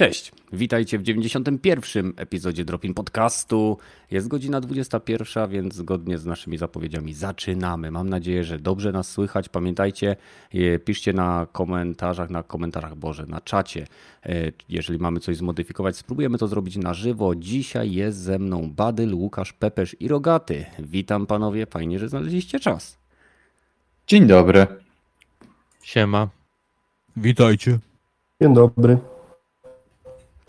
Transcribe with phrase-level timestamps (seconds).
[0.00, 2.12] Cześć, witajcie w 91.
[2.16, 3.78] epizodzie Dropin Podcastu.
[4.10, 7.90] Jest godzina 21, więc zgodnie z naszymi zapowiedziami zaczynamy.
[7.90, 9.48] Mam nadzieję, że dobrze nas słychać.
[9.48, 10.16] Pamiętajcie,
[10.84, 13.86] piszcie na komentarzach, na komentarzach, Boże, na czacie.
[14.26, 17.34] E, jeżeli mamy coś zmodyfikować, spróbujemy to zrobić na żywo.
[17.34, 20.66] Dzisiaj jest ze mną Badyl, Łukasz, Pepesz i Rogaty.
[20.78, 22.98] Witam panowie, fajnie, że znaleźliście czas.
[24.06, 24.66] Dzień dobry.
[25.82, 26.28] Siema.
[27.16, 27.78] Witajcie.
[28.40, 28.98] Dzień dobry.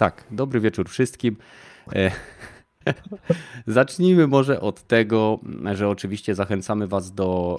[0.02, 1.36] Tak, dobry wieczór wszystkim.
[1.96, 2.12] E,
[3.68, 5.40] zacznijmy może od tego,
[5.74, 7.58] że oczywiście zachęcamy Was do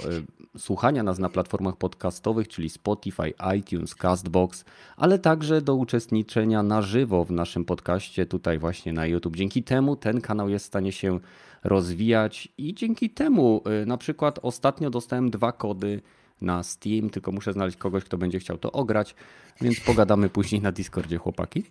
[0.55, 4.65] e, słuchania nas na platformach podcastowych, czyli Spotify, iTunes, Castbox,
[4.97, 9.37] ale także do uczestniczenia na żywo w naszym podcaście tutaj właśnie na YouTube.
[9.37, 11.19] Dzięki temu ten kanał jest w stanie się
[11.65, 16.01] rozwijać i dzięki temu e, na przykład ostatnio dostałem dwa kody
[16.41, 19.15] na Steam, tylko muszę znaleźć kogoś, kto będzie chciał to ograć,
[19.61, 21.65] więc pogadamy później na Discordzie, chłopaki.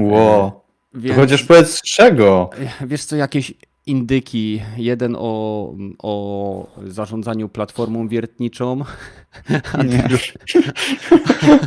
[0.00, 0.64] Ło.
[0.94, 2.50] Więc, To chociaż powiedz z czego.
[2.86, 3.54] wiesz co, jakieś
[3.86, 8.80] indyki, jeden o, o zarządzaniu platformą wiertniczą,
[9.72, 9.98] a, Nie.
[9.98, 10.32] dru-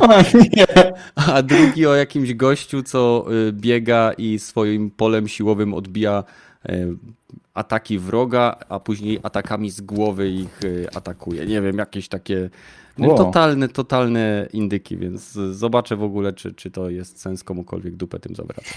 [0.00, 0.66] O, nie.
[1.16, 6.24] a drugi o jakimś gościu, co y, biega i swoim polem siłowym odbija
[6.68, 6.96] y,
[7.54, 11.46] ataki wroga, a później atakami z głowy ich y, atakuje.
[11.46, 12.50] Nie wiem, jakieś takie
[12.98, 13.16] no, Wow.
[13.16, 18.34] totalne, totalne indyki, więc zobaczę w ogóle, czy, czy to jest sens komukolwiek dupę tym
[18.34, 18.74] zawracać.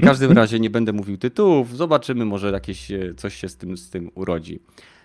[0.00, 3.76] W każdym razie nie będę mówił tytułów, zobaczymy, może jakieś e, coś się z tym,
[3.76, 4.60] z tym urodzi.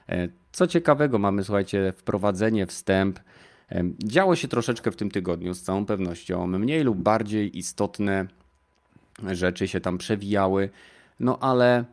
[0.09, 3.19] E, Co ciekawego mamy, słuchajcie, wprowadzenie, wstęp.
[3.71, 6.47] E, Działo się troszeczkę w tym tygodniu, z całą pewnością.
[6.47, 8.27] Mniej lub bardziej istotne
[9.31, 10.69] rzeczy się tam przewijały,
[11.19, 11.85] no ale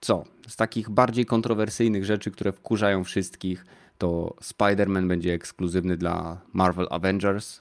[0.00, 0.24] co?
[0.48, 3.66] Z takich bardziej kontrowersyjnych rzeczy, które wkurzają wszystkich,
[3.98, 7.60] to Spider-Man będzie ekskluzywny dla Marvel Avengers.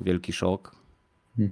[0.00, 0.76] Wielki szok.
[1.38, 1.50] Nie,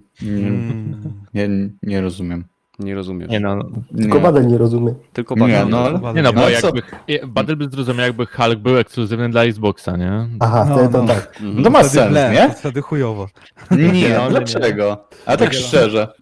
[1.35, 1.49] nie,
[1.83, 2.45] nie rozumiem.
[2.79, 3.31] Nie rozumiesz.
[3.31, 3.59] Nie no,
[3.99, 4.95] Tylko Badel nie rozumie.
[5.13, 6.13] Tylko Nie, bardzo no, dobrze.
[6.15, 6.83] nie no bo No, jakby
[7.29, 10.29] Battle by zrozumiał jakby Hulk był ekskluzywny dla Xboxa, nie?
[10.41, 11.09] Aha, No, wtedy to no.
[11.09, 11.39] tak.
[11.41, 12.51] No to ma Wtedy sens, ble, nie?
[12.55, 13.27] Wtedy chujowo.
[13.71, 15.09] Nie, no, dlaczego?
[15.27, 16.13] A tak szczerze.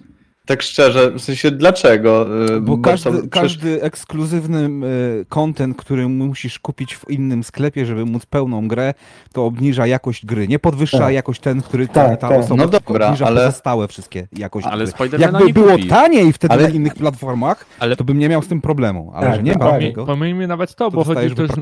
[0.46, 2.26] Tak szczerze, w sensie dlaczego?
[2.56, 4.86] Y, Bo każdy, przecież- każdy ekskluzywny
[5.22, 8.94] y, content, który musisz kupić w innym sklepie, żeby móc pełną grę,
[9.32, 10.48] to obniża jakość gry.
[10.48, 11.14] Nie podwyższa Tak.
[11.14, 12.38] jakość ten, który Tak, ta tak.
[12.40, 15.18] osoba No dobra, obniża ale- pozostałe wszystkie jakość Ale gry.
[15.18, 15.88] Jakby nie było kupi.
[15.88, 19.12] taniej wtedy Ale- na innych platformach, Ale- to bym nie miał z tym problemu.
[19.14, 19.60] Ale Tak, że nie tak.
[19.62, 21.54] ma tego, Pomijmy nawet to, to bo chodzi dostajesz to jest.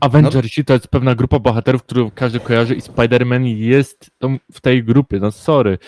[0.00, 4.10] Avengersi to jest pewna grupa bohaterów, którą każdy kojarzy i Spider-Man jest
[4.52, 5.78] w tej grupie, no sorry.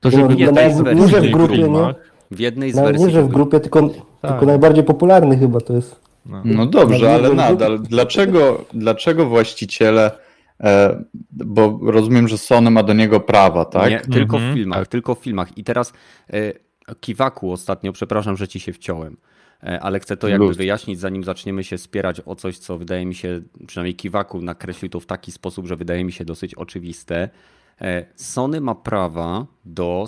[0.00, 1.62] To No, żeby nie, no, wersja nie, że w tej grupie, nie?
[1.64, 1.94] filmach,
[2.30, 3.06] W jednej z Nawet wersji.
[3.06, 4.30] nie, że w grupie, tylko, Tak.
[4.30, 6.00] tylko najbardziej popularny chyba to jest.
[6.26, 6.42] no.
[6.44, 7.78] No dobrze, ale nadal.
[7.78, 10.10] Dlaczego, dlaczego właściciele,
[10.60, 13.90] e, bo rozumiem, że Sony ma do niego prawa, tak?
[13.90, 14.88] Nie, tylko w Mhm, filmach, tak.
[14.88, 15.58] tylko w filmach.
[15.58, 15.92] I teraz
[16.32, 16.52] e,
[17.00, 19.16] Kiwaku ostatnio, przepraszam, że ci się wciąłem,
[19.64, 20.56] e, ale chcę to jakby Luz.
[20.56, 25.00] wyjaśnić, zanim zaczniemy się spierać o coś, co wydaje mi się, przynajmniej Kiwaku nakreślił to
[25.00, 27.28] w taki sposób, że wydaje mi się dosyć oczywiste.
[27.80, 30.06] E, Sony ma prawa do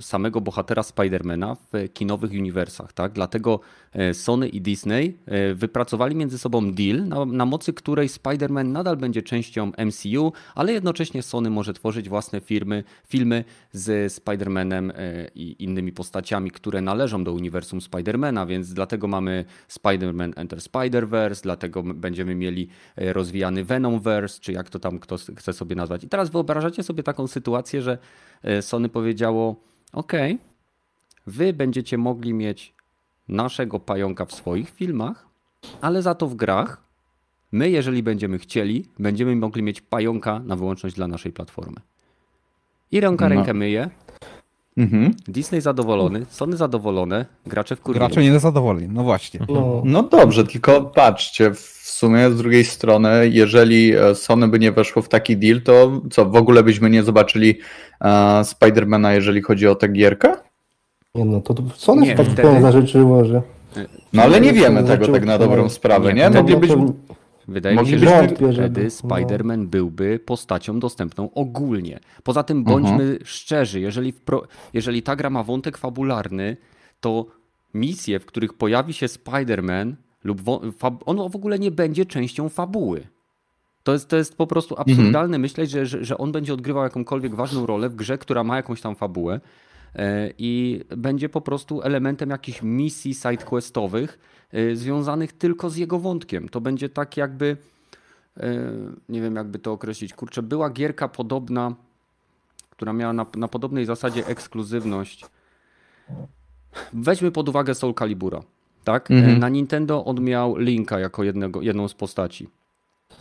[0.00, 3.12] samego bohatera Spidermana w kinowych uniwersach, tak?
[3.12, 3.60] Dlatego
[3.92, 8.96] e, Sony i Disney e, wypracowali między sobą deal, na, na mocy której Spider-Man nadal
[8.96, 15.64] będzie częścią MCU, ale jednocześnie Sony może tworzyć własne firmy, filmy z Spider-Manem e, i
[15.64, 22.34] innymi postaciami, które należą do uniwersum Spider-Mana, więc dlatego mamy Spider-Man Enter Spider-Verse, dlatego będziemy
[22.34, 26.04] mieli rozwijany Venomverse, czy jak to tam kto chce sobie nazwać.
[26.04, 27.98] I teraz wyobrażacie sobie taką sytuację, że
[28.60, 29.56] Sony powiedziało:
[29.92, 30.12] OK,
[31.26, 32.74] wy będziecie mogli mieć
[33.28, 35.26] naszego pająka w swoich filmach,
[35.80, 36.82] ale za to w grach
[37.52, 41.76] my, jeżeli będziemy chcieli, będziemy mogli mieć pająka na wyłączność dla naszej platformy.
[42.92, 43.34] I ręka No.
[43.34, 43.90] rękę myje,
[44.76, 45.14] Mhm.
[45.28, 48.88] Disney zadowolony, Sony zadowolone, gracze w Gracze nie zadowoleni.
[48.92, 49.40] No właśnie.
[49.48, 54.72] No, No dobrze, tylko patrzcie, w sumie z drugiej strony, jeżeli e, Sony by nie
[54.72, 57.58] weszło w taki deal, to co, w ogóle byśmy nie zobaczyli
[58.00, 60.34] e, Spidermana, jeżeli chodzi o tę gierkę?
[61.14, 63.42] nie, no to, to Sony Nie, się tak wtedy- zażyczyło, że...
[64.12, 66.30] No ale nie wiemy tego tak na dobrą no, sprawę, nie, nie?
[66.30, 66.76] wtedy- Moglibyśmy...
[66.76, 66.92] No,
[67.48, 68.88] Wydaje mi się, że Wątpię, wtedy no.
[68.88, 72.00] Spider-Man byłby postacią dostępną ogólnie.
[72.22, 74.42] Poza tym bądźmy szczerzy, jeżeli, wpro...
[74.72, 76.56] jeżeli ta gra ma wątek fabularny,
[77.00, 77.26] to
[77.74, 79.94] misje, w których pojawi się Spider-Man
[80.24, 80.60] lub wo...
[80.78, 81.02] fab...
[81.06, 83.06] on w ogóle nie będzie częścią fabuły.
[83.82, 87.34] To jest, to jest po prostu absurdalne myśleć, że, że, że on będzie odgrywał jakąkolwiek
[87.34, 89.40] ważną rolę w grze, która ma jakąś tam fabułę
[90.38, 94.18] i będzie po prostu elementem jakichś misji sidequestowych
[94.52, 96.48] e, związanych tylko z jego wątkiem.
[96.48, 97.56] To będzie tak jakby,
[98.36, 98.62] e,
[99.08, 101.74] nie wiem jakby to określić, kurczę, była gierka podobna,
[102.70, 105.24] która miała na, na podobnej zasadzie ekskluzywność.
[106.92, 108.42] Weźmy pod uwagę Soul Calibura.
[108.84, 109.10] Tak?
[109.10, 109.38] Mhm.
[109.38, 112.48] Na Nintendo on miał Linka jako jednego, jedną z postaci.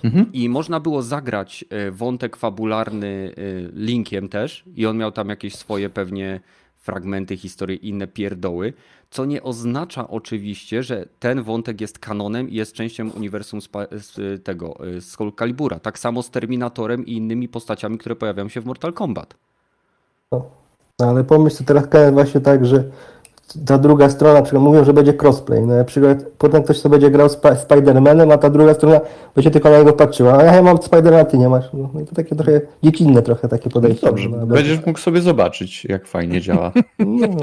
[0.04, 0.34] Mhm.
[0.34, 3.42] I można było zagrać e, wątek fabularny e,
[3.74, 6.40] Linkiem też i on miał tam jakieś swoje pewnie
[6.82, 8.74] fragmenty historii, inne pierdoły,
[9.10, 14.76] co nie oznacza oczywiście, że ten wątek jest kanonem i jest częścią uniwersum z tego,
[14.98, 15.32] e, z Soul.
[15.82, 19.34] Tak samo z Terminatorem i innymi postaciami, które pojawiają się w Mortal Kombat.
[20.32, 20.50] No,
[20.98, 22.84] ale pomyśl sobie teraz właśnie tak, że
[23.66, 25.62] ta druga strona, na przykład mówią, że będzie crossplay.
[25.62, 29.00] No, na przykład potem ktoś sobie będzie grał Sp- Spider-Manem, a ta druga strona
[29.36, 30.34] będzie tylko na niego patrzyła.
[30.38, 31.66] A ja mam Spider-Man, ty nie masz.
[31.74, 34.08] No, no i to takie trochę dziecinne trochę takie podejście.
[34.08, 36.72] Dobrze, no, będziesz mógł sobie zobaczyć, jak fajnie działa.
[37.00, 37.38] Nie, nie, nie.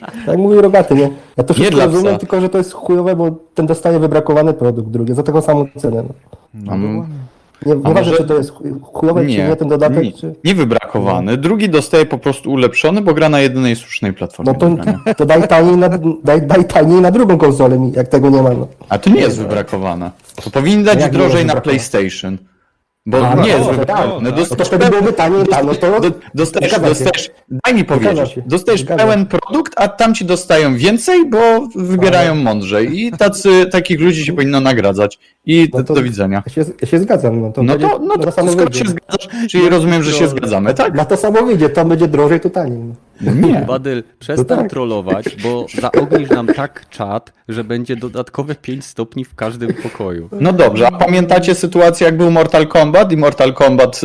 [0.00, 1.10] Tak jak mówił Rogaty, nie?
[1.36, 5.14] Ja to wszystko rozumiem, tylko że to jest chujowe, bo ten dostaje wybrakowany produkt drugi
[5.14, 6.02] za taką samą cenę.
[6.02, 6.14] No.
[6.54, 7.04] No, dokładnie.
[7.66, 10.34] Nie, nieważne, może- czy to jest chuj- chujowe, czy nie, ten dodatek, nie, czy...
[10.44, 11.36] nie wybrakowany.
[11.36, 14.52] Drugi dostaje po prostu ulepszony, bo gra na jedynej słusznej platformie.
[14.52, 15.88] No to, to daj, taniej na,
[16.24, 18.50] daj, daj taniej na drugą konsolę, mi, jak tego nie ma.
[18.50, 18.68] No.
[18.88, 20.10] A to nie jest wybrakowane.
[20.44, 21.60] To powinien dać nie drożej na?
[21.60, 22.38] PlayStation.
[23.06, 24.06] Bo A, nie no, to tak.
[24.06, 26.00] No No Dostajesz to wtedy byłoby taniej, tam, no to...
[26.00, 27.30] Do, dostajesz, dostajesz,
[27.64, 33.66] daj mi powiedzieć, dostajesz pełen produkt, a tamci dostają więcej, bo wybierają mądrzej i tacy,
[33.66, 35.18] takich ludzi się powinno nagradzać.
[35.46, 36.42] I No do, to- do widzenia.
[36.46, 39.28] Ja się, ja się zgadzam, no to, No to, no to samo skoro się zgadzasz,
[39.50, 40.94] czyli rozumiem, że się zgadzamy, tak?
[40.94, 42.94] Na to samo wyjdzie, to będzie drożej, to taniej.
[43.20, 43.32] No.
[43.32, 43.60] Nie.
[43.60, 44.70] Badyl, przestań tak.
[44.70, 50.28] trollować, bo zaognisz nam tak czat, że będzie dodatkowe 5 stopni w każdym pokoju.
[50.40, 54.00] No dobrze, a pamiętacie sytuację, jak był Mortal Kombat i Mortal Kombat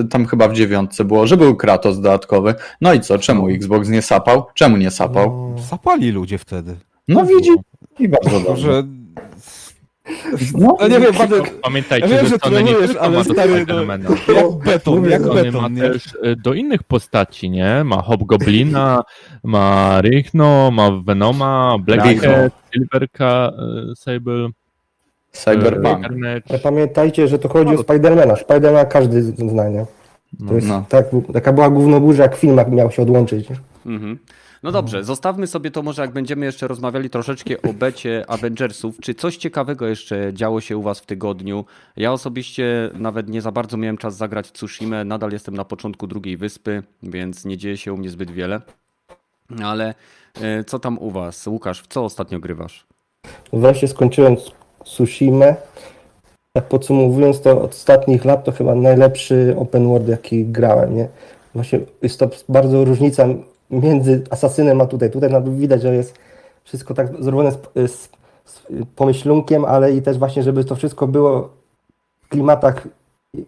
[0.00, 2.54] e, tam chyba w dziewiątce było, że był Kratos dodatkowy.
[2.80, 4.46] No i co, czemu Xbox nie sapał?
[4.54, 5.54] Czemu nie sapał?
[5.70, 6.76] Zapali ludzie wtedy.
[7.08, 7.50] No widzi
[7.98, 8.72] i bardzo dobrze.
[8.72, 8.84] Że...
[10.58, 13.24] No, No nie wiem, Badek, Pamiętajcie, Ja wiem, że Sony nie trolujesz, tylko ale ma
[13.24, 13.82] do stary, no-
[14.34, 15.82] jak beton, Mówię, jak Sony ma beton, nie?
[15.82, 17.84] też e, do innych postaci, nie?
[17.84, 19.02] Ma Hobgoblina,
[19.44, 24.48] ma Rychno, ma Venoma, Blackhead, Silverka, e, Sable,
[25.32, 26.02] Cyberpunk.
[26.02, 26.42] Carnage.
[26.48, 28.36] Ale pamiętajcie, że to chodzi o Spidermana.
[28.36, 29.86] Spidermana każdy zna, nie?
[30.48, 30.84] To jest No.
[30.88, 33.50] tak, taka była głównoburza, jak film miał się odłączyć.
[33.50, 33.56] nie?
[33.86, 34.18] Mhm.
[34.62, 38.96] No dobrze, zostawmy sobie to może, jak będziemy jeszcze rozmawiali troszeczkę o becie Avengersów.
[39.00, 41.64] Czy coś ciekawego jeszcze działo się u Was w tygodniu?
[41.96, 45.04] Ja osobiście nawet nie za bardzo miałem czas zagrać w Tsushima.
[45.04, 48.60] Nadal jestem na początku drugiej wyspy, więc nie dzieje się u mnie zbyt wiele.
[49.64, 49.94] Ale
[50.40, 51.46] e, co tam u Was?
[51.46, 52.86] Łukasz, w co ostatnio grywasz?
[53.52, 54.36] Wreszcie skończyłem
[54.84, 55.46] Tsushima.
[56.52, 61.08] Tak podsumowując to od ostatnich lat, to chyba najlepszy open world, jaki grałem, nie?
[61.54, 63.26] Właśnie jest to bardzo różnica
[63.72, 65.10] między Asasynem a tutaj.
[65.10, 66.14] Tutaj widać, że jest
[66.64, 68.08] wszystko tak zrobione z, z,
[68.44, 68.62] z
[68.96, 71.48] pomyślunkiem, ale i też właśnie, żeby to wszystko było
[72.22, 72.88] w klimatach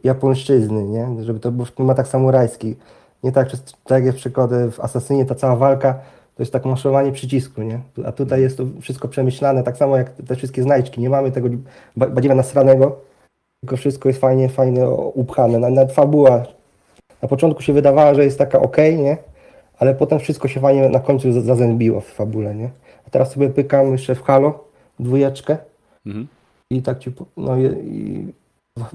[0.04, 1.08] japońszczyzny, nie?
[1.24, 2.76] Żeby to było w klimatach samurajskich.
[3.22, 5.94] Nie tak, tak jak jest przykład w Asasynie, ta cała walka
[6.36, 7.80] to jest tak maszowanie przycisku, nie?
[8.06, 11.00] A tutaj jest to wszystko przemyślane, tak samo jak te wszystkie znajdźki.
[11.00, 11.48] Nie mamy tego
[11.96, 12.96] ba- badziewa nasranego,
[13.60, 15.58] tylko wszystko jest fajnie, fajnie upchane.
[15.58, 16.42] Na- Nawet fabuła
[17.22, 19.16] na początku się wydawała, że jest taka ok, nie?
[19.78, 22.70] Ale potem wszystko się fajnie na końcu za- zazębiło w fabule, nie?
[23.06, 24.64] A teraz sobie pykam jeszcze w Halo,
[25.00, 25.56] dwójeczkę
[26.06, 26.26] Mhm.
[26.70, 28.26] i tak ci, no i, i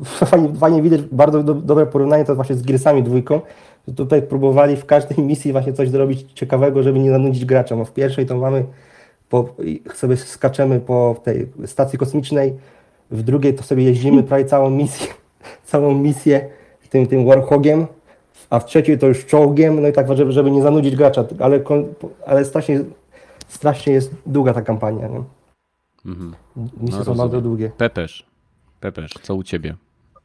[0.04, 3.42] fajnie, fajnie widać, bardzo do, dobre porównanie to właśnie z Gearsami dwójką,
[3.88, 7.76] że tutaj próbowali w każdej misji właśnie coś zrobić ciekawego, żeby nie zanudzić gracza.
[7.76, 8.66] No w pierwszej to mamy,
[9.30, 9.46] po,
[9.94, 12.54] sobie skaczemy po tej stacji kosmicznej,
[13.12, 15.08] w drugiej to sobie jeździmy prawie całą misję,
[15.64, 16.50] całą misję
[16.90, 17.88] tym, tym Warhogiem,
[18.50, 21.60] a w trzeciej to już czołgiem, no i tak, żeby, żeby nie zanudzić gracza, ale,
[22.28, 22.84] ale strasznie,
[23.48, 25.24] strasznie jest długa ta kampania, nie?
[26.06, 26.36] Mhm.
[26.56, 27.18] Misje są rozumiem.
[27.18, 27.72] bardzo długie.
[27.78, 28.26] Pepesz,
[28.80, 29.76] Pepesz, co u Ciebie?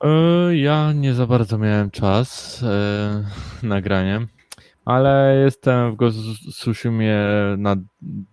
[0.05, 3.25] E, Ja nie za bardzo miałem czas e,
[3.67, 4.27] na granie,
[4.85, 7.19] ale jestem w Tsushimie
[7.59, 7.77] na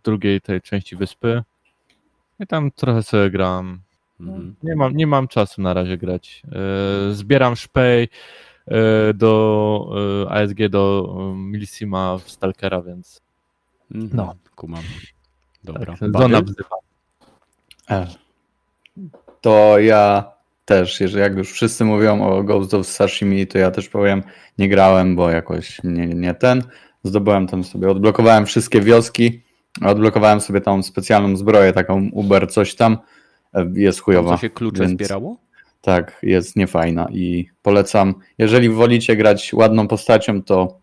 [0.03, 1.43] drugiej tej części wyspy
[2.39, 3.79] i tam trochę sobie gram.
[4.19, 4.55] Mhm.
[4.63, 6.43] Nie mam, nie mam czasu na razie grać.
[7.10, 8.07] E, Zbieram szpej e,
[9.13, 9.94] do
[10.28, 13.22] e, ASG, do e, Milsima w Stalkera, więc
[13.96, 14.10] Mhm.
[14.13, 14.36] No.
[14.56, 14.84] Kumam.
[15.63, 15.96] Dobra.
[16.00, 16.75] tak, zona wzywa.
[17.90, 18.08] E,
[19.42, 20.32] To ja
[20.66, 24.24] też, jeżeli jak już wszyscy mówią o Ghost of Sashimi, to ja też powiem,
[24.58, 26.63] nie grałem, bo jakoś nie, nie ten.
[27.04, 29.42] Zdobyłem tam sobie, odblokowałem wszystkie wioski,
[29.86, 32.98] odblokowałem sobie tą specjalną zbroję, taką Uber coś tam.
[33.54, 34.32] E, Jest chujowa.
[34.36, 35.38] Co się klucze więc- zbierało?
[35.81, 38.15] Tak, jest niefajna i polecam.
[38.38, 40.79] Jeżeli wolicie grać ładną postacią, to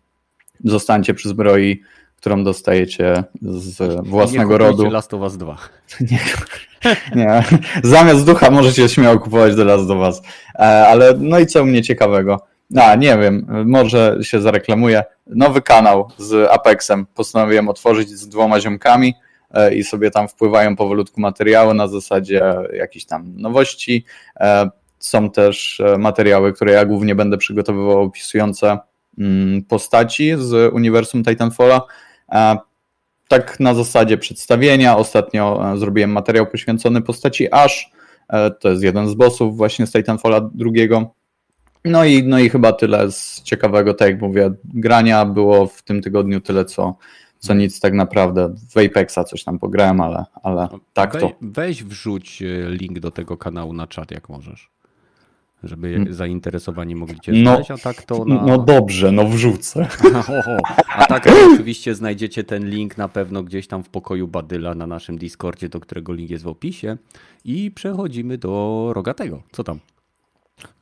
[0.63, 1.81] zostańcie przy zbroi,
[2.15, 4.89] którą dostajecie z Nie własnego kupujcie rodu.
[4.89, 5.57] Last of Us 2.
[7.15, 7.43] Nie,
[7.83, 10.21] zamiast ducha możecie śmiało kupować do las do was.
[10.55, 12.39] E, Ale no i co u mnie ciekawego?
[12.77, 15.03] A, nie wiem, może się zareklamuję.
[15.27, 19.13] Nowy kanał z Apexem postanowiłem otworzyć z dwoma ziomkami
[19.51, 24.05] e, i sobie tam wpływają powolutku materiały na zasadzie jakichś tam nowości.
[24.99, 28.77] Są też e, materiały, które ja głównie będę przygotowywał opisujące
[29.17, 31.81] mm, postaci z uniwersum Titanfalla.
[32.31, 32.57] E,
[33.27, 34.97] Tak na zasadzie przedstawienia.
[34.97, 37.91] Ostatnio e, zrobiłem materiał poświęcony postaci Ash.
[38.59, 41.13] To jest jeden z bossów właśnie z Titanfalla drugiego.
[41.85, 46.01] No i, no i chyba tyle z ciekawego, tak jak mówię, grania było w tym
[46.01, 46.95] tygodniu tyle, co,
[47.39, 48.55] co nic tak naprawdę.
[48.75, 51.31] W Apexa coś tam pograłem, ale, ale tak to.
[51.41, 54.69] Weź wrzuć link do tego kanału na czat, jak możesz.
[55.63, 58.41] Żeby zainteresowani mogli cię No, znaleźć, a tak to na...
[58.41, 59.87] No dobrze, no wrzucę.
[60.19, 60.57] Oho.
[60.95, 64.87] A tak to oczywiście znajdziecie ten link na pewno gdzieś tam w pokoju Badyla na
[64.87, 66.97] naszym Discordzie, do którego link jest w opisie.
[67.45, 69.41] I przechodzimy do Rogatego.
[69.51, 69.79] Co tam?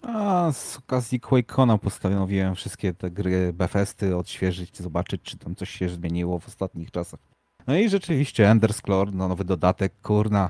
[0.02, 5.90] A z okazji QuakeCona postanowiłem wszystkie te gry Bethesdy odświeżyć, zobaczyć, czy tam coś się
[5.90, 7.20] zmieniło w ostatnich czasach.
[7.68, 10.50] No i rzeczywiście Ender Scroll, no nowy dodatek, kurna.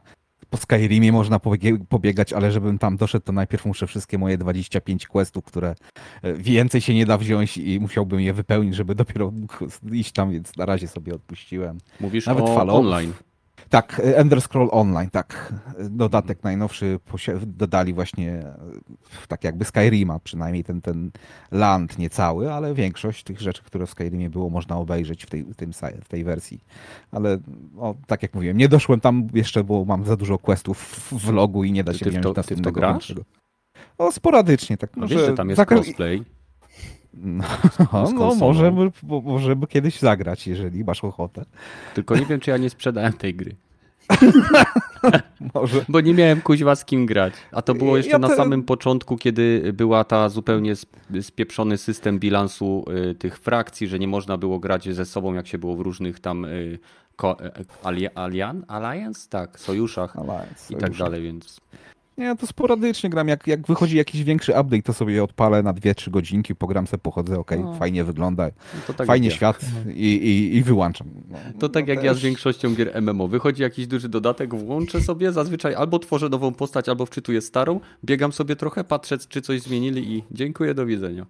[0.50, 5.08] Po Skyrimie można pobieg- pobiegać, ale żebym tam doszedł, to najpierw muszę wszystkie moje 25
[5.08, 5.76] questów, które
[6.22, 9.56] e, więcej się nie da wziąć i musiałbym je wypełnić, żeby dopiero mógł
[9.92, 11.78] iść tam, więc na razie sobie odpuściłem.
[12.00, 12.80] Mówisz Nawet o Fallout.
[12.86, 13.14] online.
[13.70, 15.54] Tak, Ender Scroll Online, tak.
[15.90, 17.00] Dodatek najnowszy
[17.48, 18.56] dodali właśnie e,
[19.28, 21.12] tak jakby Skyrima, przynajmniej ten, ten
[21.52, 25.56] land niecały, ale większość tych rzeczy, które w Skyrimie było, można obejrzeć w tej, w
[25.56, 25.72] tym,
[26.04, 26.60] w tej wersji.
[27.12, 27.38] Ale
[27.78, 30.78] o, tak jak mówiłem, nie doszłem tam jeszcze, bo mam za dużo questów
[31.12, 32.92] w logu i nie da Ty się w wziąć to- ty w to następnego grasz?
[32.94, 33.22] większego.
[33.98, 34.96] O, sporadycznie, tak.
[34.98, 36.24] No może wiesz, że tam jest za ka- crossplay.
[37.14, 37.44] No,
[37.80, 38.36] no konsolą.
[38.36, 41.46] może, by, bo- może by kiedyś zagrać, jeżeli masz ochotę.
[41.94, 43.56] Tylko nie wiem, czy ja nie sprzedałem tej gry.
[45.54, 45.86] Może.
[45.90, 47.34] Bo nie miałem kuźwa z kim grać.
[47.52, 52.20] A to było jeszcze Ja na samym początku, kiedy była ta zupełnie sp- spieprzony system
[52.20, 55.80] bilansu y, tych frakcji, że nie można było grać ze sobą, jak się było w
[55.82, 56.80] różnych tam y,
[57.16, 59.30] ko- y, ali- alian- Alliance?
[59.30, 61.04] Tak, sojuszach Alliance, i tak sojusze.
[61.04, 61.60] dalej, więc
[62.18, 63.28] Nie, to sporadycznie gram.
[63.28, 67.40] Jak, jak wychodzi jakiś większy update, to sobie odpalę na 2-3 godzinki, pogram se, pochodzę,
[67.40, 67.76] okej, No.
[67.76, 69.36] fajnie wygląda, no to tak fajnie ja.
[69.36, 69.60] świat
[69.94, 71.08] i, i, i wyłączam.
[71.30, 73.28] No, To tak no jak ja z też- większością gier MMO.
[73.28, 78.32] Wychodzi jakiś duży dodatek, włączę sobie, zazwyczaj albo tworzę nową postać, albo wczytuję starą, biegam
[78.34, 81.26] sobie trochę, patrzę, czy coś zmienili i dziękuję, do widzenia.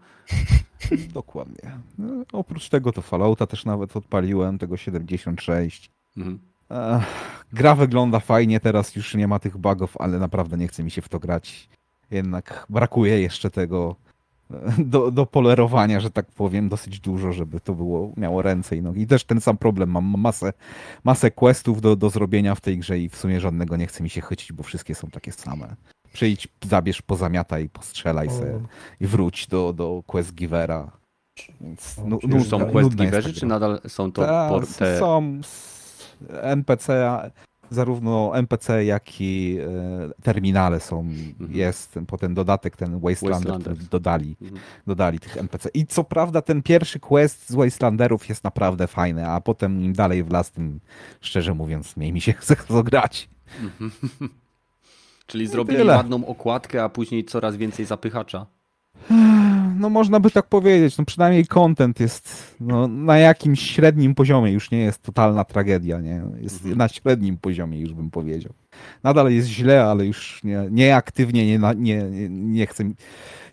[1.14, 1.72] Dokładnie.
[1.98, 5.92] No, oprócz tego to Fallouta też nawet odpaliłem, tego 76.
[6.18, 6.40] Mhm.
[7.54, 11.02] Gra wygląda fajnie, teraz już nie ma tych bugów, ale naprawdę nie chce mi się
[11.02, 11.70] w to grać.
[12.12, 13.96] Jednak brakuje jeszcze tego
[14.52, 18.82] e, do, do polerowania, że tak powiem, dosyć dużo, żeby to było, miało ręce i
[18.82, 19.02] nogi.
[19.02, 20.54] I też ten sam problem, mam masę,
[21.04, 24.10] masę questów do, do zrobienia w tej grze i w sumie żadnego nie chce mi
[24.10, 25.76] się chycić, bo wszystkie są takie same.
[26.14, 28.60] Przyjdź, zabierz, pozamiataj, postrzelaj se
[29.00, 30.92] i wróć do, do quest givera.
[31.62, 35.00] Więc nudna- są quest giverzy, czy nadal są to Ta, por- te...
[35.00, 35.42] Są
[36.42, 37.12] NPC,
[37.70, 41.00] zarówno NPC, jak i e, terminale są.
[41.00, 41.52] Mhm.
[41.56, 43.90] Jest ten, potem dodatek, ten Wastelander, Wastelanders.
[43.90, 44.62] dodali, Mhm.
[44.88, 45.70] dodali tych NPC.
[45.74, 50.24] I co prawda ten pierwszy quest z Wastelanderów jest naprawdę fajny, a potem im dalej
[50.24, 50.80] w las, tym
[51.22, 53.30] szczerze mówiąc mniej mi się chce grać.
[55.28, 58.46] Czyli I zrobili ładną okładkę, a później coraz więcej zapychacza.
[59.80, 64.72] No można by tak powiedzieć, no przynajmniej content jest no, na jakimś średnim poziomie, już
[64.72, 66.22] nie jest totalna tragedia, nie?
[66.42, 66.78] Jest Mhm.
[66.78, 68.54] na średnim poziomie już bym powiedział.
[69.04, 72.84] Nadal jest źle, ale już nie, nie aktywnie, nie, nie, nie, nie chcę,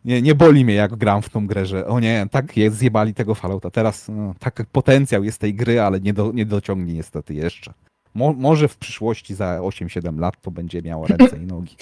[0.04, 3.14] nie, nie boli mnie jak gram w tą grę, że o nie, tak jest, zjebali
[3.14, 3.70] tego Fallouta.
[3.70, 7.72] Teraz no, tak potencjał jest tej gry, ale nie, do, nie dociągnie niestety jeszcze.
[8.14, 11.76] Mo, może w przyszłości za 8-7 lat to będzie miało ręce i nogi.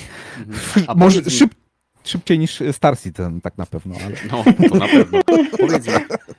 [0.88, 1.54] A może powiedz mi- szyb,
[2.04, 4.16] szybciej niż Star Citizen tak na pewno, ale...
[4.30, 5.20] No, to na pewno.
[5.60, 5.92] Powiedz mi,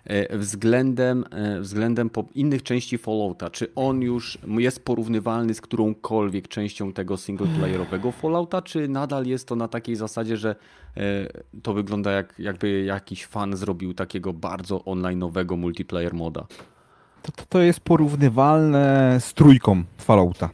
[0.04, 6.94] e, względem, e, względem innych części Fallouta, czy on już jest porównywalny z którąkolwiek częścią
[6.94, 10.56] tego singleplayerowego Fallouta, czy nadal jest to na takiej zasadzie, że
[10.98, 11.02] e,
[11.62, 16.46] to wygląda jak jakby jakiś fan zrobił takiego bardzo online'owego multiplayer moda?
[17.22, 20.50] To, to, to jest porównywalne z trójką Fallouta.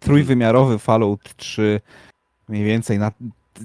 [0.00, 1.80] Trójwymiarowy Fallout 3
[2.48, 3.12] mniej więcej na,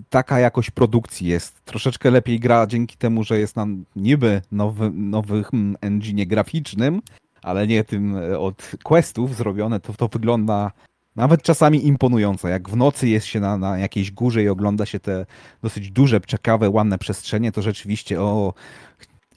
[0.09, 1.65] taka jakość produkcji jest.
[1.65, 7.01] Troszeczkę lepiej gra dzięki temu, że jest na niby nowy, nowym engine graficznym,
[7.41, 10.71] ale nie tym e, od questów zrobione, to, to wygląda
[11.15, 12.47] nawet czasami imponująco.
[12.47, 15.25] Jak w nocy jest się na, na jakiejś górze i ogląda się te
[15.63, 18.53] dosyć duże, ciekawe, ładne przestrzenie, to rzeczywiście o,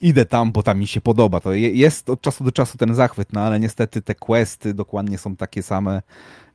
[0.01, 1.39] idę tam, bo tam mi się podoba.
[1.39, 5.17] To je- jest od czasu do czasu ten zachwyt, no ale niestety te questy dokładnie
[5.17, 6.01] są takie same,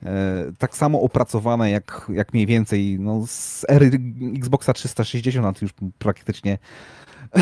[0.03, 3.91] e, tak samo opracowane jak, jak mniej więcej no, z ery
[4.37, 6.59] Xboxa 360, a to już praktycznie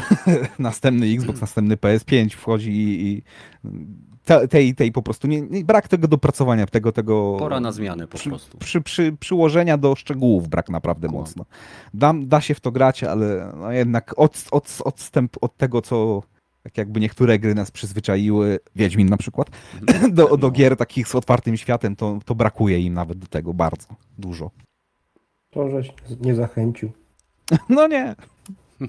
[0.58, 3.22] następny Xbox, następny PS5 wchodzi i, i
[4.24, 8.06] te- tej, tej po prostu nie, nie, brak tego dopracowania, tego, tego Pora na zmianę
[8.06, 8.58] po przy, prostu.
[8.58, 11.22] przy, przy, przyłożenia do szczegółów brak naprawdę Kumam.
[11.22, 11.44] mocno.
[11.94, 16.22] Da, da się w to grać, ale no jednak od, od, odstęp od tego, co
[16.62, 19.50] tak jakby niektóre gry nas przyzwyczaiły, Wiedźmin na przykład,
[20.12, 23.88] do, do gier takich z otwartym światem, to, to brakuje im nawet do tego bardzo
[24.18, 24.50] dużo.
[25.50, 26.92] To żeś nie zachęcił.
[27.68, 28.14] No nie.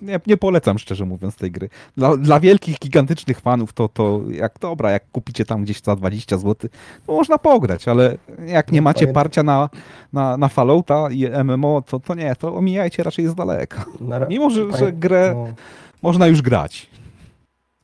[0.02, 1.70] Nie, nie polecam szczerze mówiąc tej gry.
[1.98, 6.38] Dla, dla wielkich, gigantycznych fanów to, to jak dobra, jak kupicie tam gdzieś za 20
[6.38, 6.70] zł,
[7.06, 9.70] to można pograć, ale jak nie macie Pamię- parcia na,
[10.14, 13.86] na, na Fallouta i MMO, to, to nie, to omijajcie raczej z daleka.
[14.30, 15.54] Mimo, że, że grę No,
[16.02, 16.90] można już grać.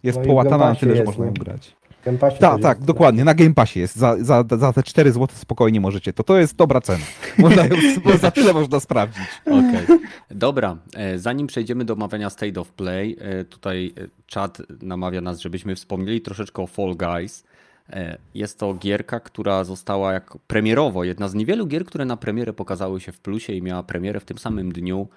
[0.04, 1.40] Jest No połatana na tyle, że można ją nie?
[1.40, 1.76] grać.
[2.06, 2.88] Game Passie Tak, tak, jest.
[2.88, 3.24] dokładnie.
[3.24, 3.96] Na Game Passie jest.
[3.96, 6.14] Za, za, za te 4 zł spokojnie możecie.
[6.14, 7.06] To to jest dobra cena.
[7.38, 9.24] Można ją, bo za tyle można sprawdzić.
[9.46, 10.00] Okej.
[10.32, 15.40] Dobra, e, zanim przejdziemy do omawiania State of Play, e, tutaj e, czat namawia nas,
[15.40, 17.44] żebyśmy wspomnieli troszeczkę o Fall Guys.
[18.34, 23.02] Jest to gierka, która została jak premierowo, jedna z niewielu gier, które na premierę pokazały
[23.02, 25.08] się w plusie i miała premierę w tym samym dniu.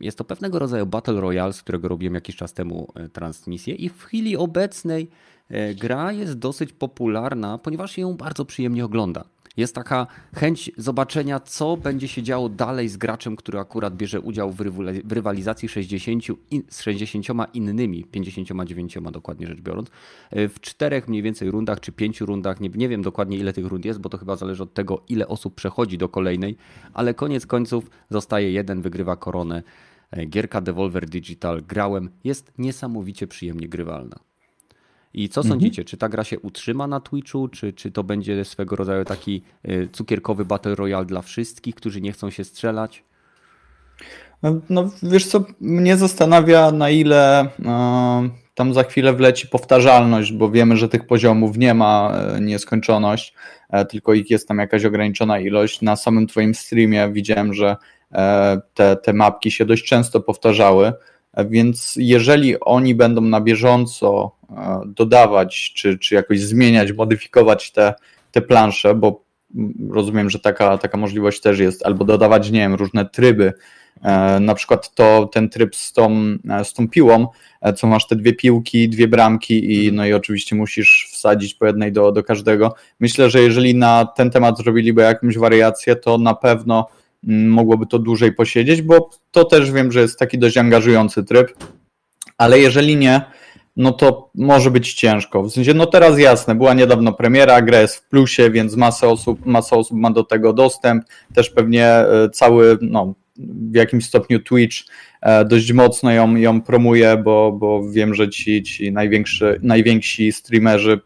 [0.00, 4.02] Jest to pewnego rodzaju Battle Royale, z którego robiłem jakiś czas temu transmisję i w
[4.02, 5.10] chwili obecnej
[5.80, 9.24] gra jest dosyć popularna, ponieważ ją bardzo przyjemnie ogląda.
[9.56, 14.52] Jest taka chęć zobaczenia, co będzie się działo dalej z graczem, który akurat bierze udział
[15.04, 19.90] w rywalizacji 60 in, z 60 innymi, 59 dokładnie rzecz biorąc,
[20.30, 22.60] e, w czterech mniej więcej rundach czy pięciu rundach.
[22.60, 25.28] Nie, nie wiem dokładnie ile tych rund jest, bo to chyba zależy od tego, ile
[25.28, 26.56] osób przechodzi do kolejnej,
[26.94, 29.62] ale koniec końców zostaje jeden, wygrywa koronę.
[30.10, 34.31] E, Gierka Devolver Digital grałem, jest niesamowicie przyjemnie grywalna.
[35.14, 38.76] I co sądzicie, czy ta gra się utrzyma na Twitchu, czy, czy to będzie swego
[38.76, 43.04] rodzaju taki y, cukierkowy battle royale dla wszystkich, którzy nie chcą się strzelać?
[44.42, 50.50] No, no wiesz co, mnie zastanawia na ile e, tam za chwilę wleci powtarzalność, bo
[50.50, 53.34] wiemy, że tych poziomów nie ma e, nieskończoność,
[53.70, 55.82] e, tylko ich jest tam jakaś ograniczona ilość.
[55.82, 57.76] Na samym twoim streamie widziałem, że
[58.74, 60.92] te, te mapki się dość często powtarzały,
[61.48, 67.94] więc jeżeli oni będą na bieżąco e, dodawać, czy, czy jakoś zmieniać, modyfikować te,
[68.30, 69.24] te plansze, bo
[69.90, 73.52] rozumiem, że taka, taka możliwość też jest, albo dodawać, nie wiem, różne tryby,
[74.02, 76.10] E, Na przykład to ten tryb z tą,
[76.50, 77.26] e, z tą piłą,
[77.76, 81.92] co masz te dwie piłki, dwie bramki i no i oczywiście musisz wsadzić po jednej
[81.92, 82.74] do, do każdego.
[83.00, 86.88] Myślę, że jeżeli na ten temat zrobiliby jakąś wariację, to na pewno
[87.26, 91.52] mogłoby to dłużej posiedzieć, bo to też wiem, że jest taki dość angażujący tryb,
[92.38, 93.20] ale jeżeli nie,
[93.76, 95.42] no to może być ciężko.
[95.42, 99.46] W sensie, no teraz jasne, była niedawno premiera, gra jest w plusie, więc masa osób,
[99.46, 101.04] masa osób ma do tego dostęp.
[101.34, 103.14] Też pewnie e, cały, no
[103.70, 104.76] w jakimś stopniu Twitch
[105.20, 111.00] e, dość mocno ją, ją promuje, bo, bo wiem, że ci, ci największy, najwięksi streamerzy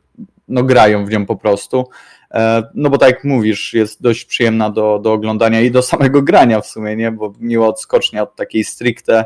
[0.49, 1.89] no, grają w nią po prostu.
[2.31, 6.23] E, No bo tak jak mówisz, jest dość przyjemna do, do oglądania i do samego
[6.23, 7.13] grania w sumie, nie?
[7.13, 9.25] Bo miło odskocznie od takiej stricte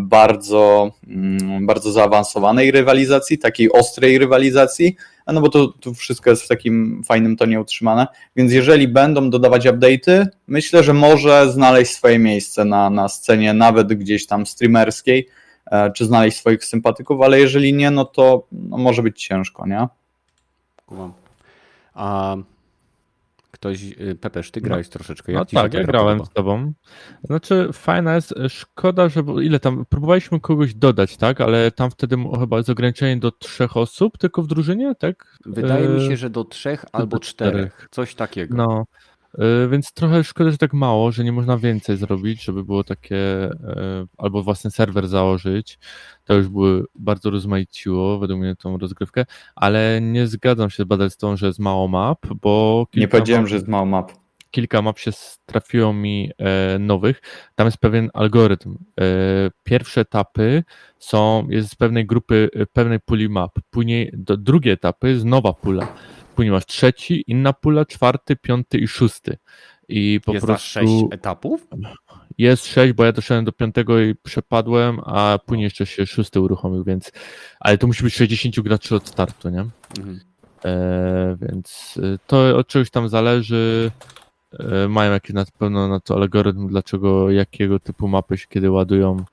[0.00, 6.48] bardzo, mm, bardzo zaawansowanej rywalizacji, takiej ostrej rywalizacji, no bo to, to wszystko jest w
[6.48, 12.64] takim fajnym tonie utrzymane, więc jeżeli będą dodawać update'y, myślę, że może znaleźć swoje miejsce
[12.64, 15.28] na, na scenie, nawet gdzieś tam streamerskiej,
[15.70, 19.86] e, czy znaleźć swoich sympatyków, ale jeżeli nie, no to no może być ciężko, nie?
[20.86, 21.21] Kumam.
[21.94, 22.36] A
[23.50, 25.32] ktoś, y, Pepesz, ty grałeś troszeczkę.
[25.32, 26.30] Jak No ci się tak, ta ja gra grałem podoba?
[26.30, 26.72] z tobą.
[27.24, 32.16] Znaczy, fajna jest, e, szkoda, że ile tam, próbowaliśmy kogoś dodać, tak, ale tam wtedy
[32.40, 35.38] chyba jest ograniczenie do trzech osób tylko w drużynie, tak?
[35.46, 37.52] Wydaje mi E, się, że do trzech albo do czterech.
[37.74, 37.88] czterech.
[37.90, 38.56] Coś takiego.
[38.56, 38.84] No,
[39.70, 44.06] więc trochę szkoda, że tak mało, że nie można więcej zrobić, żeby było takie, e,
[44.18, 45.78] albo własny serwer założyć.
[46.24, 51.36] To już by bardzo rozmaiciło według mnie tą rozgrywkę, ale nie zgadzam się z tą,
[51.36, 54.12] że jest mało map, bo Nie powiedziałem, map- że jest mało map.
[54.50, 55.10] kilka map się
[55.46, 57.22] trafiło mi e, nowych.
[57.54, 58.76] Tam jest pewien algorytm.
[59.00, 59.04] E,
[59.64, 60.64] pierwsze etapy
[60.98, 63.58] są, jest z pewnej grupy, e, pewnej puli map.
[63.70, 65.94] Później do, drugie etapy jest nowa pula.
[66.34, 69.38] Później masz trzeci, inna pula, czwarty, piąty i szósty.
[69.88, 71.68] I po jest prostu sześć etapów?
[72.38, 76.84] jest sześć, bo ja doszedłem do piątego i przepadłem, a później jeszcze się szósty uruchomił,
[76.84, 77.12] więc
[77.60, 79.66] ale to musi być 60 graczy od startu, nie?
[79.98, 80.20] Mhm.
[80.64, 83.90] E, więc e, to od czegoś tam zależy.
[84.58, 89.24] E, mają jakiś na pewno na to algorytm, dlaczego jakiego typu mapy się kiedy ładują.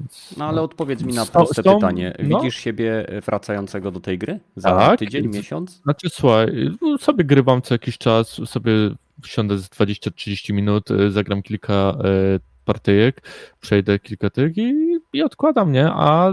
[0.00, 2.14] Więc, No ale odpowiedz mi na proste są- pytanie.
[2.22, 2.38] no.
[2.38, 4.40] Widzisz siebie wracającego do tej gry?
[4.56, 4.98] Za Tak.
[4.98, 5.80] tydzień, miesiąc?
[5.82, 8.72] Znaczy słuchaj, no, sobie grywam co jakiś czas, sobie
[9.22, 11.94] wsiądę z 20-30 minut, e, zagram kilka e,
[12.64, 13.22] partyjek,
[13.60, 14.74] przejdę kilka tych i,
[15.12, 15.86] i odkładam, nie?
[15.90, 16.32] A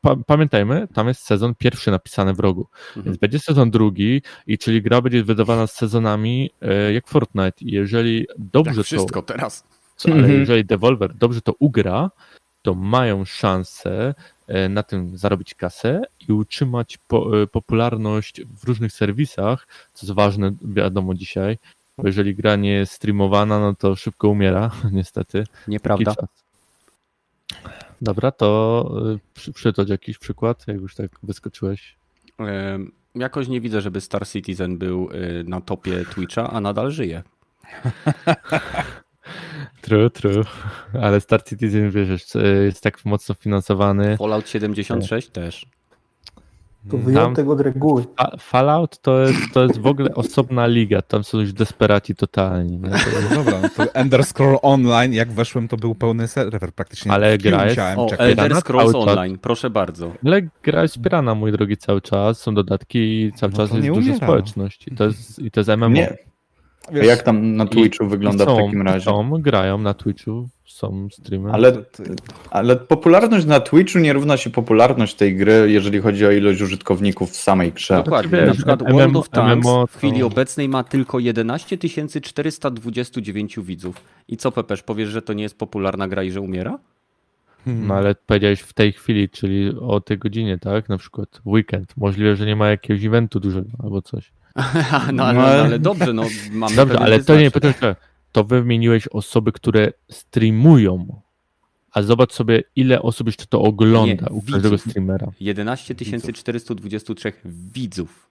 [0.00, 3.04] pa, pamiętajmy, tam jest sezon pierwszy napisany w rogu, Mhm.
[3.04, 7.64] więc będzie sezon drugi, i czyli gra będzie wydawana z sezonami e, jak Fortnite.
[7.64, 9.64] I jeżeli dobrze Jak to wszystko teraz.
[9.96, 10.40] co, ale Mhm.
[10.40, 12.10] jeżeli Devolver dobrze to ugra,
[12.66, 14.14] to mają szansę
[14.46, 20.16] e, na tym zarobić kasę i utrzymać po, e, popularność w różnych serwisach, co jest
[20.16, 21.58] ważne, wiadomo dzisiaj,
[21.98, 25.44] bo jeżeli gra nie jest streamowana, no to szybko umiera, niestety.
[25.68, 26.14] Nieprawda.
[28.02, 31.96] Dobra, to e, przy, przytocz jakiś przykład, jak już tak wyskoczyłeś.
[33.14, 35.08] Jakoś nie widzę, żeby Star Citizen był
[35.44, 37.22] na topie Twitcha, a nadal żyje.
[39.86, 40.44] True, true.
[41.02, 44.16] Ale Star Citizen, wiesz, e, jest tak mocno finansowany.
[44.16, 45.66] Fallout 76 też.
[46.90, 48.04] To wyjątek od reguły.
[48.16, 52.78] Fa- Fallout to jest, to jest w ogóle osobna liga, tam są już desperaci totalni.
[52.78, 52.90] Nie?
[52.90, 52.96] To,
[53.30, 57.12] No dobra, no to Ender Scroll Online, jak weszłem, to był pełny serwer praktycznie.
[57.12, 58.08] Ale gra jest- O.
[58.18, 58.94] Elder Scrolls.
[58.94, 60.12] Online, proszę bardzo.
[60.24, 63.88] ale gra jest wspierana, mój drogi, cały czas, są dodatki i cały No czas jest
[63.90, 64.16] umiera.
[64.16, 64.88] społeczność.
[64.88, 65.88] I to jest, i to jest MMO.
[65.88, 66.16] Nie.
[66.88, 69.04] A Wiesz, jak tam na Twitchu wygląda I są, w takim razie?
[69.04, 71.52] Są, grają na Twitchu, są streamy.
[71.52, 71.72] Ale,
[72.50, 77.30] ale popularność na Twitchu nie równa się popularność tej gry, jeżeli chodzi o ilość użytkowników
[77.30, 77.96] w samej grze.
[77.96, 78.38] Dokładnie.
[78.38, 81.78] wiesz, na przykład MMO World of Tanks MMO w chwili obecnej ma tylko 11
[82.22, 83.96] 429 widzów.
[84.28, 86.78] I co, Pepeż, powiesz, że to nie jest popularna gra i że umiera?
[87.66, 90.88] No ale powiedziałeś w tej chwili, czyli o tej godzinie, tak?
[90.88, 91.96] Na przykład weekend.
[91.96, 94.32] Możliwe, że nie ma jakiegoś eventu dużego albo coś.
[95.12, 97.50] no, ale, No, ale- ale dobrze, no mamy Dobrze, ale to nie,
[98.32, 101.20] to wy wymieniłeś osoby, które streamują,
[101.92, 104.90] a zobacz sobie, ile osób jeszcze to ogląda Nie, u każdego widzów.
[104.90, 105.26] streamera.
[105.40, 108.26] 11 423 widzów.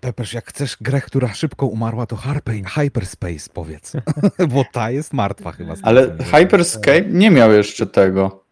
[0.00, 3.92] Pepeż, jak chcesz grę, która szybko umarła, to Harpy, Hyperspace powiedz.
[4.54, 5.74] Bo ta jest martwa chyba.
[5.82, 6.16] Ale.
[6.32, 8.45] Hyperscape nie miał jeszcze tego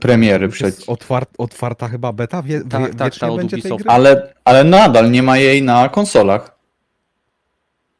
[0.00, 0.88] premiery przecież.
[0.88, 2.42] otwar otwarta chyba beta?
[2.42, 3.84] Wie, Tak, wie, tak, ta od będzie tej Ubisoftu.
[3.84, 3.92] gry?
[3.92, 6.56] Ale, ale nadal nie ma jej na konsolach.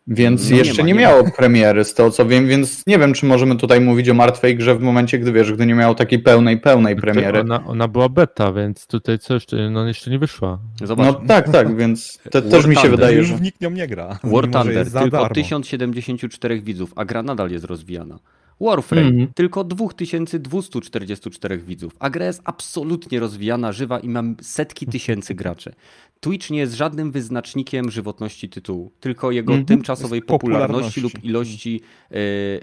[0.08, 2.98] Więc No nie jeszcze ma, nie, nie miało premiery, z tego co wiem, więc nie
[2.98, 5.94] wiem, czy możemy tutaj mówić o martwej grze w momencie, gdy wiesz, gdy nie miało
[5.94, 7.40] takiej pełnej, pełnej premiery.
[7.40, 10.58] Ona, ona była beta, więc tutaj co jeszcze, no jeszcze nie wyszła.
[10.84, 12.98] Zobacz, No tak, tak, więc te, też mi się Thunder.
[13.00, 13.36] wydaje, Już że...
[13.36, 14.18] w nikt nią nie gra.
[14.24, 15.28] War Thunder tylko darmo.
[15.34, 18.18] 1074 widzów, a gra nadal jest rozwijana.
[18.60, 19.28] Warframe Mhm.
[19.34, 25.72] tylko 2244 widzów, a gra jest absolutnie rozwijana, żywa i mam setki tysięcy graczy.
[26.20, 29.66] Twitch nie jest żadnym wyznacznikiem żywotności tytułu, tylko jego Mhm.
[29.66, 31.00] tymczasowej popularności popularności.
[31.00, 32.16] lub ilości e,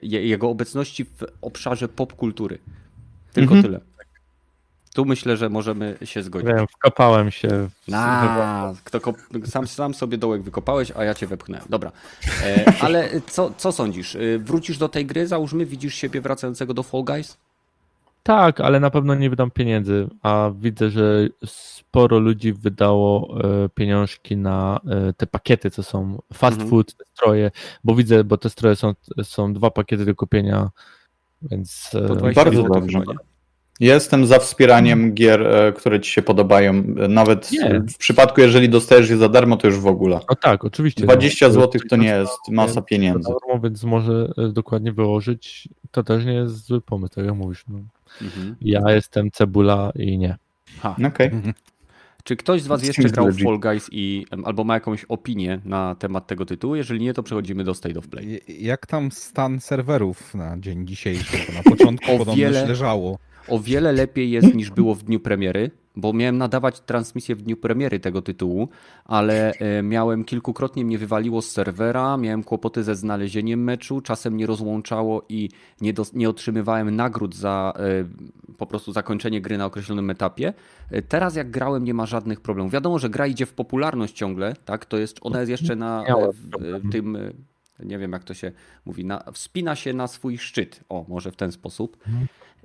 [0.03, 2.57] je- jego obecności w obszarze popkultury.
[3.33, 3.63] Tylko Mhm.
[3.63, 3.81] tyle.
[4.93, 6.49] Tu myślę, że możemy się zgodzić.
[6.49, 7.47] Wiem, wkopałem się.
[7.47, 7.87] W...
[7.87, 9.17] Na, kto kop...
[9.45, 11.65] sam, sam sobie dołek wykopałeś, a ja cię wepchnąłem.
[11.69, 11.91] Dobra.
[12.43, 14.15] E, ale co, co sądzisz?
[14.15, 17.37] E, Wrócisz do tej gry, załóżmy, widzisz siebie wracającego do Fall Guys?
[18.23, 24.37] Tak, ale na pewno nie wydam pieniędzy, a widzę, że sporo ludzi wydało e, pieniążki
[24.37, 26.69] na e, te pakiety, co są fast Mhm.
[26.69, 27.51] food, te stroje,
[27.83, 30.69] bo widzę, bo te stroje są, są dwa pakiety do kupienia,
[31.41, 32.99] więc Po 20 bardzo dobrze.
[32.99, 33.05] nie?
[33.79, 36.83] Jestem za wspieraniem gier, e, które ci się podobają.
[37.09, 37.81] Nawet Nie.
[37.93, 40.19] w przypadku, jeżeli dostajesz je za darmo, to już w ogóle.
[40.29, 41.03] no tak, oczywiście.
[41.03, 41.53] 20 no.
[41.53, 43.23] zł to nie jest masa pieniędzy.
[43.23, 47.35] Za darmo, więc może e, dokładnie wyłożyć, to też nie jest zły pomysł, tak jak
[47.35, 47.65] mówisz.
[47.67, 47.79] No.
[48.21, 48.55] Mhm.
[48.61, 50.37] Ja jestem cebula i nie.
[50.79, 50.95] Ha.
[51.07, 51.31] Okej.
[52.23, 53.43] Czy ktoś z was jeszcze grał w.
[53.43, 56.75] Fall Guys i albo ma jakąś opinię na temat tego tytułu?
[56.75, 58.41] Jeżeli nie, to przechodzimy do State of Play.
[58.47, 61.37] Jak tam stan serwerów na dzień dzisiejszy?
[61.47, 63.19] Bo na początku O podobno wiele- leżało.
[63.47, 67.57] O wiele lepiej jest niż było w dniu premiery, bo miałem nadawać transmisję w dniu
[67.57, 68.69] premiery tego tytułu,
[69.05, 74.45] ale e, miałem kilkukrotnie mnie wywaliło z serwera, miałem kłopoty ze znalezieniem meczu, czasem nie
[74.45, 75.49] rozłączało i
[75.81, 77.81] nie, dos- nie otrzymywałem nagród za e,
[78.57, 80.53] po prostu zakończenie gry na określonym etapie.
[80.91, 82.71] E, Teraz jak grałem nie ma żadnych problemów.
[82.73, 84.85] Wiadomo, że gra idzie w popularność ciągle, tak?
[84.85, 86.03] To jest, ona jest jeszcze na
[86.33, 87.17] w, tym
[87.79, 88.51] nie wiem jak to się
[88.85, 90.83] mówi, na, wspina się na swój szczyt.
[90.89, 91.97] O, może w ten sposób.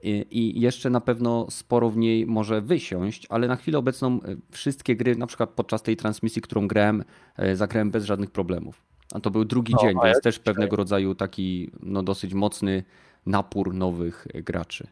[0.02, 4.96] I, jeszcze na pewno sporo w niej może wysiąść, ale na chwilę obecną e, wszystkie
[4.96, 7.04] gry, na przykład podczas tej transmisji, którą grałem,
[7.36, 8.82] e, zagrałem bez żadnych problemów.
[9.14, 12.84] A to był drugi No, dzień, więc ja też pewnego rodzaju taki no, dosyć mocny
[13.26, 14.86] napór nowych e, graczy.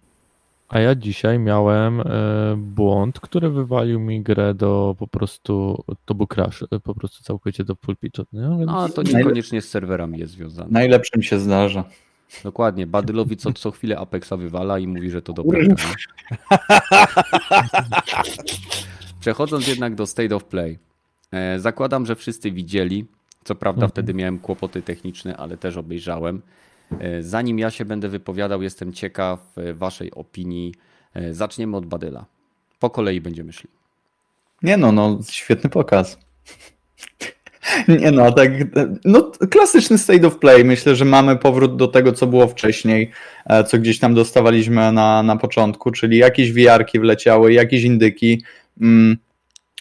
[0.68, 2.02] A ja dzisiaj miałem
[2.56, 7.76] błąd, który wywalił mi grę do po prostu, to był crash, po prostu całkowicie do
[7.76, 8.24] pulpiczu.
[8.32, 8.70] No, więc...
[8.70, 10.68] No, a to niekoniecznie z serwerami jest związane.
[10.70, 11.84] Najlepszym się zdarza.
[12.44, 12.86] Dokładnie.
[12.86, 15.74] Badylowi co, co chwilę Apexa wywala i mówi, że to nie?
[19.20, 20.78] Przechodząc jednak do State of Play.
[21.32, 23.06] E, zakładam, że wszyscy widzieli.
[23.44, 23.90] Co prawda Mhm.
[23.90, 26.42] wtedy miałem kłopoty techniczne, ale też obejrzałem.
[26.98, 30.74] E, Zanim ja się będę wypowiadał, jestem ciekaw e, waszej opinii.
[31.30, 32.26] Zaczniemy od Badyla.
[32.80, 33.68] Po kolei będziemy szli.
[34.62, 36.18] Nie no, no, świetny pokaz.
[37.88, 38.50] Nie no, tak,
[39.04, 40.64] no klasyczny state of play.
[40.64, 43.10] Myślę, że mamy powrót do tego, co było wcześniej,
[43.46, 48.42] e, co gdzieś tam dostawaliśmy na, na początku, czyli jakieś wiarki wleciały, jakieś indyki.
[48.80, 49.16] Mm,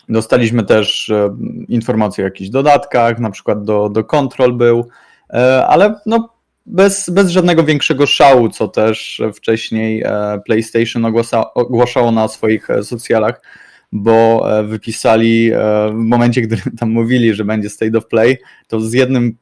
[0.09, 4.87] Dostaliśmy też e, informacje o jakichś dodatkach, na przykład do, do Control był,
[5.29, 6.29] e, ale no
[6.65, 10.03] bez, bez żadnego większego szału, co też wcześniej
[10.45, 11.05] PlayStation
[11.55, 13.41] ogłaszało na swoich socjalach,
[13.91, 15.57] bo e, wypisali e,
[15.89, 19.37] w momencie, gdy tam mówili, że będzie State of Play, to z jednym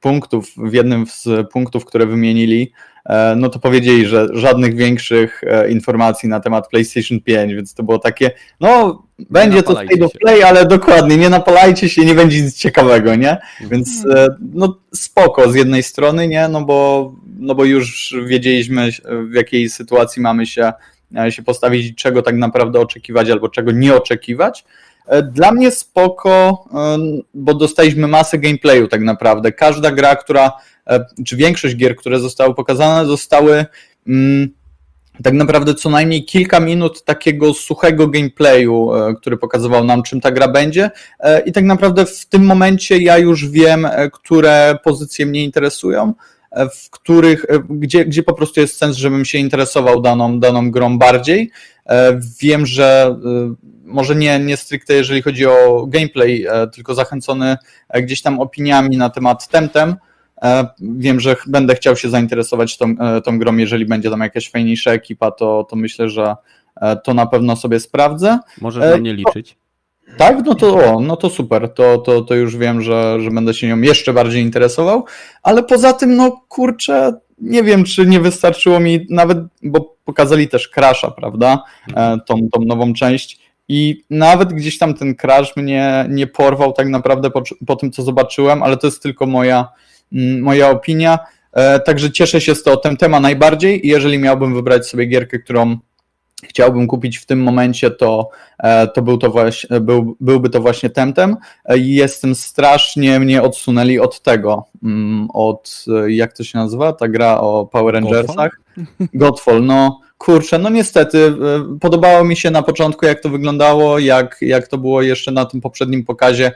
[0.00, 2.72] punktów, w jednym z punktów, które wymienili,
[3.06, 7.98] e, no to powiedzieli, że żadnych większych informacji na temat PlayStation 5, więc to było
[7.98, 10.12] takie, no będzie to State of.
[10.12, 13.36] Play, ale dokładnie, nie napalajcie się, nie będzie nic ciekawego, nie?
[13.70, 16.48] Więc e, no spoko z jednej strony, nie?
[16.48, 18.90] No bo, no bo już wiedzieliśmy
[19.30, 20.72] w jakiej sytuacji mamy się,
[21.28, 24.64] się postawić czego tak naprawdę oczekiwać albo czego nie oczekiwać.
[25.06, 26.98] E, Dla mnie spoko, e,
[27.34, 29.52] bo dostaliśmy masę gameplayu tak naprawdę.
[29.52, 30.52] Każda gra, która,
[30.86, 33.64] e, czy większość gier, które zostały pokazane, zostały
[34.08, 34.48] mm,
[35.22, 40.48] tak naprawdę co najmniej kilka minut takiego suchego gameplayu, który pokazywał nam, czym ta gra
[40.48, 40.90] będzie.
[41.46, 46.14] I tak naprawdę w tym momencie ja już wiem, które pozycje mnie interesują,
[46.74, 50.98] w których, e, gdzie, gdzie po prostu jest sens, żebym się interesował daną, daną grą
[50.98, 51.50] bardziej.
[51.86, 57.56] E, Wiem, że e, może nie, nie stricte jeżeli chodzi o gameplay, tylko zachęcony
[57.94, 59.96] gdzieś tam opiniami na temat Temtem.
[60.80, 65.30] Wiem, że będę chciał się zainteresować tą, tą grą, jeżeli będzie tam jakaś fajniejsza ekipa,
[65.30, 66.36] to, to myślę, że
[67.04, 68.38] to na pewno sobie sprawdzę.
[68.60, 69.56] Możesz na mnie liczyć.
[70.16, 73.54] Tak, no to, o, no to super, to, to, to już wiem, że, że będę
[73.54, 75.04] się nią jeszcze bardziej interesował,
[75.42, 80.68] ale poza tym, no kurczę, nie wiem, czy nie wystarczyło mi nawet, bo pokazali też
[80.68, 81.62] Crasha, prawda,
[81.96, 83.42] e, tą, tą nową część.
[83.68, 88.02] I nawet gdzieś tam ten Crash mnie nie porwał tak naprawdę po, po tym, co
[88.02, 89.68] zobaczyłem, ale to jest tylko moja,
[90.12, 91.18] mm, moja opinia,
[91.52, 93.86] E, także cieszę się z to Temtema najbardziej.
[93.86, 95.76] I jeżeli miałbym wybrać sobie gierkę, którą
[96.48, 98.28] chciałbym kupić w tym momencie, to,
[98.58, 101.36] e, to, był to właśnie, był, byłby to właśnie Temtem.
[101.64, 106.92] E, i Jestem strasznie mnie odsunęli od tego, mm, od e, jak to się nazywa,
[106.92, 108.60] ta gra o Power Rangersach.
[109.14, 111.34] Godfall, no kurczę, no niestety,
[111.80, 115.60] podobało mi się na początku, jak to wyglądało, jak, jak to było jeszcze na tym
[115.60, 116.52] poprzednim pokazie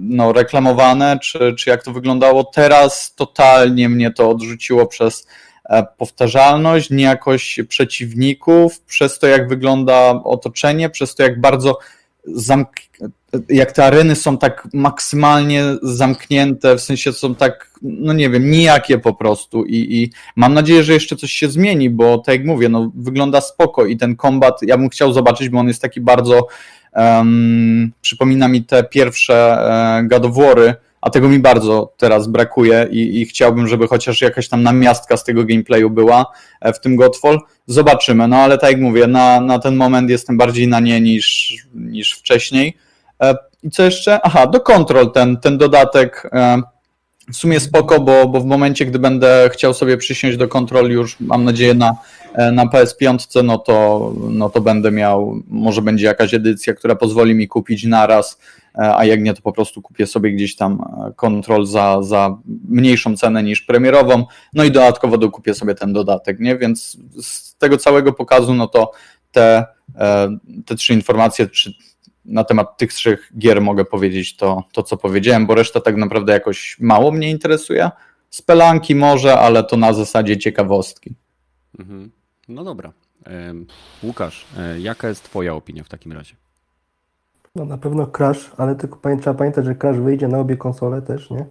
[0.00, 2.44] no, reklamowane, czy, czy jak to wyglądało.
[2.44, 5.26] Teraz totalnie mnie to odrzuciło przez
[5.98, 11.78] powtarzalność, niejakość przeciwników, przez to, jak wygląda otoczenie, przez to, jak bardzo
[12.36, 13.10] zamk-
[13.48, 18.98] jak te areny są tak maksymalnie zamknięte, w sensie są tak, no nie wiem, nijakie
[18.98, 19.64] po prostu.
[19.64, 23.40] I, i mam nadzieję, że jeszcze coś się zmieni, bo tak jak mówię, no wygląda
[23.40, 26.46] spoko i ten kombat, ja bym chciał zobaczyć, bo on jest taki bardzo,
[26.92, 29.34] um, przypomina mi te pierwsze
[30.12, 30.74] e, War'y,
[31.04, 35.24] a tego mi bardzo teraz brakuje i, i chciałbym, żeby chociaż jakaś tam namiastka z
[35.24, 36.26] tego gameplayu była
[36.60, 37.38] e, w tym Godfall.
[37.66, 41.54] Zobaczymy, no ale tak jak mówię, na, na ten moment jestem bardziej na nie niż,
[41.74, 42.76] niż wcześniej.
[43.22, 44.20] E, I co jeszcze?
[44.22, 46.62] Aha, do Control ten, ten dodatek e,
[47.32, 51.20] w sumie spoko, bo, bo w momencie, gdy będę chciał sobie przysiąść do Control już,
[51.20, 51.94] mam nadzieję, na,
[52.52, 57.48] na PS5, no to, no to będę miał, może będzie jakaś edycja, która pozwoli mi
[57.48, 58.38] kupić naraz,
[58.78, 60.72] e, a jak nie, to po prostu kupię sobie gdzieś tam
[61.08, 62.36] e, Control za, za
[62.68, 66.56] mniejszą cenę niż premierową, no i dodatkowo dokupię sobie ten dodatek, nie?
[66.56, 68.92] Więc z tego całego pokazu, no to
[69.32, 69.64] te,
[69.98, 71.72] e, te trzy informacje, czy
[72.24, 76.32] na temat tych trzech gier mogę powiedzieć to, to, co powiedziałem, bo reszta tak naprawdę
[76.32, 77.90] jakoś mało mnie interesuje.
[78.30, 81.14] Spelanki może, ale to na zasadzie ciekawostki.
[81.78, 82.23] Mhm.
[82.48, 82.92] No dobra.
[84.02, 86.34] Łukasz, e, jaka jest twoja opinia w takim razie?
[87.56, 91.30] No na pewno Crash, ale tylko trzeba pamiętać, że Crash wyjdzie na obie konsole też,
[91.30, 91.46] nie?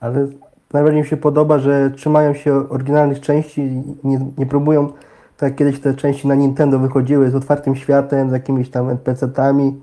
[0.00, 0.28] Ale
[0.72, 4.92] najbardziej mi się podoba, że trzymają się oryginalnych części i nie, nie próbują,
[5.36, 9.80] tak jak kiedyś te części na Nintendo wychodziły z otwartym światem, z jakimiś tam NPC-tami.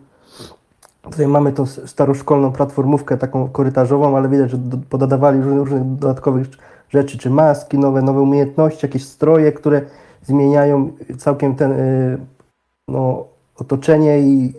[1.01, 6.47] Tutaj mamy tą staroszkolną platformówkę taką korytarzową, ale widać, że do, pododawali różnych, różnych dodatkowych
[6.89, 9.81] rzeczy, czy maski, nowe, nowe umiejętności, jakieś stroje, które
[10.23, 12.17] zmieniają całkiem ten, y,
[12.87, 14.53] no, otoczenie i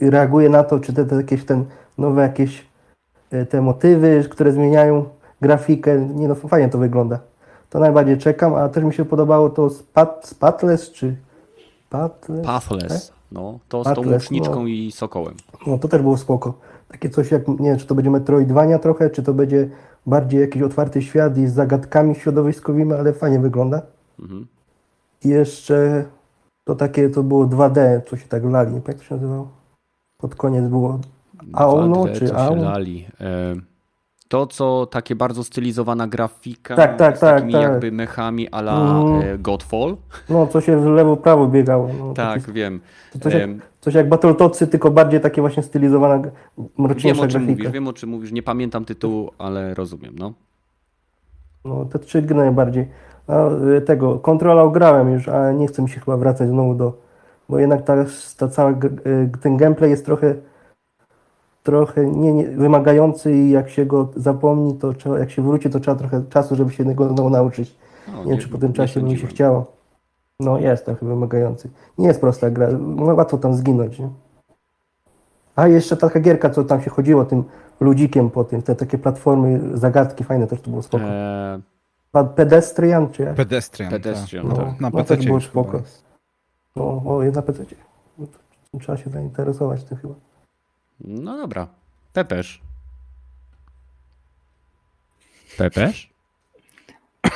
[0.00, 1.64] reaguje na to, czy te, te jakieś ten
[1.98, 2.66] nowe jakieś
[3.30, 5.04] e, te motywy, które zmieniają
[5.40, 6.00] grafikę.
[6.00, 7.18] Nie no, fajnie to wygląda.
[7.70, 11.16] To najbardziej czekam, a też mi się podobało to Spat, Spatless, czy
[11.90, 12.46] Patless?
[12.46, 13.12] Pathless.
[13.32, 14.66] No, to z tą łuczniczką no.
[14.66, 15.34] i sokołem.
[15.66, 16.54] No to też było spoko.
[16.88, 19.68] Takie coś jak, nie wiem, czy to będzie Metroidvania trochę, czy to będzie
[20.06, 23.82] bardziej jakiś otwarty świat i z zagadkami środowiskowymi, ale fajnie wygląda.
[24.20, 24.46] Mhm.
[25.24, 26.04] I jeszcze
[26.64, 29.48] to takie, to było 2D, co się tak lali, jak to się nazywało.
[30.18, 30.98] Pod koniec było
[31.52, 32.60] Aono 2D, czy co się Aon?
[32.62, 33.06] lali.
[34.28, 37.62] To, co takie bardzo stylizowana grafika Tak, tak, z tak, takimi tak.
[37.62, 39.96] jakby mechami a la e, Godfall.
[40.28, 41.88] No, co się w lewo, prawo biegało.
[41.98, 42.80] No, Tak, takie- wiem.
[43.20, 46.32] Coś, jak, coś jak Battletoadsy, tylko bardziej takie właśnie stylizowana, Wiem
[46.78, 47.50] mroczniejsza o czym grafika.
[47.62, 48.32] mówisz, wiem o czym mówisz.
[48.32, 50.32] Nie pamiętam tytułu, ale rozumiem, no.
[51.64, 52.88] No, te trzy gry najbardziej.
[53.32, 56.92] A y, tego, Controla grałem już, ale nie chce mi się chyba wracać znowu do...
[57.48, 57.94] Bo jednak ta,
[58.38, 60.34] ta cała, y, ten gameplay jest trochę
[61.62, 65.80] trochę nie, nie, wymagający i jak się go zapomni, to trzeba, jak się wróci, to
[65.80, 67.76] trzeba trochę czasu, żeby się go znowu nauczyć.
[68.20, 69.66] O, Nie wiem, czy po tym nie czasie by mi się chciało.
[70.40, 71.70] No jest trochę wymagający.
[71.98, 73.98] Nie jest prosta gra, no, łatwo tam zginąć.
[73.98, 74.08] Nie?
[75.56, 77.44] A jeszcze taka gierka, co tam się chodziło tym
[77.80, 81.04] ludzikiem po tym, te takie platformy, zagadki fajne też to było spoko.
[81.04, 81.71] E, Pa-
[82.36, 83.34] Pedestrian, czy jak?
[83.34, 83.90] Pedestrian.
[83.90, 84.56] Pedestrian, tak.
[84.56, 84.80] tak.
[84.80, 85.76] Na No, PC też było spoko.
[85.76, 86.04] jest.
[86.76, 87.64] No, o, jest na PC.
[88.18, 88.26] No,
[88.80, 90.14] Trzeba się zainteresować tym chyba.
[91.00, 91.66] no dobra.
[92.12, 92.62] Pepesz?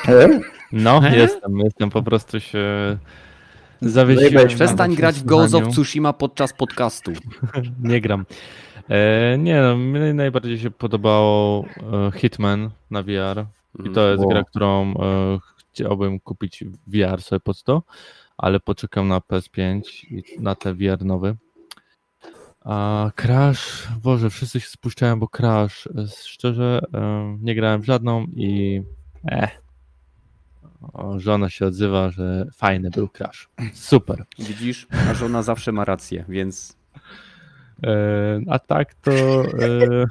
[0.07, 0.27] E?
[0.71, 1.17] No, He?
[1.17, 2.97] jestem, jestem, po prostu się
[3.81, 4.47] zawiesiłem.
[4.47, 5.67] Przestań grać w Ghost of.
[5.67, 7.11] Tsushima podczas podcastu.
[7.83, 8.25] Nie gram.
[8.89, 11.65] E, nie no, mnie najbardziej się podobało
[12.07, 13.45] e, Hitman na VR.
[13.85, 14.29] I to jest Wow.
[14.29, 17.83] gra, którą e, chciałbym kupić VR sobie pod to,
[18.37, 21.35] ale poczekam na PS5 i na te VR nowy.
[22.61, 28.25] A Crash, Boże, wszyscy się spuszczają, bo Crash, e, szczerze, e, nie grałem w żadną
[28.35, 28.81] i
[29.27, 29.61] eh.
[31.17, 33.49] Żona się odzywa, że fajny był Crash.
[33.73, 34.25] Super.
[34.39, 36.77] Widzisz, a żona zawsze ma rację, więc
[37.83, 40.05] E, a tak to e,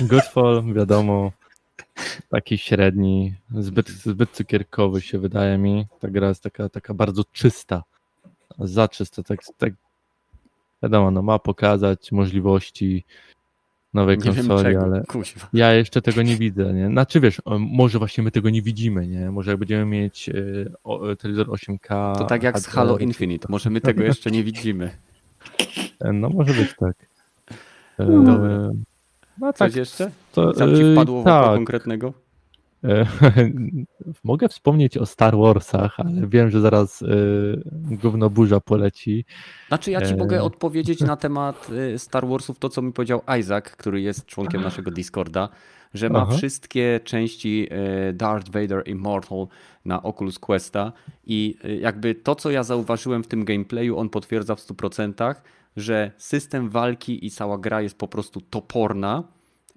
[0.00, 1.32] Godfall, wiadomo,
[2.28, 5.86] taki średni, zbyt, zbyt cukierkowy się wydaje mi.
[6.00, 7.82] Ta gra jest taka, taka bardzo czysta,
[8.58, 9.72] za czysta, tak, tak
[10.82, 13.04] wiadomo, no ma pokazać możliwości
[13.94, 14.82] nowej nie konsoli, czego.
[14.82, 15.48] ale Kuźwa.
[15.52, 16.86] ja jeszcze tego nie widzę, nie?
[16.86, 19.30] Znaczy wiesz, może właśnie my tego nie widzimy, nie?
[19.30, 20.32] Może jak będziemy mieć e,
[20.84, 22.18] o, e, telewizor 8K.
[22.18, 23.46] To tak jak z HDR, Halo Infinite.
[23.50, 24.90] Może my tego jeszcze nie widzimy.
[26.12, 26.96] No może być tak.
[27.98, 28.70] Dobra.
[29.38, 30.10] No tak, Coś jeszcze?
[30.32, 31.54] to, Tam ci e, wpadło w tak.
[31.54, 32.12] konkretnego?
[32.84, 33.06] E,
[34.24, 37.06] Mogę wspomnieć o Star Warsach, ale wiem, że zaraz e,
[37.72, 39.24] gówno burza poleci.
[39.68, 40.16] Znaczy ja ci E.
[40.16, 44.62] mogę odpowiedzieć na temat y, Star Warsów to, co mi powiedział Isaac, który jest członkiem
[44.62, 45.48] naszego Discorda,
[45.94, 46.36] że ma Aha.
[46.36, 47.68] wszystkie części
[48.08, 49.46] y, Darth Vader Immortal
[49.84, 50.92] na Oculus Questa
[51.26, 55.34] i y, jakby to, co ja zauważyłem w tym gameplayu, on potwierdza w 100%,
[55.76, 59.24] że system walki i cała gra jest po prostu toporna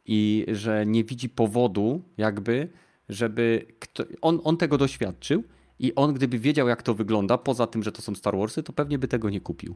[0.06, 2.70] i że nie widzi powodu jakby,
[3.10, 4.04] żeby kto...
[4.22, 5.44] on, on tego doświadczył
[5.80, 8.74] i on gdyby wiedział jak to wygląda, poza tym, że to są Star Warsy, to
[8.74, 9.76] pewnie by tego nie kupił.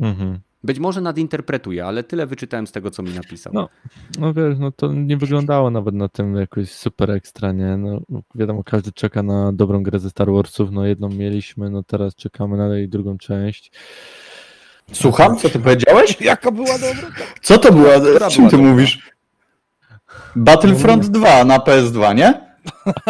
[0.00, 0.38] Mhm.
[0.64, 3.52] Być może nadinterpretuję, ale tyle wyczytałem z tego, co mi napisał.
[3.52, 3.68] No.
[4.18, 7.76] No wiesz, no to nie wyglądało nawet na tym jakoś super ekstra, nie?
[7.76, 8.00] No,
[8.34, 12.56] wiadomo, każdy czeka na dobrą grę ze Star Warsów, no jedną mieliśmy, no teraz czekamy
[12.56, 13.72] na jej drugą część.
[14.92, 16.16] Słucham, co ty powiedziałeś?
[16.20, 17.08] Jaka była dobra?
[17.42, 17.94] Co to była?
[18.26, 18.70] O czym ty dobra?
[18.70, 18.98] mówisz?
[20.36, 22.47] Battlefront 2 na PS2, nie?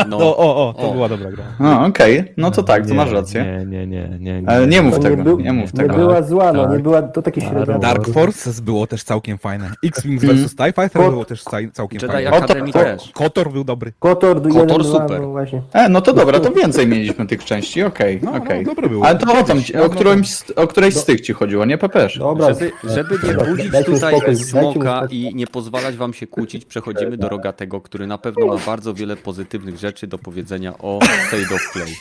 [0.08, 0.92] No, O, o, o, to O.
[0.92, 1.44] była dobra gra.
[1.60, 3.44] A, okej, no to tak, to Nie, masz rację.
[3.44, 4.42] Nie, nie, nie, nie.
[4.42, 4.48] nie.
[4.50, 5.94] Ale nie mów To tego, nie, był, nie mów nie tego.
[5.96, 6.72] była zła, no tak.
[6.72, 7.66] nie była, to takie Star średnie.
[7.74, 7.82] Wars.
[7.82, 9.70] Dark Forces było też całkiem fajne.
[9.84, 10.36] X-Wing Mm.
[10.36, 11.42] vs TIE Fighter Kot- było też
[11.72, 12.30] całkiem Jedi fajne.
[12.30, 13.10] Academy to- też.
[13.14, 13.92] Kotor był dobry.
[13.98, 15.20] Kotor, Kotor 1, 2, super.
[15.20, 15.62] no właśnie.
[15.72, 18.62] E, no to dobra, to więcej mieliśmy tych części, okej, No, okej.
[18.64, 19.06] no, dobre było.
[19.06, 22.18] Ale to o, tam, ci- o, którymś, o którejś z tych ci chodziło, nie Pepesz?
[22.18, 27.28] Dobra, Żeby, żeby nie budzić tutaj smoka i nie pozwalać wam się kłócić, przechodzimy do
[27.28, 31.94] Rogatego, który na pewno ma bardzo wiele pozytywnych rzeczy do powiedzenia o State of Play.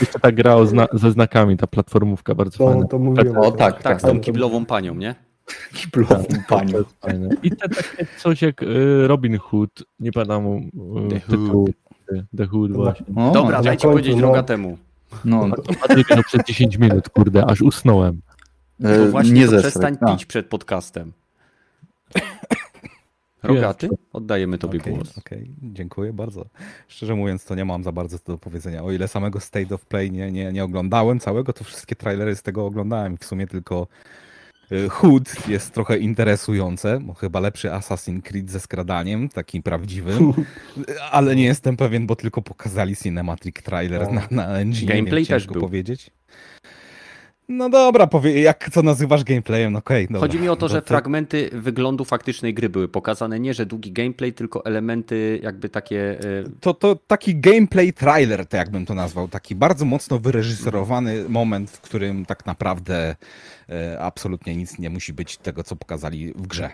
[0.00, 2.86] Jeszcze ta gra zna- ze znakami, ta platformówka bardzo to, fajna.
[2.86, 3.36] to mówiłem.
[3.38, 4.00] O tak, Tak, tak.
[4.00, 5.14] z tą kiblową panią, nie?
[5.74, 6.78] Kiblową To panią.
[6.78, 7.28] jest fajne.
[7.42, 9.70] I te takie coś jak y, Robin Hood,
[10.00, 10.70] nie pamiętam y,
[11.10, 11.68] The tytułu.
[12.12, 13.06] y, The Hood właśnie.
[13.16, 14.26] O, Dobra, na dajcie końcu, powiedzieć no.
[14.28, 14.78] Rogatemu.
[15.24, 15.48] No,
[15.84, 18.20] A tylko przez 10 minut, kurde, aż usnąłem.
[18.80, 21.12] No e, właśnie, nie to przestań A, pić przed podcastem.
[23.44, 25.18] Rogaty, oddajemy tobie Okej, głos.
[25.18, 26.46] okej, dziękuję bardzo.
[26.88, 28.82] Szczerze mówiąc, to nie mam za bardzo do powiedzenia.
[28.84, 32.42] O ile samego State of Play nie, nie, nie oglądałem całego, to wszystkie trailery z
[32.42, 33.16] tego oglądałem.
[33.16, 33.86] W sumie tylko
[34.72, 40.32] y, Hood jest trochę interesujące, bo chyba lepszy Assassin's Creed ze skradaniem, takim prawdziwym,
[41.12, 45.60] ale nie jestem pewien, bo tylko pokazali cinematic trailer na, na NG, Gameplay też był.
[45.60, 46.10] powiedzieć.
[47.48, 50.04] No dobra, powie, jak to nazywasz gameplayem, no okej.
[50.04, 53.92] Okay, Chodzi mi o to, że fragmenty wyglądu faktycznej gry były pokazane, nie że długi
[53.92, 56.20] gameplay, tylko elementy jakby takie...
[56.20, 61.70] e, To, to taki gameplay trailer, to jakbym to nazwał, taki bardzo mocno wyreżyserowany moment,
[61.70, 63.16] w którym tak naprawdę
[63.68, 66.70] e, absolutnie nic nie musi być tego, co pokazali w grze.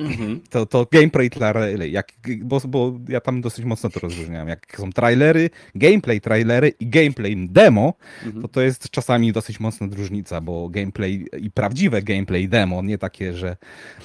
[0.00, 0.40] Mhm.
[0.50, 4.48] To, to gameplay trailery, jak, bo, bo ja tam dosyć mocno to rozróżniam.
[4.48, 7.94] Jak są trailery, gameplay trailery i gameplay demo,
[8.24, 8.42] Mhm.
[8.42, 13.32] to to jest czasami dosyć mocna różnica, bo gameplay i prawdziwe gameplay demo, nie takie,
[13.34, 13.56] że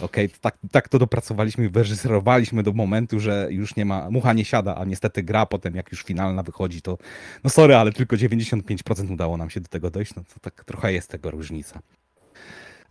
[0.01, 4.75] okej, tak, tak to dopracowaliśmy, wyreżyserowaliśmy do momentu, że już nie ma, mucha nie siada,
[4.75, 6.97] a niestety gra potem, jak już finalna wychodzi, to
[7.43, 10.93] no sorry, ale tylko 95% udało nam się do tego dojść, no to tak trochę
[10.93, 11.79] jest tego różnica.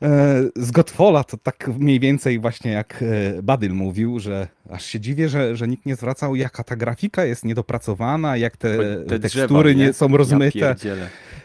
[0.05, 3.02] E, Z Godfalla to tak mniej więcej właśnie jak
[3.38, 7.24] e, Badyl mówił, że aż się dziwię, że, że nikt nie zwracał, jaka ta grafika
[7.24, 8.78] jest niedopracowana, jak te,
[9.09, 9.92] Te tekstury drzewa, nie?
[9.92, 10.74] są rozmyte, Ja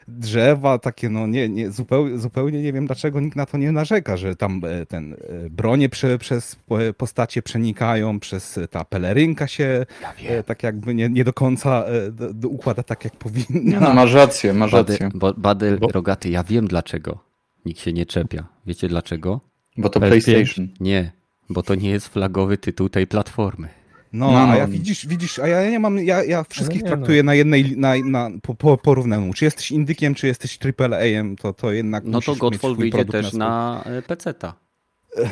[0.07, 4.17] drzewa takie, no nie, nie zupełnie, zupełnie nie wiem dlaczego nikt na to nie narzeka,
[4.17, 5.15] że tam e, ten
[5.49, 9.85] bronie prze, przez po- postacie przenikają, przez ta pelerynka się
[10.27, 13.79] e, tak jakby nie, nie do końca do, do układa tak jak powinna.
[13.79, 15.09] No, masz rację, masz rację.
[15.13, 17.28] bo, Bady Bo- Rogaty, ja wiem dlaczego
[17.65, 18.47] nikt się nie czepia.
[18.65, 19.41] Wiecie dlaczego?
[19.77, 20.07] Bo to PS5.
[20.07, 20.67] PlayStation.
[20.79, 21.11] Nie,
[21.49, 23.69] bo to nie jest flagowy tytuł tej platformy.
[24.13, 24.55] No, No, a no.
[24.55, 26.95] ja widzisz, widzisz, a ja nie mam, ja, ja wszystkich nie, no.
[26.95, 29.33] traktuję na jednej, na, na po, po porównaniu.
[29.33, 33.33] Czy jesteś indykiem, czy jesteś AAA-em, to, to jednak No to Godfall wyjdzie produkt też
[33.33, 34.53] na e, PC-ta.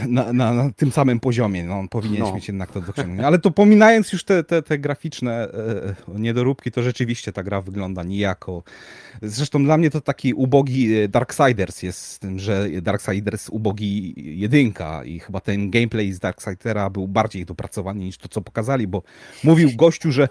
[0.07, 2.35] Na, na, na tym samym poziomie, no powinieneś No.
[2.35, 3.27] mieć jednak to dociągnięcie.
[3.27, 5.49] Ale to pominając już te, te, te graficzne
[6.15, 8.63] e, niedoróbki, to rzeczywiście ta gra wygląda nijako.
[9.21, 15.03] Zresztą dla mnie to taki ubogi e, Darksiders jest z tym, że Darksiders ubogi jedynka
[15.03, 19.03] i chyba ten gameplay z Darksidera był bardziej dopracowany niż to, co pokazali, bo
[19.43, 20.27] mówił gościu, że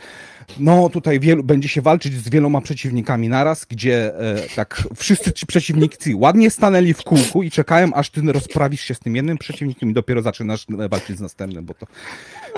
[0.58, 5.46] no tutaj wielu, będzie się walczyć z wieloma przeciwnikami naraz, gdzie e, tak wszyscy ci
[5.46, 9.90] przeciwnicy ładnie stanęli w kółku i czekają, aż ty rozprawisz się z tym jednym przeciwnikiem
[9.90, 11.86] i dopiero zaczynasz walczyć z następnym, bo to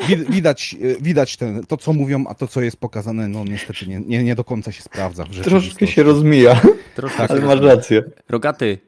[0.08, 3.86] wid- widać, e, widać ten, to, co mówią, a to, co jest pokazane, no niestety
[3.86, 5.24] nie, nie, nie do końca się sprawdza.
[5.24, 6.60] W Troszkę się rozmija,
[6.94, 8.02] Troszkę ale się masz rację.
[8.28, 8.78] Rogaty,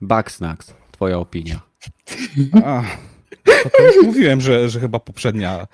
[0.00, 1.60] Bugsnax, twoja opinia.
[2.64, 2.82] A,
[3.44, 5.66] to, to już mówiłem, że, że chyba poprzednia,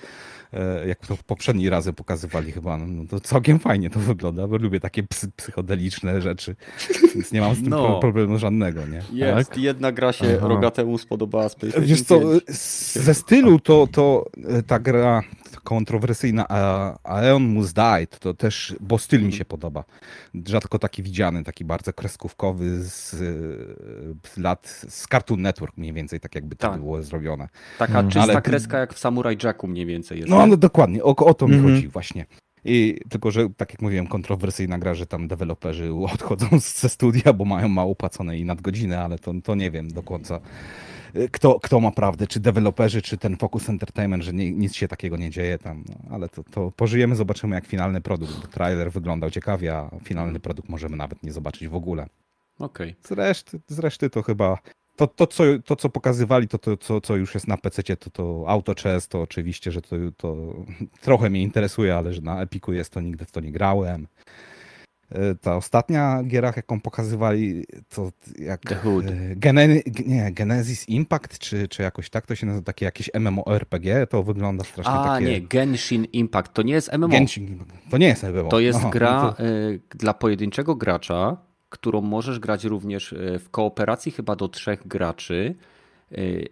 [0.87, 4.81] jak to poprzedni razy pokazywali chyba, no, no to całkiem fajnie to wygląda, bo lubię
[4.81, 6.57] takie psy, psychodeliczne rzeczy,
[7.15, 7.87] więc nie mam z tym No.
[7.87, 9.03] pro- problemu żadnego, nie?
[9.13, 10.49] Jest, jedna gra się Aha.
[10.49, 12.43] Rogatemu spodobała z Wiesz co, 5.
[12.49, 15.23] z- ze stylu to, to e, ta gra
[15.75, 19.85] kontrowersyjna a Aeon Must Die, to, to też, bo styl mi się podoba.
[20.47, 23.11] Rzadko taki widziany, taki bardzo kreskówkowy z,
[24.27, 26.81] z lat, z Cartoon Network mniej więcej, tak jakby to Tak.
[26.81, 27.49] było zrobione.
[27.79, 28.11] Taka Mm.
[28.11, 30.31] czysta Ale- kreska jak w Samurai Jacku mniej więcej jest.
[30.31, 31.75] No, no dokładnie, o, o to mi Mhm.
[31.75, 32.27] chodzi właśnie.
[32.65, 36.47] I tylko, że tak jak mówiłem, kontrowersyjna gra, że tam deweloperzy odchodzą
[36.83, 40.41] ze studia, bo mają mało płacone i nadgodziny, ale to, to nie wiem do końca.
[41.33, 45.17] Kto, kto ma prawdę, czy deweloperzy, czy ten Focus Entertainment, że nie, nic się takiego
[45.17, 49.31] nie dzieje tam, no, ale to, to pożyjemy, zobaczymy jak finalny produkt, bo trailer wyglądał
[49.31, 52.07] ciekawie, a finalny produkt możemy nawet nie zobaczyć w ogóle.
[52.59, 52.97] Okej.
[53.03, 54.59] Z reszty, z reszty to chyba.
[54.97, 58.11] To, to, co, to, co pokazywali, to, to co, co już jest na PC, to,
[58.11, 60.55] to Auto Chess, to oczywiście, że to, to
[61.01, 64.07] trochę mnie interesuje, ale że na Epiku jest, to nigdy w to nie grałem.
[65.11, 68.61] E, Ta ostatnia giera, jaką pokazywali, to jak.
[68.61, 69.05] The Hood.
[69.07, 69.69] e, Gene,
[70.07, 74.65] nie, Genesis Impact, czy, czy jakoś tak to się nazywa, takie jakieś MMORPG, to wygląda
[74.65, 75.25] strasznie A takie.
[75.27, 77.09] nie, Genshin Impact to nie jest MMO.
[77.09, 77.59] Genshin.
[77.91, 78.49] To nie jest MMO.
[78.49, 81.37] To jest Aha, gra no to- y, dla pojedynczego gracza,
[81.69, 85.55] którą możesz grać również w kooperacji chyba do trzech graczy.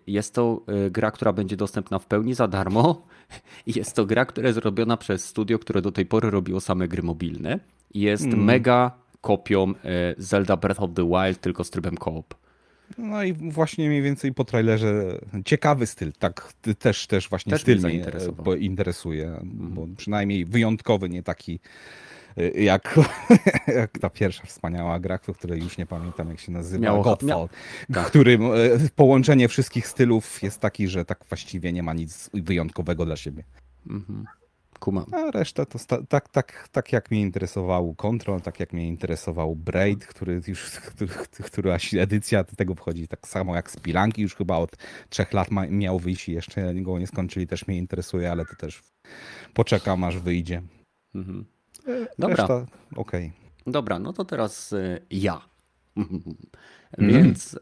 [0.06, 3.06] Jest to gra, która będzie dostępna w pełni za darmo.
[3.76, 7.02] Jest to gra, która jest zrobiona przez studio, które do tej pory robiło same gry
[7.02, 7.59] mobilne.
[7.95, 8.45] Jest Mm.
[8.45, 9.74] mega kopią y,
[10.18, 12.34] Zelda Breath of the Wild, tylko z trybem koop.
[12.99, 17.78] No i właśnie mniej więcej po trailerze ciekawy styl, tak też, też właśnie Też styl
[17.80, 18.05] mnie
[18.45, 21.61] bo interesuje, bo przynajmniej wyjątkowy, nie taki
[22.39, 22.99] y, jak,
[23.80, 27.28] jak ta pierwsza wspaniała gra, o której już nie pamiętam jak się nazywa, Miało- Godfall,
[27.91, 28.07] mia- tak.
[28.07, 33.16] którym y, połączenie wszystkich stylów jest taki, że tak właściwie nie ma nic wyjątkowego dla
[33.16, 33.45] siebie.
[33.91, 34.24] Mhm.
[34.80, 35.06] Kumam.
[35.12, 40.06] A reszta to tak, tak, tak jak mnie interesował Control, tak jak mnie interesował Braid,
[40.06, 41.10] który już, który,
[41.44, 44.76] któraś edycja do tego wchodzi, tak samo jak Spilanki już chyba od
[45.08, 48.56] trzech lat ma, miał wyjść i jeszcze go nie skończyli, też mnie interesuje, ale to
[48.56, 48.82] też
[49.54, 50.62] poczekam aż wyjdzie.
[51.14, 51.44] Mhm.
[52.18, 52.36] Dobra.
[52.36, 52.66] Reszta
[52.96, 53.32] okej.
[53.66, 55.40] Dobra, no to teraz y, ja.
[55.96, 56.22] Mhm.
[56.98, 57.58] Więc y,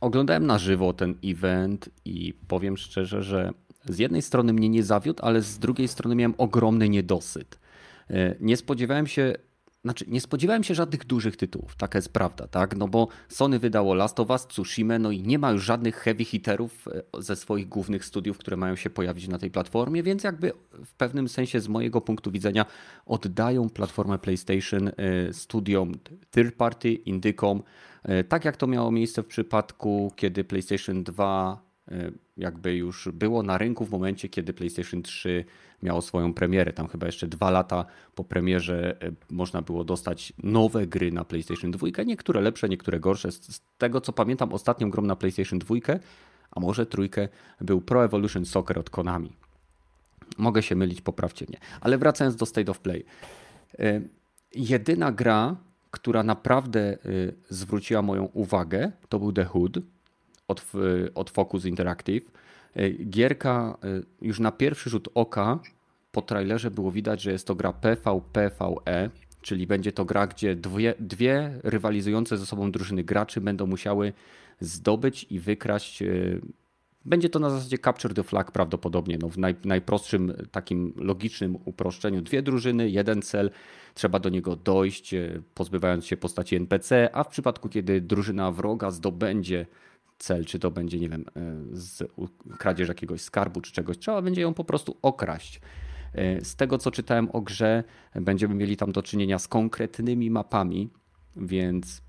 [0.00, 3.52] oglądałem na żywo ten event i powiem szczerze, że
[3.92, 7.58] z jednej strony mnie nie zawiódł, ale z drugiej strony miałem ogromny niedosyt.
[8.10, 9.34] Y, Nie spodziewałem się
[9.84, 12.76] znaczy nie spodziewałem się żadnych dużych tytułów, taka jest prawda, tak?
[12.76, 16.24] No bo Sony wydało Last of Us, Tsushima, no i nie ma już żadnych heavy
[16.24, 20.52] hitterów e, ze swoich głównych studiów, które mają się pojawić na tej platformie, więc jakby
[20.84, 22.66] w pewnym sensie z mojego punktu widzenia
[23.06, 24.92] oddają platformę PlayStation e,
[25.32, 25.92] studiom
[26.30, 27.62] third party, indykom,
[28.02, 31.67] e, tak jak to miało miejsce w przypadku, kiedy PlayStation 2
[32.36, 35.44] jakby już było na rynku w momencie, kiedy PlayStation 3
[35.82, 36.72] miało swoją premierę.
[36.72, 37.84] Tam chyba jeszcze dwa lata
[38.14, 42.02] po premierze e, można było dostać nowe gry na PlayStation 2.
[42.06, 43.32] Niektóre lepsze, niektóre gorsze.
[43.32, 45.74] Z tego co pamiętam, ostatnią grą na PlayStation 2,
[46.50, 47.28] a może trójkę,
[47.60, 49.32] był Pro Evolution Soccer od Konami.
[50.38, 51.58] Mogę się mylić, poprawcie mnie.
[51.80, 53.04] Ale wracając do State of Play.
[53.78, 54.00] E,
[54.54, 55.56] jedyna gra,
[55.90, 56.96] która naprawdę e,
[57.48, 59.78] zwróciła moją uwagę, to był The Hood
[60.48, 60.62] od,
[61.14, 62.30] od Focus Interactive
[62.78, 65.58] E, gierka e, już na pierwszy rzut oka
[66.12, 69.10] po trailerze było widać, że jest to gra PvPvE,
[69.42, 74.12] czyli będzie to gra, gdzie dwie, dwie rywalizujące ze sobą drużyny graczy będą musiały
[74.60, 76.02] zdobyć i wykraść.
[76.02, 76.06] E,
[77.04, 82.22] będzie to na zasadzie Capture the Flag prawdopodobnie, no w naj, najprostszym takim logicznym uproszczeniu.
[82.22, 83.50] Dwie drużyny, jeden cel,
[83.94, 85.14] trzeba do niego dojść,
[85.54, 89.66] pozbywając się postaci NPC, a w przypadku, kiedy drużyna wroga zdobędzie
[90.18, 92.12] cel, czy to będzie, nie wiem, e, z
[92.58, 95.60] kradzież jakiegoś skarbu czy czegoś, trzeba będzie ją po prostu okraść.
[96.14, 100.90] E, z tego co czytałem o grze, będziemy mieli tam do czynienia z konkretnymi mapami,
[101.36, 102.02] więc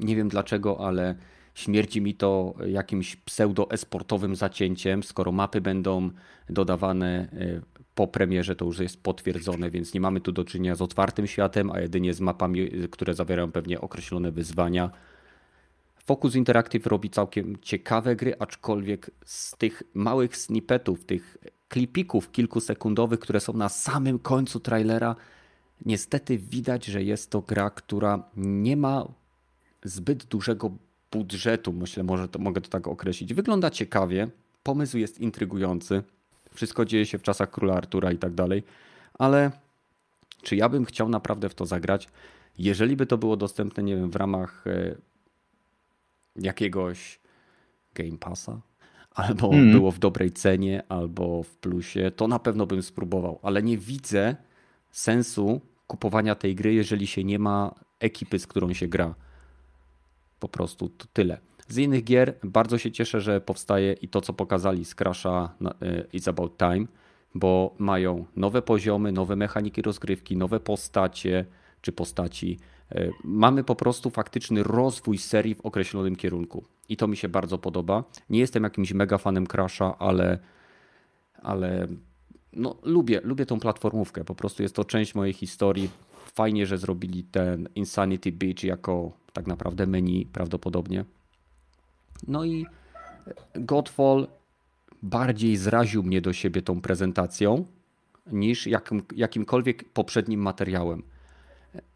[0.00, 1.14] nie wiem dlaczego, ale
[1.54, 5.02] śmierci mi to jakimś pseudo-esportowym zacięciem.
[5.02, 6.10] Skoro mapy będą
[6.50, 7.60] dodawane e,
[7.94, 11.70] po premierze, to już jest potwierdzone, więc nie mamy tu do czynienia z otwartym światem,
[11.70, 14.90] a jedynie z mapami, które zawierają pewnie określone wyzwania
[16.10, 21.36] Focus Interactive robi całkiem ciekawe gry, aczkolwiek z tych małych snippetów, tych
[21.68, 25.16] klipików kilkusekundowych, które są na samym końcu trailera,
[25.86, 29.08] niestety widać, że jest to gra, która nie ma
[29.84, 30.70] zbyt dużego
[31.12, 33.34] budżetu, myślę, może to, mogę to tak określić.
[33.34, 34.28] Wygląda ciekawie,
[34.62, 36.02] pomysł jest intrygujący,
[36.54, 38.62] wszystko dzieje się w czasach króla Artura i tak dalej,
[39.14, 39.50] ale
[40.42, 42.08] czy ja bym chciał naprawdę w to zagrać?
[42.58, 45.09] Jeżeli by to było dostępne, nie wiem, w ramach e,
[46.36, 47.20] jakiegoś
[47.94, 48.60] Game Passa,
[49.10, 49.72] albo mm.
[49.72, 54.36] było w dobrej cenie, albo w plusie, to na pewno bym spróbował, ale nie widzę
[54.90, 59.14] sensu kupowania tej gry, jeżeli się nie ma ekipy, z którą się gra.
[60.38, 61.40] Po prostu to tyle.
[61.68, 66.02] Z innych gier bardzo się cieszę, że powstaje i to, co pokazali z Crasha e,
[66.02, 66.86] It's About Time,
[67.34, 71.44] bo mają nowe poziomy, nowe mechaniki rozgrywki, nowe postacie
[71.80, 72.58] czy postaci,
[73.24, 76.64] mamy po prostu faktyczny rozwój serii w określonym kierunku.
[76.88, 78.04] I to mi się bardzo podoba.
[78.30, 80.38] Nie jestem jakimś mega fanem Crasha, ale,
[81.42, 81.86] ale
[82.52, 84.24] no, lubię, lubię tą platformówkę.
[84.24, 85.90] Po prostu jest to część mojej historii.
[86.34, 91.04] Fajnie, że zrobili ten Insanity Beach jako tak naprawdę menu prawdopodobnie.
[92.28, 92.66] No i
[93.54, 94.28] Godfall
[95.02, 97.64] bardziej zraził mnie do siebie tą prezentacją
[98.32, 101.02] niż jakim, jakimkolwiek poprzednim materiałem.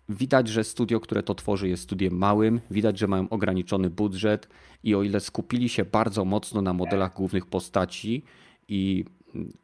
[0.09, 4.48] Widać, że studio, które to tworzy, jest studiem małym, widać, że mają ograniczony budżet
[4.84, 8.22] i o ile skupili się bardzo mocno na modelach głównych postaci
[8.68, 9.05] i,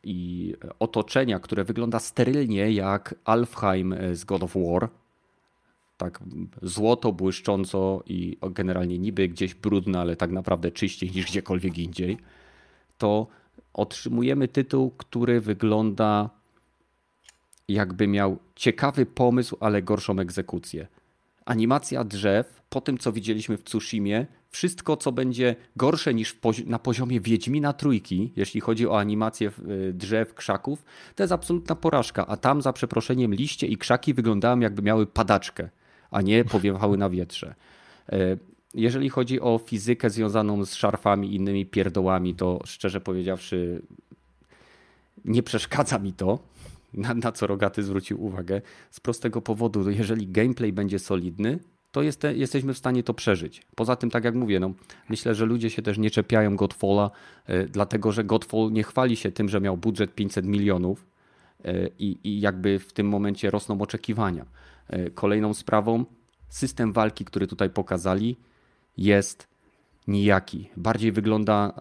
[0.04, 4.88] i otoczenia, które wygląda sterylnie jak Alfheim z God of War,
[5.96, 6.20] tak
[6.62, 12.18] złoto, błyszcząco i generalnie niby gdzieś brudne, ale tak naprawdę czyściej niż gdziekolwiek indziej,
[12.98, 13.26] to
[13.72, 16.30] otrzymujemy tytuł, który wygląda
[17.72, 20.86] jakby miał ciekawy pomysł, ale gorszą egzekucję.
[21.44, 27.20] Animacja drzew, po tym co widzieliśmy w Tsushimie, wszystko co będzie gorsze niż na poziomie
[27.20, 29.50] Wiedźmina Trójki, jeśli chodzi o animację
[29.88, 32.26] y, drzew, krzaków, to jest absolutna porażka.
[32.26, 35.68] A tam za przeproszeniem liście i krzaki wyglądają jakby miały padaczkę,
[36.10, 37.54] a nie powiewały na wietrze.
[38.12, 38.38] Y,
[38.74, 43.82] jeżeli chodzi o fizykę związaną z szarfami i innymi pierdołami, to szczerze powiedziawszy
[45.24, 46.38] nie przeszkadza mi to
[46.94, 51.58] na, na co Rogaty zwrócił uwagę, z prostego powodu, jeżeli gameplay będzie solidny,
[51.92, 53.62] to jest, jesteśmy w stanie to przeżyć.
[53.74, 54.72] Poza tym, tak jak mówię, no,
[55.08, 57.10] myślę, że ludzie się też nie czepiają Godfalla,
[57.50, 61.06] y, dlatego że Godfall nie chwali się tym, że miał budżet 500 milionów
[61.64, 64.46] y, i, jakby w tym momencie rosną oczekiwania.
[64.92, 66.04] Y, kolejną sprawą,
[66.48, 68.36] system walki, który tutaj pokazali,
[68.96, 69.48] jest
[70.06, 70.70] nijaki.
[70.76, 71.74] Bardziej wygląda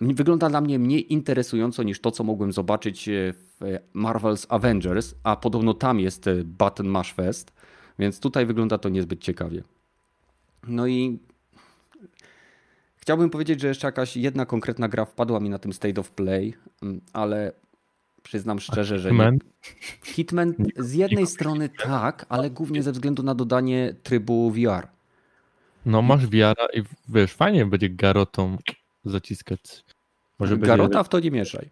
[0.00, 3.53] wygląda dla mnie mniej interesująco niż to, co mogłem zobaczyć w
[3.94, 7.52] Marvel's Avengers, a podobno tam jest e, Button Mash Fest,
[7.98, 9.62] więc tutaj wygląda to niezbyt ciekawie.
[10.68, 11.18] No i
[12.96, 16.54] chciałbym powiedzieć, że jeszcze jakaś jedna konkretna gra wpadła mi na tym State of Play,
[16.82, 17.52] mm, ale
[18.24, 19.16] Przyznam szczerze, że nie.
[19.16, 19.38] Hitman?
[20.04, 24.88] Hitman z jednej strony tak, ale głównie ze względu na dodanie trybu VR.
[25.86, 28.58] No masz wiara i wiesz, fajnie będzie garotą
[29.04, 29.60] zaciskać.
[30.38, 30.66] Może będzie...
[30.66, 31.70] Garota w to nie mieszaj.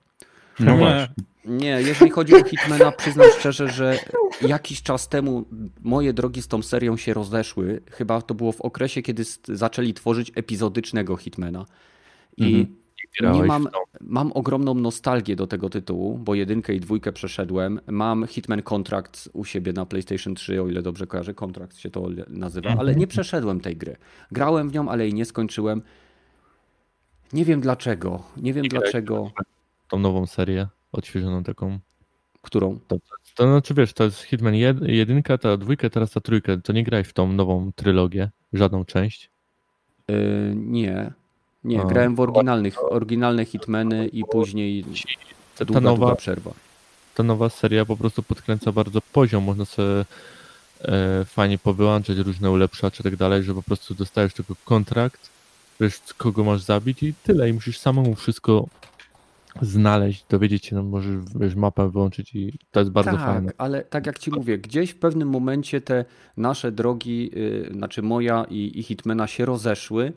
[0.60, 0.78] No Nie.
[0.78, 1.14] właśnie.
[1.44, 3.98] Nie, jeżeli chodzi o Hitmana, przyznam szczerze, że
[4.42, 5.44] jakiś czas temu
[5.80, 7.80] moje drogi z tą serią się rozeszły.
[7.90, 11.66] Chyba to było w okresie, kiedy zaczęli tworzyć epizodycznego Hitmana.
[12.36, 12.76] I Mhm.
[13.20, 13.68] Grałeś nie mam,
[14.00, 17.80] mam ogromną nostalgię do tego tytułu, bo jedynkę i dwójkę przeszedłem.
[17.86, 22.08] Mam Hitman Contract u siebie na PlayStation 3, o ile dobrze kojarzę, Contract się to
[22.28, 22.80] nazywa, Mhm.
[22.80, 23.96] ale nie przeszedłem tej gry.
[24.32, 25.82] Grałem w nią, ale jej nie skończyłem.
[27.32, 28.22] Nie wiem dlaczego.
[28.36, 29.30] Nie wiem Nie grałeś dlaczego.
[29.92, 31.78] Tą nową serię, odświeżoną taką.
[32.42, 32.78] Którą?
[33.34, 36.56] To znaczy wiesz, to jest Hitman jed, jedynka, ta dwójka, teraz ta trójka.
[36.56, 39.30] To nie grałeś w tą nową trylogię, żadną część.
[40.08, 40.16] Yy,
[40.56, 41.12] nie.
[41.64, 44.84] Nie, A, grałem w oryginalnych, oryginalne Hitmany i później
[45.58, 46.50] Ta, długa, ta, nowa, długa przerwa.
[47.14, 49.44] ta nowa seria po prostu podkręca bardzo poziom.
[49.44, 50.04] Można sobie
[50.80, 55.30] e, fajnie powyłączać różne ulepszacze i tak dalej, że po prostu dostajesz tylko kontrakt,
[55.80, 57.48] wiesz kogo masz zabić i tyle.
[57.48, 58.66] I musisz samemu wszystko
[59.60, 63.52] znaleźć, dowiedzieć się, no możesz wiesz, mapę wyłączyć i to jest bardzo tak, fajne.
[63.58, 66.04] ale tak jak ci mówię, gdzieś w pewnym momencie te
[66.36, 70.12] nasze drogi, yy, znaczy moja i, i Hitmana się rozeszły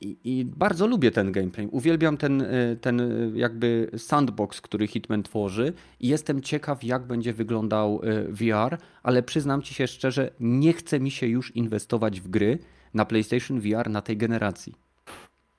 [0.00, 1.68] i, i bardzo lubię ten gameplay.
[1.70, 7.32] Uwielbiam ten, yy, ten yy, jakby sandbox, który Hitman tworzy i jestem ciekaw jak będzie
[7.32, 12.28] wyglądał yy, VR, ale przyznam ci się szczerze, nie chce mi się już inwestować w
[12.28, 12.58] gry
[12.94, 14.87] na PlayStation VR na tej generacji.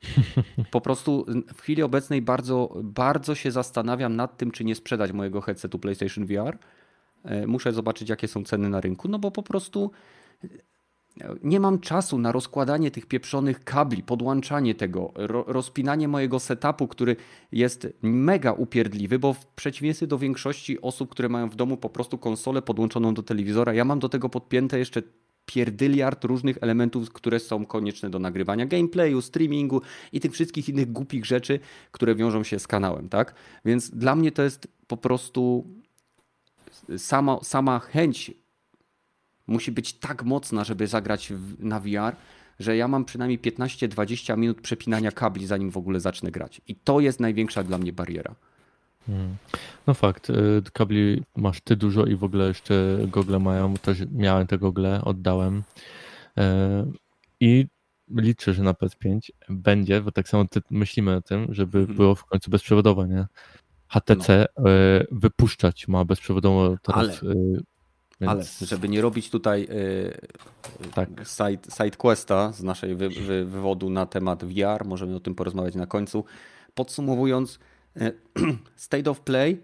[0.72, 5.42] Po prostu w chwili obecnej bardzo, bardzo się zastanawiam nad tym, czy nie sprzedać mojego
[5.42, 6.58] headsetu PlayStation VR.
[7.24, 9.92] E, Muszę zobaczyć, jakie są ceny na rynku, no bo po prostu
[10.44, 10.48] e,
[11.44, 17.16] nie mam czasu na rozkładanie tych pieprzonych kabli, podłączanie tego, ro, rozpinanie mojego setupu, który
[17.52, 22.18] jest mega upierdliwy, bo w przeciwieństwie do większości osób, które mają w domu po prostu
[22.18, 25.02] konsolę podłączoną do telewizora, ja mam do tego podpięte jeszcze
[25.50, 29.82] pierdyliard różnych elementów, które są konieczne do nagrywania gameplayu, streamingu
[30.14, 31.60] i tych wszystkich innych głupich rzeczy,
[31.92, 33.34] które wiążą się z kanałem, tak?
[33.66, 35.66] Więc dla mnie to jest po prostu
[36.98, 38.32] sama, sama chęć
[39.48, 42.16] musi być tak mocna, żeby zagrać w, na VR,
[42.60, 46.62] że ja mam przynajmniej 15-20 minut przepinania kabli, zanim w ogóle zacznę grać.
[46.68, 48.36] I to jest największa dla mnie bariera.
[49.10, 49.36] Mm.
[49.88, 54.48] No fakt, y, kabli masz ty dużo i w ogóle jeszcze gogle mają, też miałem
[54.48, 55.64] te gogle, oddałem
[56.38, 56.86] E,
[57.40, 57.68] i
[58.16, 61.98] liczę, że na PS5 będzie, bo tak samo myślimy o tym, żeby Mhm.
[61.98, 63.26] było w końcu bezprzewodowe, nie?
[63.88, 64.46] HTC e,
[65.12, 67.64] wypuszczać ma bezprzewodowo teraz, y,
[68.22, 71.10] więc Ale żeby nie robić tutaj yy, Tak.
[71.10, 75.76] side, side questa z naszej wy, wy, wywodu na temat VR, możemy o tym porozmawiać
[75.76, 76.26] na końcu.
[76.76, 77.60] Podsumowując,
[78.76, 79.62] State of Play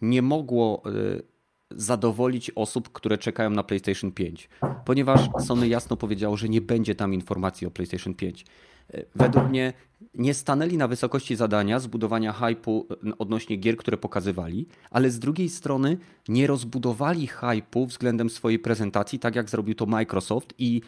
[0.00, 1.22] nie mogło yy,
[1.70, 4.48] zadowolić osób, które czekają na PlayStation 5,
[4.84, 8.44] ponieważ Sony jasno powiedziało, że nie będzie tam informacji o PlayStation 5.
[8.92, 9.72] Yy, Według mnie
[10.14, 12.86] nie stanęli na wysokości zadania zbudowania hypu
[13.18, 15.98] odnośnie gier, które pokazywali, ale z drugiej strony
[16.28, 20.82] nie rozbudowali hypu względem swojej prezentacji, tak jak zrobił to Microsoft i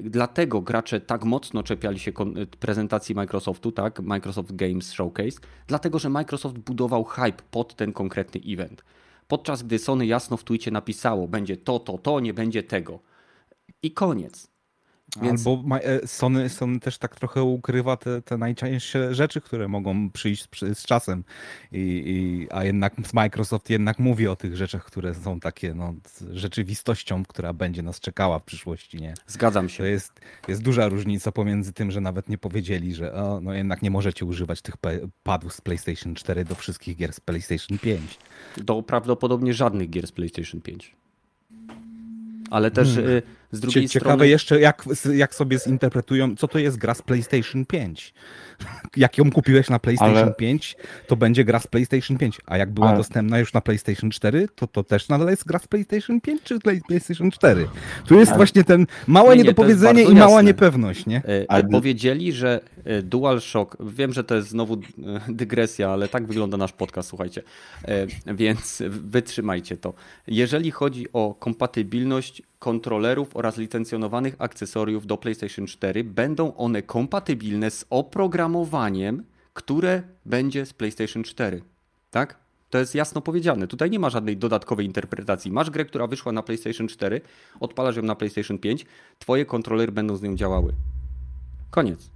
[0.00, 6.10] dlatego gracze tak mocno czepiali się y, prezentacji Microsoftu, tak, Microsoft Games Showcase, dlatego że
[6.10, 8.84] Microsoft budował hype pod ten konkretny event.
[9.28, 13.00] Podczas gdy Sony jasno w tweetie napisało, będzie to, to, to, nie będzie tego.
[13.82, 14.49] I koniec.
[15.22, 20.10] Więc Albo e, Sony, Sony też tak trochę ukrywa te, te najczęstsze rzeczy, które mogą
[20.10, 21.24] przyjść przy, z czasem.
[21.72, 25.94] I, i, a jednak Microsoft jednak mówi o tych rzeczach, które są takie no,
[26.32, 28.98] rzeczywistością, która będzie nas czekała w przyszłości.
[28.98, 29.14] Nie?
[29.26, 29.88] zgadzam To się.
[29.88, 33.90] jest, jest duża różnica pomiędzy tym, że nawet nie powiedzieli, że o, no jednak nie
[33.90, 34.74] możecie używać tych
[35.22, 38.18] padów z PlayStation 4 do wszystkich gier z PlayStation 5.
[38.56, 40.96] Do prawdopodobnie żadnych gier z PlayStation 5.
[42.50, 43.22] Ale też y,
[43.52, 44.28] z drugiej Cie- Ciekawe strony...
[44.28, 44.84] jeszcze, jak,
[45.14, 48.14] jak sobie zinterpretują, co to jest gra z PlayStation 5.
[48.96, 50.76] Jak ją kupiłeś na PlayStation Ale- 5,
[51.06, 52.38] to będzie gra z PlayStation 5.
[52.46, 55.58] A jak była Ale- dostępna już na PlayStation 4, to to też nadal jest gra
[55.58, 57.68] z PlayStation 5 czy Play- PlayStation 4.
[58.06, 60.44] Tu jest Ale- właśnie ten małe Nie, niedopowiedzenie i mała jasne.
[60.44, 61.16] niepewność, nie?
[61.16, 62.60] E, Ale- Powiedzieli, że
[63.02, 64.78] DualShock, wiem, że to jest znowu e,
[65.28, 67.42] dygresja, ale tak wygląda nasz podcast, słuchajcie,
[67.84, 69.94] E, więc wytrzymajcie to.
[70.26, 77.84] Jeżeli chodzi o kompatybilność kontrolerów oraz licencjonowanych akcesoriów do PlayStation 4, będą one kompatybilne z
[77.90, 79.24] oprogramowaniem,
[79.54, 81.62] które będzie z PlayStation 4.
[82.10, 82.38] Tak?
[82.70, 83.66] To jest jasno powiedziane.
[83.66, 85.52] Tutaj nie ma żadnej dodatkowej interpretacji.
[85.52, 87.20] Masz grę, która wyszła na PlayStation 4,
[87.60, 88.86] odpalasz ją na PlayStation 5,
[89.18, 90.72] twoje kontrolery będą z nią działały.
[91.70, 92.10] Koniec.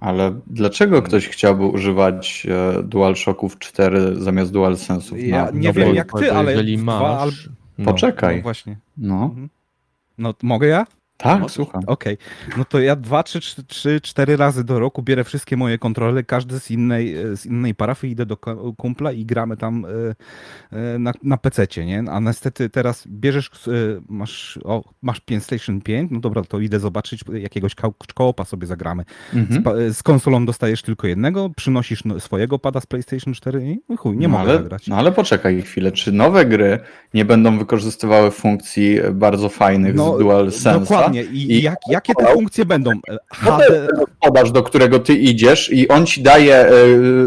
[0.00, 2.46] Ale dlaczego ktoś chciałby używać
[2.78, 5.16] e, DualShocków 4 zamiast DualSense'ów?
[5.16, 7.22] Ja No, nie No wiem jak ty, ale jeżeli dwa masz...
[7.22, 8.36] al- no, Poczekaj.
[8.36, 8.76] No właśnie.
[8.96, 9.34] No,
[10.18, 10.86] No mogę ja?
[11.18, 11.54] Tak, Możesz.
[11.56, 11.82] słucham.
[11.86, 12.18] Okej,
[12.56, 16.60] no to ja dwa, trzy, trzy, cztery razy do roku bierę wszystkie moje kontrole, każdy
[16.60, 18.36] z innej, e, z innej parafii, idę do
[18.76, 19.88] kumpla i gramy tam e,
[20.78, 22.04] e, na, na PC-cie, nie?
[22.10, 23.50] A niestety teraz bierzesz,
[24.08, 29.04] masz, o, masz PlayStation 5, no dobra, to idę zobaczyć, jakiegoś ko- koopa sobie zagramy.
[29.34, 29.90] Mhm.
[29.90, 33.96] Z, z konsolą dostajesz tylko jednego, przynosisz no, swojego pada z PlayStation 4 i no
[33.96, 34.86] chuj, nie no, mogę ale, zagrać.
[34.86, 36.78] No ale poczekaj chwilę, czy nowe gry
[37.14, 41.07] nie będą wykorzystywały funkcji bardzo fajnych z DualSense'a?
[41.14, 42.90] I, I- jak, jakie te funkcje będą?
[43.42, 43.88] No HD,
[44.20, 46.72] Podasz, do którego ty idziesz i on ci daje, e,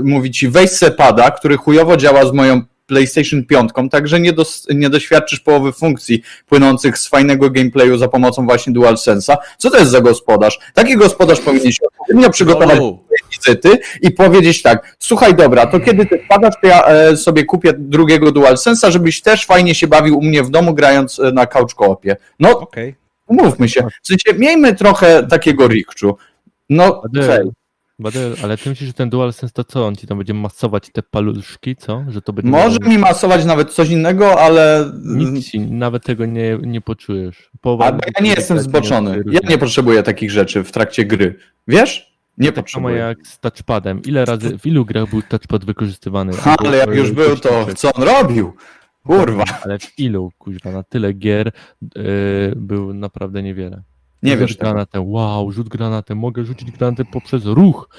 [0.03, 4.67] mówi ci weź se pada, który chujowo działa z moją PlayStation 5, także nie, dos,
[4.75, 9.37] nie doświadczysz połowy funkcji płynących z fajnego gameplayu za pomocą właśnie DualSense'a.
[9.57, 10.59] Co to jest za gospodarz?
[10.73, 12.99] Taki gospodarz powinien się odpowiednio przygotować O,
[13.31, 17.73] wizyty i powiedzieć tak, słuchaj dobra, to kiedy ty wpadasz, to ja e, sobie kupię
[17.77, 21.73] drugiego DualSense'a, żebyś też fajnie się bawił u mnie w domu grając e, na couch
[21.73, 22.15] co-opie.
[22.39, 22.95] No, Okej.
[23.31, 26.17] Umówmy się, w sensie miejmy trochę takiego rikczu.
[26.69, 27.49] No, hej.
[27.99, 29.85] Badyl, ale ty myślisz, że ten DualSense to co?
[29.85, 32.03] On ci tam będzie masować te paluszki, co?
[32.09, 32.51] Że to będzie...
[32.51, 37.49] może mi masować nawet coś innego, ale Nic ci, nawet tego nie, nie poczujesz.
[37.61, 39.23] Połowa albo ja nie jestem zboczony.
[39.31, 41.35] Ja nie potrzebuję takich rzeczy w trakcie gry.
[41.67, 42.11] Wiesz?
[42.37, 42.95] Nie Tak samo potrzebuję.
[42.95, 44.01] jak z touchpadem.
[44.01, 46.31] Ile razy, w ilu grach był touchpad wykorzystywany?
[46.57, 48.53] Ale jak już był, to co on robił?
[49.03, 52.01] Kurwa, Ale w ilu, kuźwa, na tyle gier yy,
[52.55, 53.83] był naprawdę niewiele.
[54.23, 54.71] nie rzut wiesz tego.
[54.71, 57.89] granatem, wow, rzut granatem, mogę rzucić granatem poprzez ruch.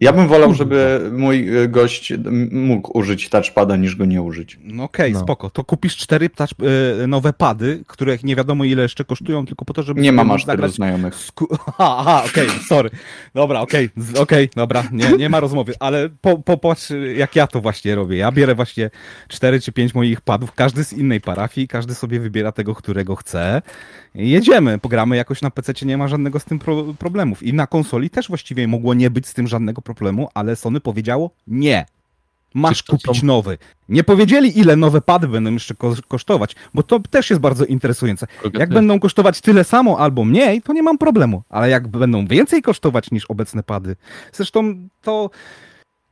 [0.00, 2.12] Ja bym wolał, żeby mój y, gość
[2.52, 4.58] mógł użyć touchpada, niż go nie użyć.
[4.64, 5.20] No okej, No.
[5.20, 5.50] spoko.
[5.50, 6.50] To kupisz cztery touch,
[7.02, 10.30] e, nowe pady, które nie wiadomo ile jeszcze kosztują, tylko po to, żeby Nie mam
[10.30, 11.14] aż tylu znajomych.
[11.14, 12.90] Sku- Aha, aha okej, sorry.
[13.34, 17.60] Dobra, okej, z- okej, dobra, nie, nie ma rozmowy, ale po, popatrz, jak ja to
[17.60, 18.16] właśnie robię.
[18.16, 18.90] Ja bierę właśnie
[19.28, 23.62] cztery czy pięć moich padów, każdy z innej parafii, każdy sobie wybiera tego, którego chce.
[24.14, 27.42] I jedziemy, pogramy jakoś na PC, nie ma żadnego z tym pro problemów.
[27.42, 29.89] I na konsoli też właściwie mogło nie być z tym żadnego problemu,
[30.34, 31.86] ale Sony powiedziało nie.
[32.54, 33.58] Masz kupić nowy.
[33.88, 38.26] Nie powiedzieli, ile nowe pady będą jeszcze ko- kosztować, bo to też jest bardzo interesujące.
[38.58, 41.42] Jak będą kosztować tyle samo albo mniej, to nie mam problemu.
[41.48, 43.96] Ale jak będą więcej kosztować niż obecne pady.
[44.32, 45.30] Zresztą to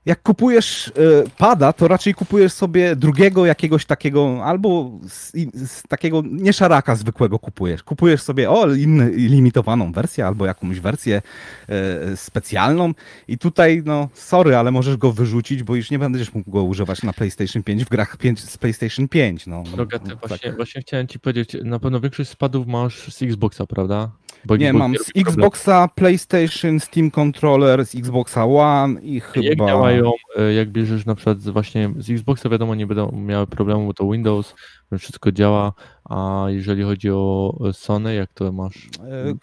[0.08, 0.92] jak kupujesz e,
[1.38, 7.38] pada, to raczej kupujesz sobie drugiego jakiegoś takiego, albo z, z takiego, nie szaraka zwykłego
[7.38, 7.82] kupujesz.
[7.82, 11.22] Kupujesz sobie o, inny, limitowaną wersję, albo jakąś wersję
[11.68, 12.94] e, specjalną.
[13.28, 17.02] I tutaj, no, sorry, ale możesz go wyrzucić, bo już nie będziesz mógł go używać
[17.02, 19.46] na PlayStation 5 w grach 5, z PlayStation 5.
[19.46, 20.56] No, Droga, No, właśnie, tak.
[20.56, 24.10] właśnie chciałem ci powiedzieć, na pewno większość spadów masz z Xboxa, prawda?
[24.48, 25.10] Bo Nie, Xbox mam nie z.
[25.16, 29.46] Xboxa, PlayStation, Steam Controller, z Xboxa One i chyba...
[29.46, 33.46] Jak działają, e, jak bierzesz na przykład z- właśnie z Xboxa, wiadomo, nie będą miały
[33.46, 34.54] problemu, bo to Windows,
[34.98, 35.72] wszystko działa,
[36.04, 38.76] a jeżeli chodzi o e, Sony, jak to masz?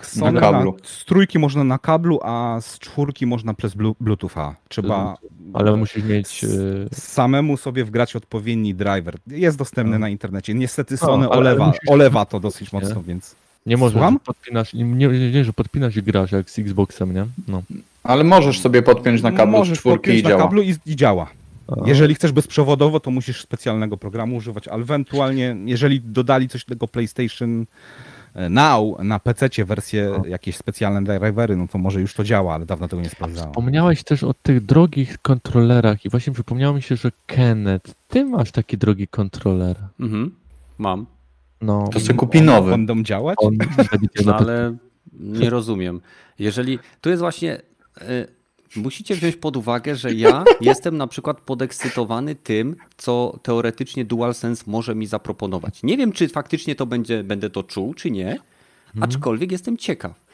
[0.01, 0.75] E, Sony kablu.
[0.83, 4.55] z trójki można na kablu, a z czwórki można przez blu- Bluetootha.
[4.69, 5.15] Trzeba
[5.53, 6.45] Ale musisz mieć...
[6.93, 9.15] samemu sobie wgrać odpowiedni driver.
[9.27, 9.99] Jest dostępny No.
[9.99, 10.53] na internecie.
[10.53, 13.35] Niestety Sony ale olewa, musisz- olewa to dosyć mocno, więc...
[13.65, 14.13] Nie możesz, Słucham?
[14.13, 17.25] że podpinasz, nie, nie, nie, że podpinasz i grasz jak z Xboxem, nie?
[17.47, 17.63] No.
[18.03, 20.41] Ale możesz sobie podpiąć na kablu z Możesz czwórki podpiąć i na działa.
[20.41, 21.29] kablu i, i działa.
[21.85, 26.87] Jeżeli chcesz bezprzewodowo, to musisz specjalnego programu używać, ale ewentualnie, jeżeli dodali coś do tego
[26.87, 27.65] PlayStation
[28.35, 30.25] e, Now na PC wersję, No.
[30.25, 33.49] jakieś specjalne drivery, no to może już to działa, ale dawno tego nie sprawdzałem.
[33.51, 38.51] Wspomniałeś też o tych drogich kontrolerach i właśnie przypomniało mi się, że Kenneth, ty masz
[38.51, 39.75] taki drogi kontroler.
[39.99, 40.31] Mhm,
[40.77, 41.05] mam.
[41.65, 42.71] No, To sobie kupi nowy.
[42.71, 43.35] Będą działać?
[43.39, 43.57] on
[44.25, 44.77] No, ale
[45.13, 46.01] nie rozumiem.
[46.39, 47.61] Jeżeli tu jest właśnie.
[48.01, 48.35] y,
[48.75, 54.95] musicie wziąć pod uwagę, że ja jestem na przykład podekscytowany tym, co teoretycznie DualSense może
[54.95, 55.83] mi zaproponować.
[55.83, 58.39] Nie wiem, czy faktycznie to będzie, będę to czuł, czy nie,
[59.01, 60.24] aczkolwiek jestem ciekaw.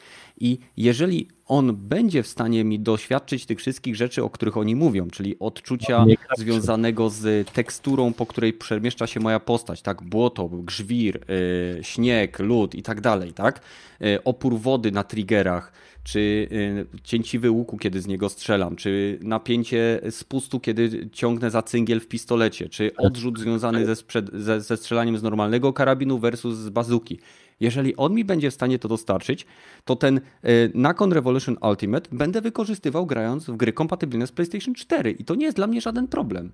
[0.42, 5.10] I jeżeli on będzie w stanie mi doświadczyć tych wszystkich rzeczy, o których oni mówią,
[5.10, 6.04] czyli odczucia
[6.38, 12.74] związanego z teksturą, po której przemieszcza się moja postać, tak, błoto, grzwir, y, śnieg, lód
[12.74, 13.60] i tak dalej, tak,
[14.02, 15.72] y, opór wody na triggerach,
[16.04, 22.00] czy y, cięciwy łuku, kiedy z niego strzelam, czy napięcie spustu, kiedy ciągnę za cyngiel
[22.00, 26.68] w pistolecie, czy odrzut związany ze, sprzed, ze, ze strzelaniem z normalnego karabinu versus z
[26.68, 27.18] bazuki.
[27.62, 29.46] Jeżeli on mi będzie w stanie to dostarczyć,
[29.84, 35.10] to ten y, Nakon Revolution Ultimate będę wykorzystywał grając w gry kompatybilne z PlayStation 4
[35.10, 36.52] i to nie jest dla mnie żaden problem.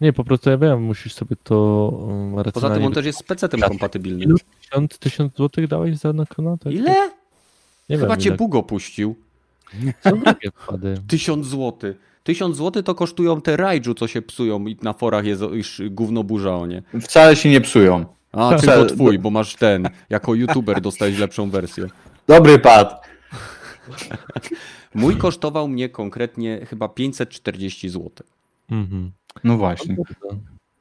[0.00, 1.88] Nie, po prostu ja wiem, musisz sobie to
[2.34, 4.24] um, Poza tym on też jest z PC-tem kompatybilny.
[4.24, 4.36] Ilu?
[4.60, 6.56] Tysiąc, tysiąc złotych dałeś za Nakona?
[6.56, 6.72] Tak?
[6.72, 7.10] Ile?
[7.88, 8.36] Nie Chyba wiem, cię ile.
[8.36, 9.14] Bug opuścił.
[10.04, 10.94] Są drogie pady.
[11.08, 11.94] 1000 zł.
[12.24, 16.24] 1000 zł to kosztują te rajdżu, co się psują i na forach jest już gówno
[16.24, 16.82] burza o nie.
[17.00, 18.17] Wcale się nie psują.
[18.32, 18.60] A, Tak.
[18.60, 19.88] tylko twój, bo masz ten.
[20.10, 21.86] Jako youtuber dostałeś lepszą wersję.
[22.26, 23.06] Dobry pad.
[24.94, 28.10] Mój kosztował mnie konkretnie chyba 540 zł.
[28.70, 29.12] Mhm.
[29.44, 29.96] No właśnie.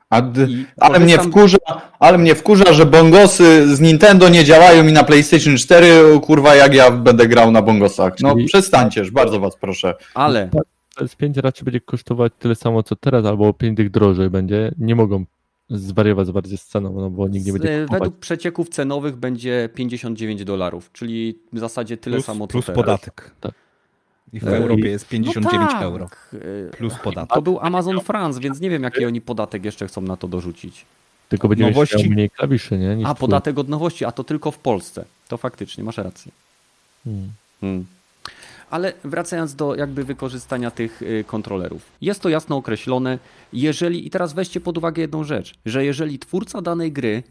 [0.09, 1.57] A d- I ale mnie wkurza,
[1.99, 6.73] ale mnie wkurza, że bongosy z Nintendo nie działają i na PlayStation 4, kurwa, jak
[6.73, 8.13] ja będę grał na bongosach.
[8.21, 9.95] No Czyli- przestańcież, bardzo was proszę.
[10.13, 10.49] Ale
[10.99, 14.71] PS5 raczej będzie kosztować tyle samo co teraz, albo 5 tych drożej będzie.
[14.77, 15.25] Nie mogą
[15.69, 17.99] zwariować bardzo z ceną, no bo nikt nie będzie kupować.
[18.01, 23.31] według przecieków cenowych będzie 59 dolarów, czyli w zasadzie tyle Plus, samo co plus podatek.
[23.41, 23.51] Tak.
[24.33, 25.81] I w E, Europie jest 59 no tak.
[25.81, 26.09] euro.
[26.33, 27.33] E, Plus podatek.
[27.35, 30.85] To był Amazon France, więc nie wiem jaki oni podatek jeszcze chcą na to dorzucić.
[31.29, 32.95] Tylko będzie Nowości- mniej klawiszy, nie?
[32.95, 33.19] Niż A twój.
[33.27, 35.05] podatek od nowości, a to tylko w Polsce.
[35.27, 36.31] To faktycznie, masz rację.
[37.03, 37.29] Hmm.
[37.61, 37.85] Hmm.
[38.69, 41.81] Ale wracając do jakby wykorzystania tych y, kontrolerów.
[42.01, 43.19] Jest to jasno określone,
[43.53, 47.23] jeżeli, i teraz weźcie pod uwagę jedną rzecz, że jeżeli twórca danej gry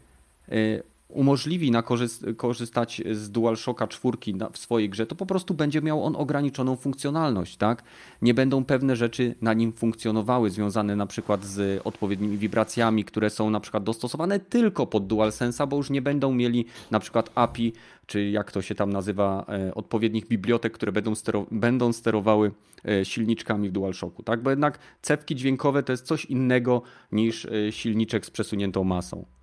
[0.51, 5.53] y, umożliwi na korzyst- korzystać z DualShocka 4 na, w swojej grze, to po prostu
[5.53, 7.83] będzie miał on ograniczoną funkcjonalność, tak?
[8.21, 13.49] Nie będą pewne rzeczy na nim funkcjonowały, związane na przykład z odpowiednimi wibracjami, które są
[13.49, 17.73] na przykład dostosowane tylko pod DualSense'a, bo już nie będą mieli na przykład API,
[18.05, 22.51] czy jak to się tam nazywa, e, odpowiednich bibliotek, które będą, stero- będą sterowały
[22.85, 24.43] e, silniczkami w DualShocku, tak?
[24.43, 26.81] Bo jednak cewki dźwiękowe to jest coś innego
[27.11, 29.36] niż e, silniczek z przesuniętą masą.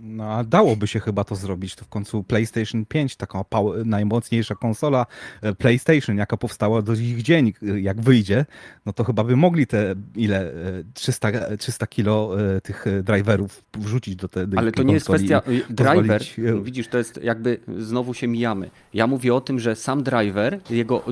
[0.00, 1.74] No, a dałoby się chyba to zrobić.
[1.74, 3.44] To w końcu PlayStation 5, taka
[3.84, 5.06] najmocniejsza konsola
[5.42, 8.46] e, PlayStation, jaka powstała do ich dzień, e, jak wyjdzie,
[8.86, 10.52] no to chyba by mogli te ile e,
[10.94, 12.30] 300, e, 300 kilo
[12.62, 15.42] tych driverów wrzucić do tej Ale to nie jest kwestia.
[15.48, 18.70] y, Driver, pozwolić, e, widzisz, to jest jakby znowu się mijamy.
[18.94, 21.04] Ja mówię o tym, że sam driver, jego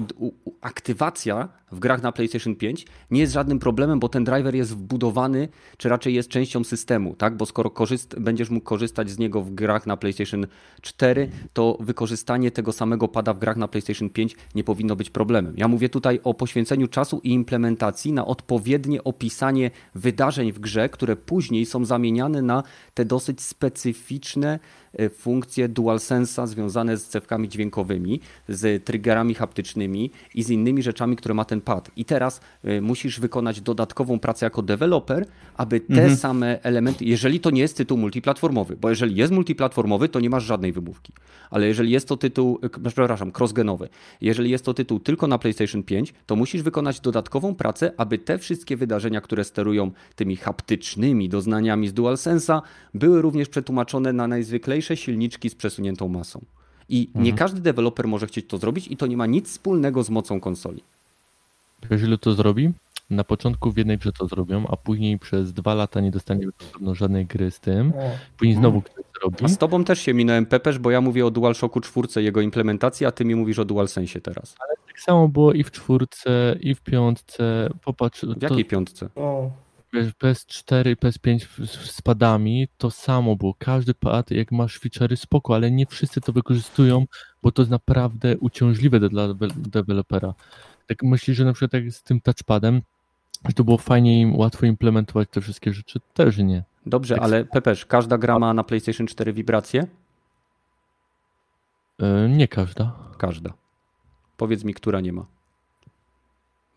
[0.60, 5.48] aktywacja w grach na PlayStation 5 nie jest żadnym problemem, bo ten driver jest wbudowany,
[5.76, 7.36] czy raczej jest częścią systemu, tak?
[7.36, 10.46] Bo skoro korzyst- będziesz mógł korzystać z niego w grach na PlayStation
[10.80, 15.54] 4, to wykorzystanie tego samego pada w grach na PlayStation 5 nie powinno być problemem.
[15.56, 21.16] Ja mówię tutaj o poświęceniu czasu i implementacji na odpowiednie opisanie wydarzeń w grze, które
[21.16, 22.62] później są zamieniane na
[22.94, 24.58] te dosyć specyficzne
[25.10, 31.44] funkcje DualSense'a związane z cewkami dźwiękowymi, z triggerami haptycznymi i z innymi rzeczami, które ma
[31.44, 31.90] ten pad.
[31.96, 35.26] I teraz e, musisz wykonać dodatkową pracę jako deweloper,
[35.56, 40.20] aby te same elementy, jeżeli to nie jest tytuł multiplatformowy, bo jeżeli jest multiplatformowy, to
[40.20, 41.12] nie masz żadnej wymówki.
[41.50, 43.88] Ale jeżeli jest to tytuł, e, przepraszam, crossgenowy,
[44.20, 48.38] jeżeli jest to tytuł tylko na PlayStation 5, to musisz wykonać dodatkową pracę, aby te
[48.38, 52.62] wszystkie wydarzenia, które sterują tymi haptycznymi doznaniami z DualSense'a,
[52.94, 56.44] były również przetłumaczone na najzwyklejsze silniczki z przesuniętą masą.
[56.88, 60.10] I nie każdy deweloper może chcieć to zrobić i to nie ma nic wspólnego z
[60.10, 60.82] mocą konsoli.
[61.90, 62.72] Wiesz, ile to zrobi?
[63.10, 66.52] Na początku w jednej grze to zrobią, a później przez dwa lata nie dostaniemy
[66.92, 67.92] żadnej gry z tym.
[68.36, 69.36] Później znowu ktoś zrobi.
[69.44, 73.06] A z tobą też się minąłem, Pepesz, bo ja mówię o DualShocku 4, jego implementacji,
[73.06, 74.54] a ty mi mówisz o DualSense teraz.
[74.86, 77.70] Tak samo było i w czwórce, i w piątce.
[77.84, 79.08] Popatrz, W to, jakiej piątce?
[79.16, 79.50] o.
[79.92, 83.54] wiesz, PS4 i PS5 w- z padami to samo było.
[83.58, 87.06] Każdy pad, jak masz feature'y, spoko, ale nie wszyscy to wykorzystują,
[87.42, 90.34] bo to jest naprawdę uciążliwe dla dewe- dewelopera.
[90.86, 92.82] Tak myślisz, że na przykład jak z tym touchpadem,
[93.48, 96.00] że to było fajnie im łatwo implementować te wszystkie rzeczy?
[96.14, 96.64] Też nie.
[96.86, 97.24] Dobrze, Tak.
[97.24, 99.86] ale Pepesz, każda gra ma na PlayStation 4 wibracje?
[102.02, 102.92] E, Nie każda.
[103.18, 103.52] Każda.
[104.36, 105.26] Powiedz mi, która nie ma.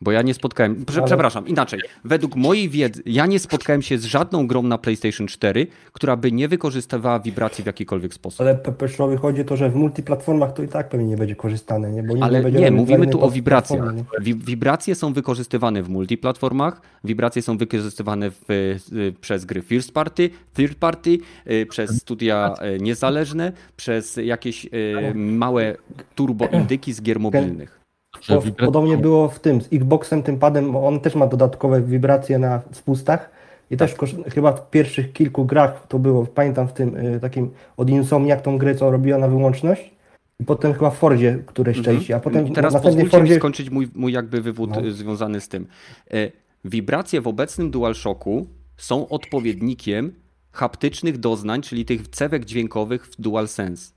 [0.01, 0.85] Bo ja nie spotkałem.
[0.85, 1.79] Prze, Ale- Przepraszam, inaczej.
[2.03, 6.31] Według mojej wiedzy, ja nie spotkałem się z żadną grą na PlayStation 4, która by
[6.31, 8.41] nie wykorzystywała wibracji w jakikolwiek sposób.
[8.41, 11.91] Ale Pepeszowi chodzi o to, że w multiplatformach to i tak pewnie nie będzie korzystane,
[11.91, 12.03] nie?
[12.03, 13.95] Bo nikt Ale nie, mówimy tu o wibracjach.
[13.95, 14.03] nie?
[14.35, 20.77] Wibracje są wykorzystywane w multiplatformach, wibracje są wykorzystywane w, y, przez gry first party, third
[20.77, 21.17] party,
[21.51, 24.69] y, przez studia y, niezależne, przez jakieś
[25.15, 25.75] małe
[26.15, 27.78] turbo indyki z gier mobilnych.
[28.21, 31.27] Że Bo wibracja- Podobnie było w tym, z Xboxem, tym padem, bo on też ma
[31.27, 33.29] dodatkowe wibracje na spustach
[33.71, 33.99] i też Tak.
[33.99, 38.41] kosz, chyba w pierwszych kilku grach to było, pamiętam w tym y, takim od Insomniac
[38.43, 39.91] tą grę, co robiła na wyłączność
[40.39, 42.55] i potem chyba w Fordzie któreś części, a potem Mhm.
[42.55, 43.35] Teraz mi Fordzie...
[43.35, 44.81] skończyć mój, mój jakby wywód No.
[44.85, 45.67] y, związany z tym.
[46.11, 46.31] E,
[46.65, 48.47] Wibracje w obecnym DualShocku
[48.77, 50.13] są odpowiednikiem
[50.51, 53.91] haptycznych doznań, czyli tych cewek dźwiękowych w DualSense.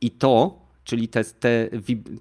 [0.00, 1.68] I to, czyli te, te,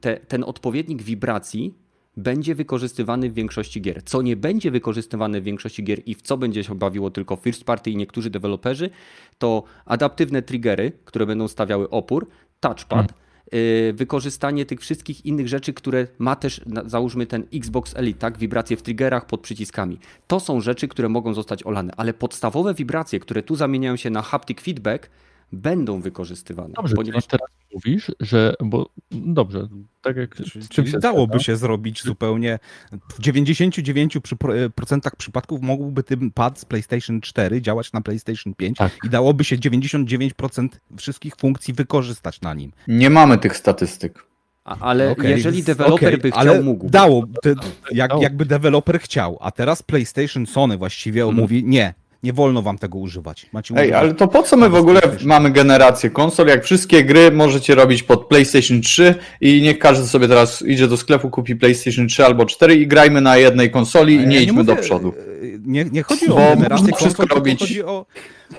[0.01, 1.73] te, ten odpowiednik wibracji
[2.17, 4.03] będzie wykorzystywany w większości gier.
[4.03, 7.63] Co nie będzie wykorzystywane w większości gier i w co będzie się bawiło tylko first
[7.63, 8.89] party i niektórzy deweloperzy,
[9.37, 12.27] to adaptywne triggery, które będą stawiały opór,
[12.59, 13.13] touchpad,
[13.53, 18.37] y, wykorzystanie tych wszystkich innych rzeczy, które ma też, załóżmy ten Xbox Elite, tak?
[18.37, 19.99] Wibracje w triggerach pod przyciskami.
[20.27, 24.21] To są rzeczy, które mogą zostać olane, ale podstawowe wibracje, które tu zamieniają się na
[24.21, 25.09] haptic feedback,
[25.53, 26.73] będą wykorzystywane.
[26.73, 29.67] Dobrze, ponieważ czyli teraz mówisz, że, bo dobrze,
[30.01, 32.59] tak jak czym Czyli się dałoby się zrobić zupełnie.
[33.09, 38.97] W 99% przypadków mógłby ten pad z PlayStation 4 działać na PlayStation 5 Tak.
[39.03, 42.71] i dałoby się 99% wszystkich funkcji wykorzystać na nim.
[42.87, 44.25] Nie mamy tych statystyk.
[44.65, 46.89] A, ale Okej, jeżeli deweloper okej, by chciał, ale mógł.
[46.89, 47.55] Dało, te,
[47.91, 48.23] jak, Dało.
[48.23, 51.37] jakby deweloper chciał, a teraz PlayStation Sony właściwie Mhm.
[51.41, 51.93] mówi nie,
[52.23, 53.45] nie wolno wam tego używać.
[53.53, 57.03] Macie Ej, używać ale to po co my w ogóle mamy generację konsol, jak wszystkie
[57.03, 61.55] gry możecie robić pod PlayStation 3 i niech każdy sobie teraz idzie do sklepu, kupi
[61.55, 64.81] PlayStation 3 albo 4 i grajmy na jednej konsoli i Ja nie idźmy mówię, do
[64.81, 65.13] przodu.
[65.17, 65.23] e,
[65.65, 67.59] Nie, nie chodzi o generację konsol, wszystko robić.
[67.59, 68.05] chodzi o,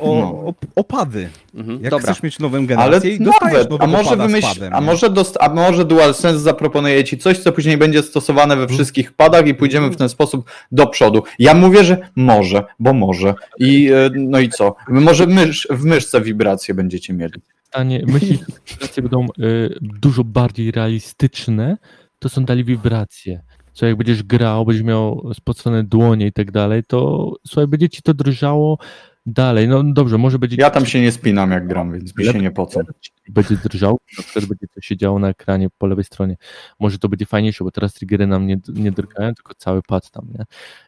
[0.00, 0.22] o, No.
[0.24, 1.28] o, o pady.
[1.54, 2.12] Mhm, Jak Dobra.
[2.12, 5.36] chcesz mieć nową Ale generację i dostajesz nowego a może wymyśl, padem, a może, dost,
[5.40, 9.90] a może DualSense zaproponuje ci coś, co później będzie stosowane we wszystkich padach i pójdziemy
[9.90, 11.22] w ten sposób do przodu.
[11.38, 13.34] Ja mówię, że może, bo może.
[13.58, 14.74] I e, no i co?
[14.88, 17.32] Może mysz, w myszce wibracje będziecie mieli.
[17.68, 21.76] stanie, myślisz, że wibracje będą y, dużo bardziej realistyczne,
[22.18, 23.42] to są dalej wibracje.
[23.72, 28.02] Co jak będziesz grał, będziesz miał spocone dłonie i tak dalej, to słuchaj, będzie ci
[28.02, 28.78] to drżało
[29.26, 29.68] dalej.
[29.68, 32.50] No dobrze, może będzie Ja tam się nie spinam jak gram, więc mi się nie
[32.50, 32.80] pocą.
[33.28, 36.36] będzie drżał, na przykład będzie coś się działo na ekranie po lewej stronie.
[36.80, 40.28] Może to będzie fajniejsze, bo teraz triggery nam nie, nie drgają, tylko cały pad tam,
[40.38, 40.44] nie?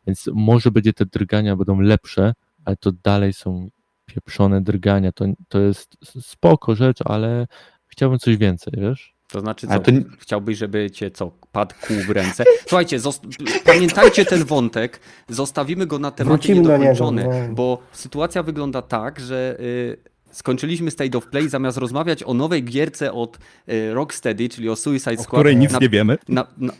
[0.06, 2.34] Więc może będzie te drgania będą lepsze,
[2.64, 3.68] ale to dalej są
[4.06, 5.12] pieprzone drgania.
[5.12, 7.46] To, to jest spoko rzecz, ale
[7.86, 9.15] chciałbym coś więcej, wiesz?
[9.28, 12.44] To znaczy, co, to chciałbyś, żeby cię co, padł kół w ręce?
[12.68, 13.20] Słuchajcie, zost-
[13.64, 17.22] pamiętajcie ten wątek, zostawimy go na tematy Wrócimy do niego, no.
[17.50, 19.96] bo sytuacja wygląda tak, że y,
[20.30, 25.20] skończyliśmy State of Play, zamiast rozmawiać o nowej gierce od y, Rocksteady, czyli o Suicide
[25.20, 25.40] o Squad.
[25.40, 26.18] której nic na, nie wiemy.
[26.28, 26.72] na, na,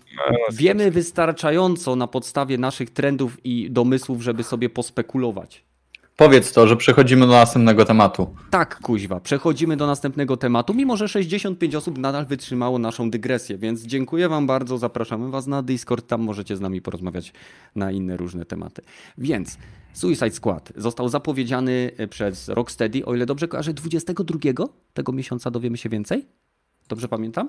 [0.53, 5.66] wiemy wystarczająco na podstawie naszych trendów i domysłów, żeby sobie pospekulować.
[6.17, 8.35] Powiedz to, że przechodzimy do następnego tematu.
[8.51, 13.83] Tak, kuźwa, przechodzimy do następnego tematu, mimo że 65 osób nadal wytrzymało naszą dygresję, więc
[13.83, 17.33] dziękuję Wam bardzo, zapraszamy Was na Discord, tam możecie z nami porozmawiać
[17.75, 18.83] na inne różne tematy.
[19.19, 19.59] Więc
[19.93, 24.39] Suicide Squad został zapowiedziany e, przez Rocksteady, o ile dobrze kojarzę, 22
[24.95, 26.27] tego miesiąca dowiemy się więcej?
[26.89, 27.49] Dobrze pamiętam?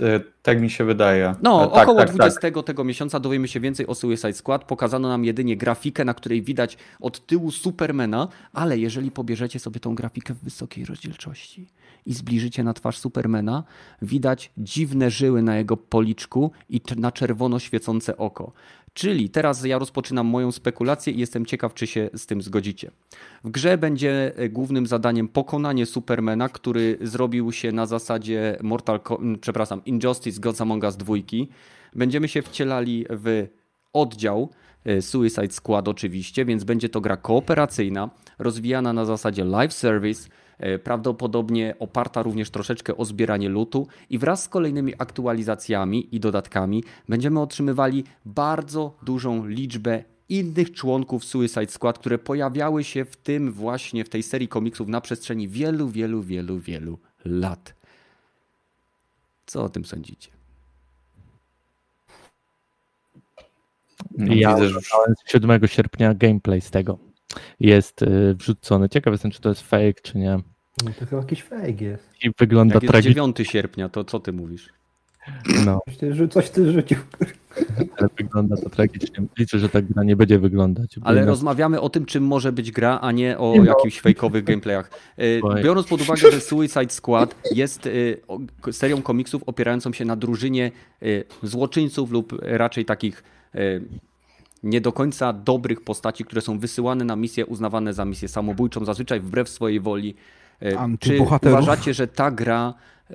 [0.00, 1.34] E, Tak mi się wydaje.
[1.42, 2.64] No, E, tak, około tak, 20 tak.
[2.64, 4.64] tego miesiąca dowiemy się więcej o Suicide Squad.
[4.64, 9.94] Pokazano nam jedynie grafikę, na której widać od tyłu Supermana, ale jeżeli pobierzecie sobie tą
[9.94, 11.66] grafikę w wysokiej rozdzielczości
[12.06, 13.64] i zbliżycie na twarz Supermana,
[14.02, 18.52] widać dziwne żyły na jego policzku i na czerwono świecące oko.
[18.94, 22.90] Czyli teraz ja rozpoczynam moją spekulację i jestem ciekaw, czy się z tym zgodzicie.
[23.44, 29.38] W grze będzie e, głównym zadaniem pokonanie Supermana, który zrobił się na zasadzie Mortal m,
[29.40, 31.14] przepraszam, Injustice Gods Among Us 2.
[31.94, 33.46] Będziemy się wcielali w
[33.92, 34.50] oddział
[34.84, 40.28] e, Suicide Squad oczywiście, więc będzie to gra kooperacyjna, rozwijana na zasadzie live service,
[40.84, 47.40] prawdopodobnie oparta również troszeczkę o zbieranie lutu i wraz z kolejnymi aktualizacjami i dodatkami będziemy
[47.40, 54.08] otrzymywali bardzo dużą liczbę innych członków Suicide Squad, które pojawiały się w tym właśnie, w
[54.08, 57.74] tej serii komiksów na przestrzeni wielu, wielu, wielu, wielu lat.
[59.46, 60.30] Co o tym sądzicie?
[64.18, 66.98] No, ja widzę, że oglądałem 7 sierpnia gameplay z tego.
[67.60, 68.88] Jest y, wrzucony.
[68.88, 70.38] Ciekaw jestem, czy to jest fake, czy nie.
[70.84, 72.10] No to chyba jakiś fake jest.
[72.24, 73.14] I wygląda jest tragicznie.
[73.14, 74.68] 9 sierpnia, to co ty mówisz?
[75.64, 76.98] No, Coś ty, coś ty rzucił.
[77.98, 79.24] ale wygląda to tragicznie.
[79.38, 80.96] Liczę, że ta gra nie będzie wyglądać.
[81.02, 83.64] Ale jednak- rozmawiamy o tym, czym może być gra, a nie o no.
[83.64, 84.90] jakichś fejkowych gameplayach.
[85.42, 85.62] Oj.
[85.62, 87.88] Biorąc pod uwagę, że Suicide Squad jest
[88.62, 90.70] k- serią komiksów opierającą się na drużynie
[91.42, 93.22] złoczyńców lub raczej takich
[94.64, 99.20] nie do końca dobrych postaci, które są wysyłane na misje uznawane za misję samobójczą, zazwyczaj
[99.20, 100.14] wbrew swojej woli.
[100.62, 102.74] E, Czy uważacie, że ta gra
[103.10, 103.14] e,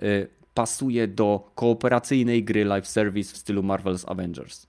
[0.53, 4.67] pasuje do kooperacyjnej gry live service w stylu Marvel's Avengers?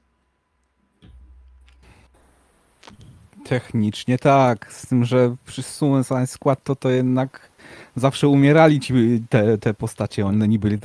[3.44, 7.49] Technicznie tak, z tym, że przy Suicide Squad to to jednak
[7.96, 8.94] zawsze umierali ci
[9.28, 10.78] te, te postacie, one nie byli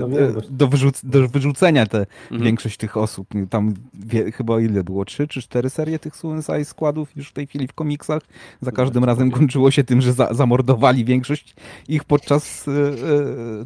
[0.00, 2.42] no e, e, do, wyrzuc do wyrzucenia te Mhm.
[2.44, 3.28] większość tych osób.
[3.50, 5.04] Tam wie, chyba ile było?
[5.04, 8.22] Trzy czy cztery serie tych Suicide Składów już w tej chwili w komiksach.
[8.60, 11.54] Za każdym razem kończyło się tym, że za zamordowali większość
[11.88, 12.94] ich podczas e, e,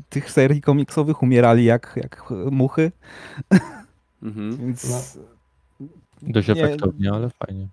[0.09, 2.93] tych serii komiksowych, umierali jak, jak muchy,
[4.23, 4.57] Mhm.
[4.57, 5.19] więc...
[6.23, 6.55] Dość Nie.
[6.55, 7.69] efektownie, ale fajnie.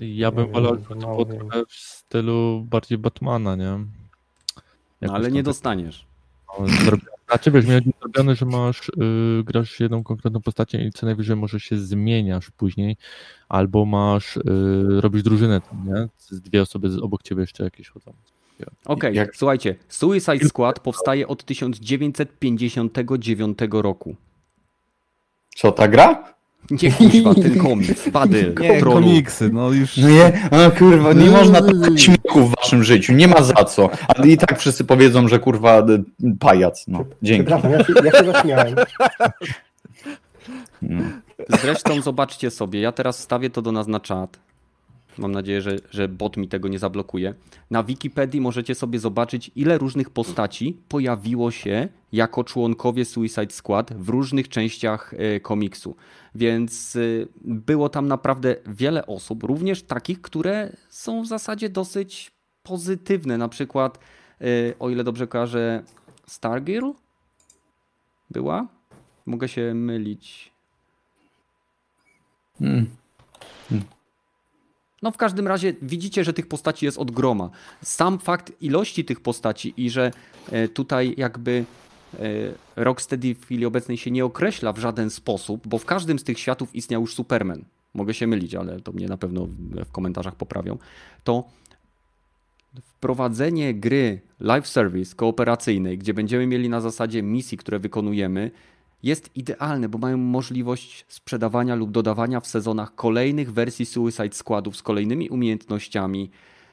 [0.00, 3.78] Ja bym wolał, to było trochę w stylu bardziej Batmana, nie?
[5.00, 6.06] No, ale nie tak, dostaniesz.
[6.60, 7.18] no, zrobione.
[7.28, 8.92] Znaczy wiesz, miałeś zrobione, że masz, y,
[9.44, 12.96] grasz jedną konkretną postacią i co najwyżej może się zmieniasz później,
[13.48, 14.42] albo masz, y,
[15.00, 16.08] robisz drużynę, nie?
[16.18, 18.12] Z dwie osoby z- obok ciebie jeszcze jakieś chodzą.
[18.84, 24.16] Okej, Jak- słuchajcie, Suicide Squad powstaje od 1959 roku.
[25.56, 26.34] Co, ta gra?
[26.70, 29.96] Nie kuźwa, ten komiks, Badyl, Nie, komiksy, no już...
[29.96, 33.90] No nie, no kurwa, nie można tak śmiechu w waszym życiu, nie ma za co.
[34.08, 36.02] A i tak wszyscy powiedzą, że kurwa y,
[36.40, 37.04] pajac, no.
[37.22, 37.46] Dzięki.
[37.46, 38.74] Przepraszam, ja się, ja się zaśmiałem.
[41.60, 44.47] Zresztą zobaczcie sobie, ja teraz wstawię to do nas na czat.
[45.18, 47.34] Mam nadzieję, że, że bot mi tego nie zablokuje.
[47.70, 54.08] Na Wikipedii możecie sobie zobaczyć, ile różnych postaci pojawiło się jako członkowie Suicide Squad w
[54.08, 55.96] różnych częściach e, komiksu.
[56.34, 57.00] Więc e,
[57.44, 63.38] było tam naprawdę wiele osób, również takich, które są w zasadzie dosyć pozytywne.
[63.38, 63.98] Na przykład,
[64.40, 64.44] e,
[64.78, 65.82] o ile dobrze kojarzę,
[66.26, 66.90] Stargirl
[68.30, 68.66] była?
[69.26, 70.52] Mogę się mylić.
[72.60, 72.86] Mm.
[75.02, 77.50] No w każdym razie widzicie, że tych postaci jest od groma.
[77.82, 80.10] Sam fakt ilości tych postaci i że
[80.52, 81.64] e, tutaj jakby
[82.14, 82.18] e,
[82.76, 86.38] Rocksteady w chwili obecnej się nie określa w żaden sposób, bo w każdym z tych
[86.38, 87.64] światów istniał już Superman.
[87.94, 90.78] Mogę się mylić, ale to mnie na pewno w- w komentarzach poprawią.
[91.24, 91.44] To
[92.82, 98.50] wprowadzenie gry live service kooperacyjnej, gdzie będziemy mieli na zasadzie misji, które wykonujemy,
[99.02, 104.82] jest idealne, bo mają możliwość sprzedawania lub dodawania w sezonach kolejnych wersji Suicide Squadów z
[104.82, 106.30] kolejnymi umiejętnościami.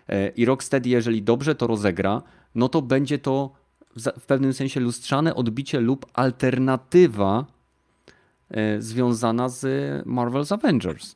[0.09, 2.21] E, I Rocksteady, jeżeli dobrze to rozegra,
[2.55, 3.51] no to będzie to
[3.95, 7.45] w pewnym sensie lustrzane odbicie lub alternatywa
[8.49, 9.63] e, związana z
[10.05, 11.15] Marvel's Avengers.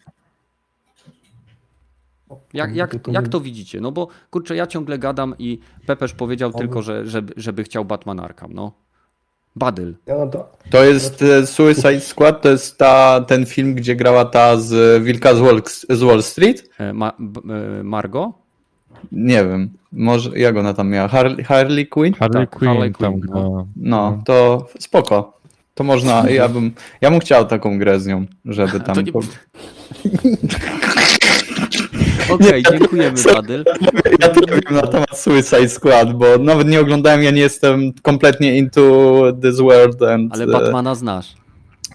[2.53, 3.81] Jak, jak, jak to widzicie?
[3.81, 8.19] No bo kurczę, ja ciągle gadam i Pepesz powiedział tylko, że, żeby, żeby chciał Batman
[8.19, 8.53] Arkham.
[8.53, 8.73] No.
[9.55, 9.93] Badyl.
[10.07, 14.57] No to, To jest e, Suicide Squad, to jest ta, ten film, gdzie grała ta
[14.57, 16.69] z Wilka z Wall, z Wall Street?
[16.79, 17.41] E, Ma, b,
[17.79, 18.33] e, Margo?
[19.11, 21.07] Nie wiem, może jak ona tam miała?
[21.07, 22.13] Harley, Harley Quinn?
[22.13, 23.67] Harley Tak, Quinn Harley Quinn, no.
[23.75, 25.39] No, to spoko.
[25.75, 26.71] To można, ja bym,
[27.01, 28.95] ja bym chciał taką grę z nią, żeby tam...
[28.95, 29.11] To nie...
[32.29, 33.65] Okej, dziękujemy Badyl.
[34.19, 38.57] Ja tyle wiem na temat Suicide Squad, bo nawet nie oglądałem, ja nie jestem kompletnie
[38.57, 40.33] into this world and...
[40.33, 41.33] Ale e, Batmana znasz.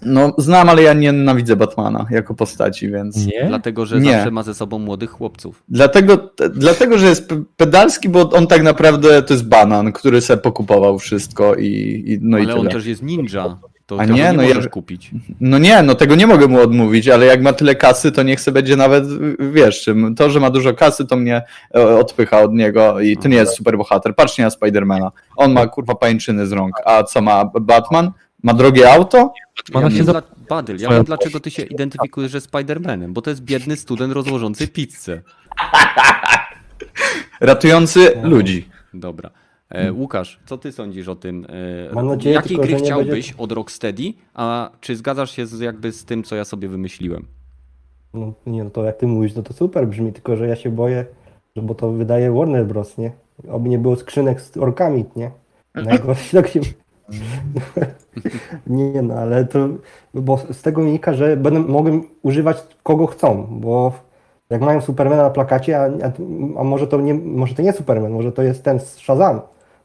[0.01, 3.25] No, znam, ale ja nie nienawidzę Batmana jako postaci, więc...
[3.25, 3.45] Nie?
[3.47, 4.11] Dlatego, że Nie.
[4.11, 5.63] zawsze ma ze sobą młodych chłopców.
[5.69, 10.37] Dlatego, dlatego, że jest pe- pedalski, bo on tak naprawdę to jest banan, który se
[10.37, 12.71] pokupował wszystko i, i no i Ale on tyle.
[12.71, 13.57] też jest ninja.
[13.85, 15.11] To A tego nie, nie, no ja- możesz kupić.
[15.39, 18.41] No nie, no tego nie mogę mu odmówić, ale jak ma tyle kasy, to niech
[18.41, 19.03] se będzie nawet,
[19.39, 20.15] wiesz, czym.
[20.15, 21.41] To, że ma dużo kasy, to mnie
[21.75, 24.15] e, odpycha od niego i to nie jest super bohater.
[24.15, 25.11] Patrzcie na Spidermana.
[25.35, 26.75] On ma kurwa pańczyny z rąk.
[26.85, 28.11] A co ma Batman?
[28.43, 29.17] Ma drogie auto?
[29.17, 30.23] Ja Batmana się za...
[30.49, 34.67] Badyl, ja wiem dlaczego ty się identyfikujesz ze Spider-Manem, bo to jest biedny student rozłożący
[34.67, 35.21] pizzę.
[37.41, 38.69] Ratujący ludzi.
[38.93, 39.29] Dobra.
[39.69, 41.47] E, Łukasz, co ty sądzisz o tym?
[41.89, 45.59] E, Mam nadzieję Jakiej tylko, gry chciałbyś będzie- od Rocksteady, a czy zgadzasz się z,
[45.59, 47.25] jakby z tym, co ja sobie wymyśliłem?
[48.13, 50.69] no, nie, no to jak ty mówisz, no to super brzmi, tylko że ja się
[50.69, 51.05] boję,
[51.55, 53.11] że bo to wydaje Warner Bros, nie?
[53.51, 55.31] Oby nie było skrzynek z orkami, nie?
[55.75, 56.59] Najgorsze tak się...
[58.67, 59.67] nie, no ale to,
[60.13, 63.93] bo z tego wynika, że będę mogę używać kogo chcą, bo
[64.49, 66.11] jak mają Supermana na plakacie, a, a,
[66.59, 69.41] a może to nie, może to nie Superman, może to jest ten z Shazam.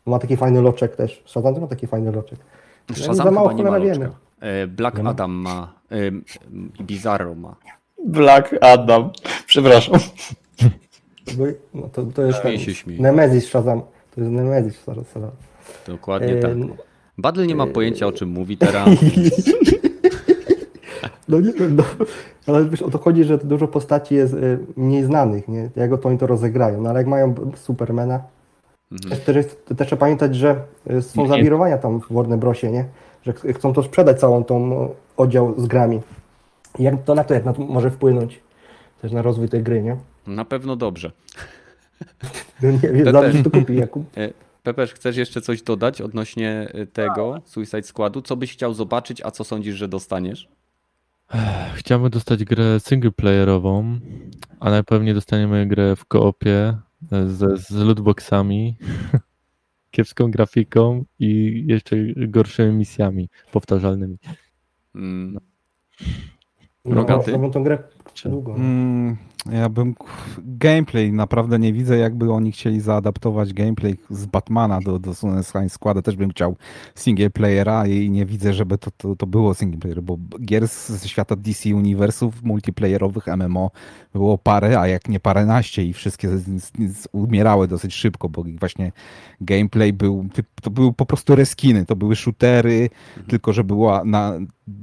[0.06, 1.22] Ma taki fajny loczek też.
[1.26, 2.38] Shazam to ma taki fajny loczek.
[2.90, 4.10] No, Shazam za mało chyba nie ma wiemy.
[4.40, 5.08] E, Black Nie?
[5.08, 5.96] Adam ma, e,
[6.80, 7.56] i Bizarro ma.
[8.06, 9.10] Black Adam.
[9.46, 10.00] Przepraszam.
[11.38, 11.44] Bo-
[11.74, 12.52] No to, to jest ten.
[12.98, 13.80] Nemezis Shazam.
[14.14, 15.30] To jest Nemezis Shazam.
[15.86, 16.50] Dokładnie E, tak.
[17.18, 18.88] Badl nie ma pojęcia, o czym mówi teraz.
[21.28, 21.84] No nie wiem, no,
[22.46, 25.70] ale wiesz, o to chodzi, że dużo postaci jest y, mniej znanych, nie?
[25.76, 26.82] Jak to oni to rozegrają.
[26.82, 28.20] No ale jak mają Supermana,
[28.92, 29.20] Mhm.
[29.20, 29.46] też,
[29.76, 30.56] też trzeba pamiętać, że
[30.90, 32.84] y, są zawirowania tam w Warner Brosie, nie?
[33.22, 36.00] Że ch- chcą to sprzedać całą tą o, oddział z grami.
[36.78, 38.40] Jak to na to, jak na to może wpłynąć
[39.02, 39.96] też na rozwój tej gry, nie?
[40.26, 41.12] Na pewno dobrze.
[42.62, 44.04] No nie wiem, to kupi, Jakub.
[44.18, 44.30] E,
[44.62, 48.22] Pepesz, chcesz jeszcze coś dodać odnośnie e, tego Suicide Squadu?
[48.22, 50.48] Co byś chciał zobaczyć, a co sądzisz, że dostaniesz?
[51.74, 53.98] Chciałbym dostać grę singleplayerową,
[54.60, 56.76] a najpewniej dostaniemy grę w koopie
[57.26, 58.76] ze, z lootboxami,
[59.90, 64.16] kiepską grafiką i jeszcze gorszymi misjami powtarzalnymi.
[64.94, 65.38] Mm,
[66.84, 67.32] No, Rogaty?
[67.32, 67.78] robią tą grę
[68.24, 68.54] długo.
[68.54, 69.94] Mm, Ja bym.
[70.38, 76.04] Gameplay naprawdę nie widzę, jakby oni chcieli zaadaptować gameplay z Batmana do, do Suicide Squad.
[76.04, 76.56] Też bym chciał
[76.94, 81.08] single playera i nie widzę, żeby to, to, to było single player, bo gier ze
[81.08, 83.70] świata DC Uniwersów multiplayerowych MMO
[84.14, 86.28] było parę, a jak nie paręnaście i wszystkie
[87.12, 88.92] umierały dosyć szybko, bo właśnie
[89.40, 90.28] gameplay był,
[90.62, 93.26] to były po prostu reskiny, to były shootery, mhm.
[93.26, 94.32] tylko że była na,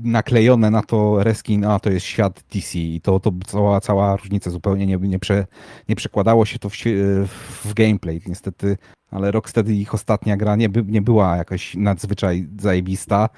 [0.04, 4.50] naklejone na to reskin, a to jest świat DC i to, to cała, cała różnica
[4.50, 5.48] zupełnie nie, nie, prze,
[5.90, 6.76] nie przekładało się to w,
[7.66, 8.78] w gameplay niestety,
[9.12, 13.30] ale Rocksteady ich ostatnia gra nie, by, nie była jakaś nadzwyczaj zajebista,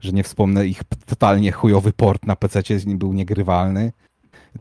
[0.00, 3.92] że nie wspomnę ich totalnie chujowy port na PC był niegrywalny.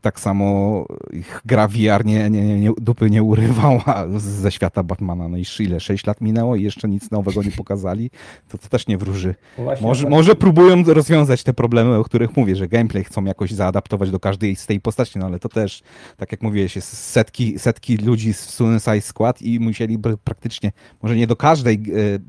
[0.02, 5.28] Tak samo ich gra VR nie, nie, nie, dupy nie urywała ze świata Batmana.
[5.28, 5.80] No i ile?
[5.80, 8.12] 6 lat minęło i jeszcze nic nowego nie pokazali.
[8.48, 9.36] To, to też nie wróży.
[9.58, 14.12] Właśnie, może, może próbują rozwiązać te problemy, o których mówię, że gameplay chcą jakoś zaadaptować
[14.12, 15.82] do każdej z tej postaci, no ale to też,
[16.18, 21.28] tak jak mówiłeś, jest setki, setki ludzi z Suicide Squad i musieliby praktycznie, może nie
[21.28, 21.80] do każdej e,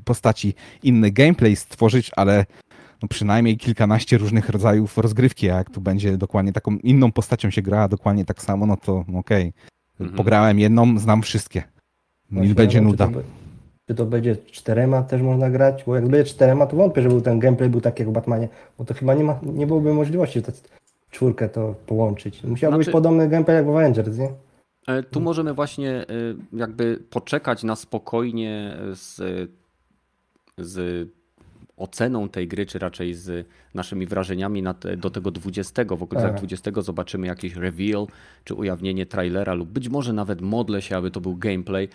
[0.05, 0.53] postaci
[0.83, 2.45] inny gameplay stworzyć, ale
[3.03, 7.61] no przynajmniej kilkanaście różnych rodzajów rozgrywki, a jak tu będzie dokładnie taką inną postacią się
[7.61, 9.17] gra, dokładnie tak samo, no to okej.
[9.19, 9.53] Okay.
[9.99, 10.17] Mhm.
[10.17, 11.63] Pograłem jedną, znam wszystkie.
[12.31, 13.07] No i będzie nuda.
[13.07, 13.21] Czy to,
[13.87, 15.83] czy to, będzie czterema też można grać?
[15.83, 18.85] Bo jak będzie czterema, to wątpię, żeby ten gameplay był taki jak w Batmanie, bo
[18.85, 20.51] to chyba nie, ma, nie byłoby możliwości to
[21.11, 22.43] czwórkę to połączyć.
[22.43, 22.85] Musiałby znaczy...
[22.85, 24.29] być podobny gameplay jak w Avengers, nie?
[24.87, 26.05] E, tu możemy właśnie e,
[26.53, 29.21] jakby poczekać na spokojnie z,
[30.57, 31.09] z
[31.77, 35.83] oceną tej gry, czy raczej z naszymi wrażeniami te, do tego 20.
[35.85, 38.07] W okolicach 20 zobaczymy jakiś reveal,
[38.43, 41.89] czy ujawnienie trailera, lub być może nawet modlę się, aby to był gameplay.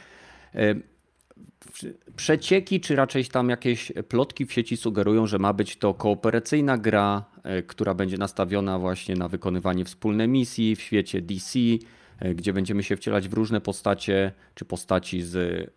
[2.16, 7.24] Przecieki, czy raczej tam jakieś plotki w sieci sugerują, że ma być to kooperacyjna gra,
[7.42, 11.58] e, która będzie nastawiona właśnie na wykonywanie wspólnej misji w świecie DC,
[12.20, 15.70] e, gdzie będziemy się wcielać w różne postacie, czy postaci z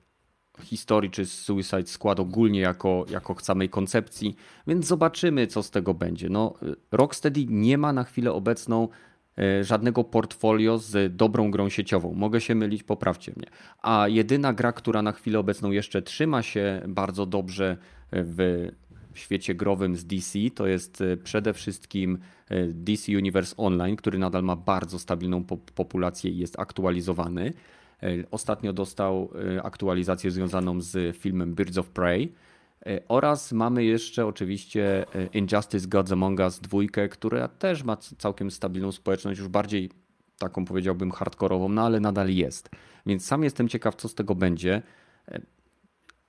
[0.63, 4.35] historii czy Suicide Squad ogólnie jako, jako samej koncepcji,
[4.67, 6.29] więc zobaczymy, co z tego będzie.
[6.29, 6.53] No,
[6.91, 8.87] Rocksteady nie ma na chwilę obecną
[9.37, 12.13] e, żadnego portfolio z dobrą grą sieciową.
[12.13, 13.47] Mogę się mylić, poprawcie mnie.
[13.81, 17.77] A jedyna gra, która na chwilę obecną jeszcze trzyma się bardzo dobrze
[18.11, 18.71] w
[19.13, 22.17] świecie growym z DC, to jest e, przede wszystkim
[22.49, 25.43] e, DC Universe Online, który nadal ma bardzo stabilną
[25.75, 27.53] populację i jest aktualizowany.
[28.03, 32.33] E, ostatnio dostał e, aktualizację związaną z filmem Birds of Prey.
[32.85, 36.79] E, oraz mamy jeszcze oczywiście Injustice Gods Among Us 2,
[37.11, 39.89] która też ma całkiem stabilną społeczność, już bardziej
[40.37, 42.69] taką powiedziałbym hardkorową, no ale nadal jest.
[43.05, 44.81] Więc sam jestem ciekaw, co z tego będzie.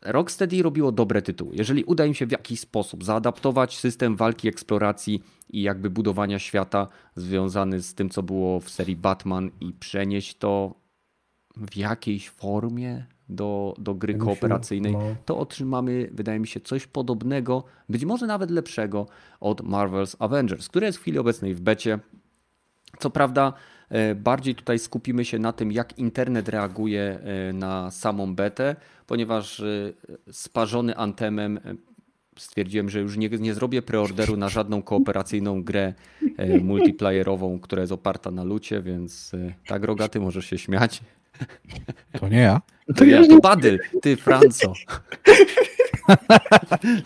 [0.03, 1.57] Rocksteady robiło dobre tytuły.
[1.57, 6.87] Jeżeli uda im się w jakiś sposób zaadaptować system walki, eksploracji i jakby budowania świata
[7.17, 10.82] związany z tym, co było w serii Batman i przenieść to
[11.57, 15.17] w jakiejś formie do, do gry kooperacyjnej, no.
[15.25, 19.07] to otrzymamy, wydaje mi się, coś podobnego, być może nawet lepszego
[19.41, 21.99] od Marvel's Avengers, które jest w chwili obecnej w becie.
[22.99, 23.53] Co prawda,
[23.89, 28.77] e, bardziej tutaj skupimy się na tym, jak internet reaguje e, na samą betę,
[29.07, 29.93] ponieważ e,
[30.33, 31.61] sparzony Antemem
[32.39, 35.95] stwierdziłem, że już nie, nie zrobię preorderu na żadną kooperacyjną grę
[36.63, 39.33] multiplayerową, która jest oparta na lucie, więc
[39.67, 41.03] tak, Rogaty, możesz się śmiać.
[42.21, 42.61] To nie ja.
[42.97, 43.79] To ja, to Badyl.
[44.03, 44.73] Ty, Franco.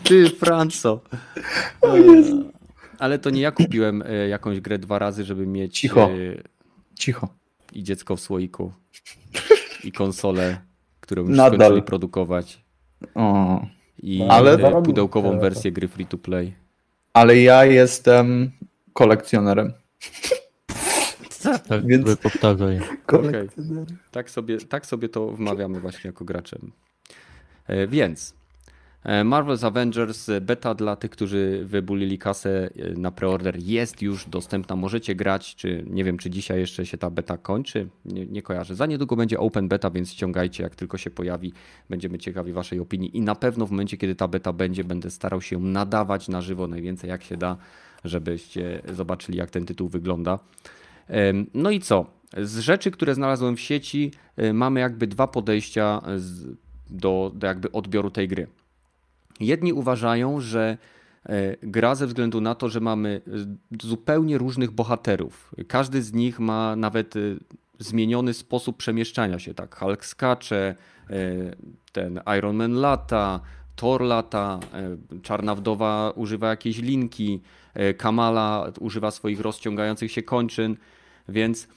[0.04, 1.00] Ty, Franco.
[2.98, 5.80] Ale to nie ja kupiłem e, jakąś grę dwa razy, żeby mieć...
[5.80, 6.10] Cicho.
[6.10, 6.42] E,
[6.98, 7.28] Cicho.
[7.72, 8.72] I dziecko w słoiku.
[9.84, 10.56] I konsolę,
[11.00, 11.58] którą już Nadal.
[11.58, 12.64] skończyli produkować.
[13.14, 13.66] O.
[14.02, 14.82] I ale...
[14.82, 16.54] pudełkową wersję gry free to play.
[17.12, 18.50] Ale ja jestem
[18.92, 19.72] kolekcjonerem.
[21.68, 22.16] Tak, Więc...
[22.16, 22.80] powtarzaj.
[23.06, 23.48] Okay.
[24.10, 26.72] Tak, sobie, tak sobie to wmawiamy właśnie jako graczem.
[27.66, 28.34] E, więc
[29.04, 34.76] e, Marvel's Avengers beta dla tych, którzy wybulili kasę e, na preorder jest już dostępna.
[34.76, 37.88] Możecie grać, czy nie wiem, czy dzisiaj jeszcze się ta beta kończy.
[38.04, 38.74] Nie, nie kojarzę.
[38.74, 41.52] Za niedługo będzie open beta, więc ściągajcie, jak tylko się pojawi.
[41.90, 45.40] Będziemy ciekawi waszej opinii i na pewno w momencie, kiedy ta beta będzie, będę starał
[45.40, 47.56] się nadawać na żywo najwięcej jak się da,
[48.04, 50.38] żebyście zobaczyli, jak ten tytuł wygląda.
[51.54, 52.16] No i co?
[52.36, 56.02] Z rzeczy, które znalazłem w sieci, e, mamy jakby dwa podejścia
[56.90, 58.46] do, do jakby odbioru tej gry.
[59.40, 60.78] Jedni uważają, że
[61.26, 65.54] e, gra ze względu na to, że mamy e, zupełnie różnych bohaterów.
[65.68, 67.14] Każdy z nich ma nawet
[67.78, 69.54] zmieniony sposób przemieszczania się.
[69.54, 70.74] Tak, Hulk skacze,
[71.92, 73.40] ten Iron Man lata,
[73.76, 74.60] Thor lata,
[75.22, 77.42] Czarna Wdowa używa jakiejś linki,
[77.96, 80.76] Kamala używa swoich rozciągających się kończyn.
[81.28, 81.68] Więc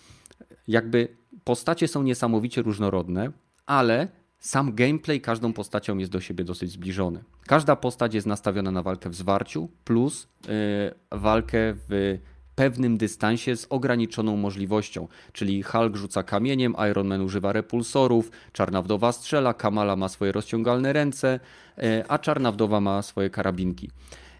[0.67, 1.07] jakby
[1.43, 3.31] postacie są niesamowicie różnorodne,
[3.65, 4.07] ale
[4.39, 7.23] sam gameplay każdą postacią jest do siebie dosyć zbliżony.
[7.47, 11.57] Każda postać jest nastawiona na walkę w zwarciu plus yy, walkę
[11.89, 12.19] w
[12.55, 15.07] pewnym dystansie z ograniczoną możliwością.
[15.33, 20.93] Czyli Hulk rzuca kamieniem, Iron Man używa repulsorów, Czarna Wdowa strzela, Kamala ma swoje rozciągalne
[20.93, 21.39] ręce,
[21.77, 23.89] yy, a Czarna Wdowa ma swoje karabinki.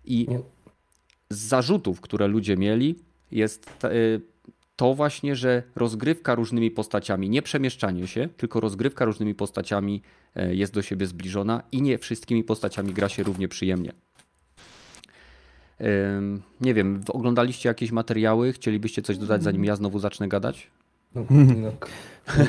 [0.06, 0.27] I
[1.30, 2.95] z zarzutów, które ludzie mieli,
[3.31, 4.22] jest yy,
[4.80, 10.01] to właśnie, że rozgrywka różnymi postaciami, nie przemieszczanie się, tylko rozgrywka różnymi postaciami
[10.35, 13.91] e, jest do siebie zbliżona i nie wszystkimi postaciami gra się równie przyjemnie.
[16.61, 18.53] Nie wiem, oglądaliście jakieś materiały?
[18.53, 20.68] Chcielibyście coś dodać, zanim ja znowu zacznę gadać?
[21.15, 21.72] No, no.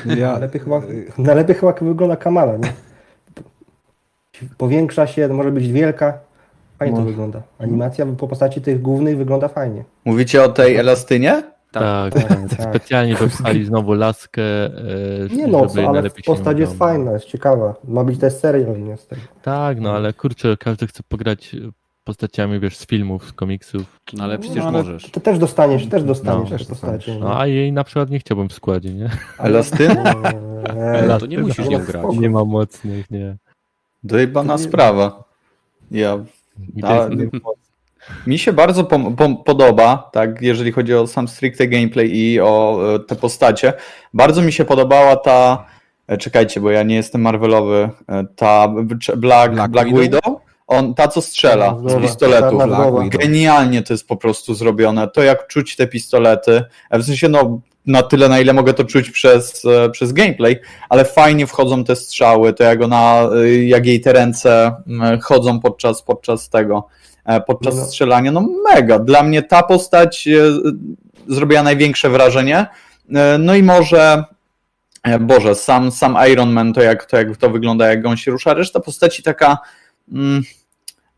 [0.15, 0.31] Ja...
[0.31, 0.81] Najlepiej, chyba,
[1.17, 2.73] najlepiej chyba wygląda Kamala, nie?
[4.57, 6.19] Powiększa się, może być wielka.
[6.79, 7.41] Fajnie to wygląda.
[7.59, 9.83] Animacja po postaci tych głównych wygląda fajnie.
[10.05, 11.50] Mówicie o tej Elastynie?
[11.71, 12.69] Tak, tak, tak, tak.
[12.69, 14.41] specjalnie dopisali znowu laskę.
[14.65, 17.75] E, nie no, co, ale postać jest fajna, jest ciekawa.
[17.87, 19.21] Ma być też serial, nie z tego.
[19.41, 21.55] Tak, no ale kurczę, każdy chce pograć
[22.03, 23.99] postaciami, wiesz, z filmów, z komiksów.
[24.13, 25.11] No ale przecież no, ale możesz.
[25.11, 27.17] To też dostaniesz, też dostaniesz no, postacie.
[27.19, 29.09] No a jej na przykład nie chciałbym w składzie, nie?
[29.37, 29.91] Ale z tym?
[31.07, 32.05] No, to nie musisz nie grać.
[32.19, 33.37] Nie ma mocnych, nie.
[34.03, 35.23] Dojebana sprawa.
[35.91, 36.17] Ja...
[36.83, 37.07] A,
[38.27, 42.81] mi się bardzo po, po, podoba, tak, jeżeli chodzi o sam stricte gameplay i o
[42.95, 43.73] e, te postacie.
[44.13, 45.65] Bardzo mi się podobała ta.
[46.07, 47.89] E, czekajcie, bo ja nie jestem Marvelowy.
[48.09, 48.67] E, ta
[49.17, 50.01] Black, Black, Black Widow?
[50.01, 50.41] Widow?
[50.67, 52.59] On, ta co strzela z pistoletu.
[53.09, 55.07] Genialnie to jest po prostu zrobione.
[55.07, 56.63] To jak czuć te pistolety.
[56.91, 60.59] W sensie, no, na tyle, na ile mogę to czuć przez, przez gameplay,
[60.89, 63.29] ale fajnie wchodzą te strzały, to jak ona,
[63.63, 64.75] jak jej te ręce
[65.21, 66.87] chodzą podczas, podczas tego
[67.47, 67.85] podczas no.
[67.85, 68.31] strzelania.
[68.31, 68.99] No mega.
[68.99, 70.51] Dla mnie ta postać e,
[71.27, 72.65] zrobiła największe wrażenie.
[73.15, 74.23] E, no i może
[75.19, 78.53] Boże, sam, sam Iron Man, to jak, to jak to wygląda, jak on się rusza,
[78.53, 79.57] reszta postaci taka
[80.11, 80.41] mm,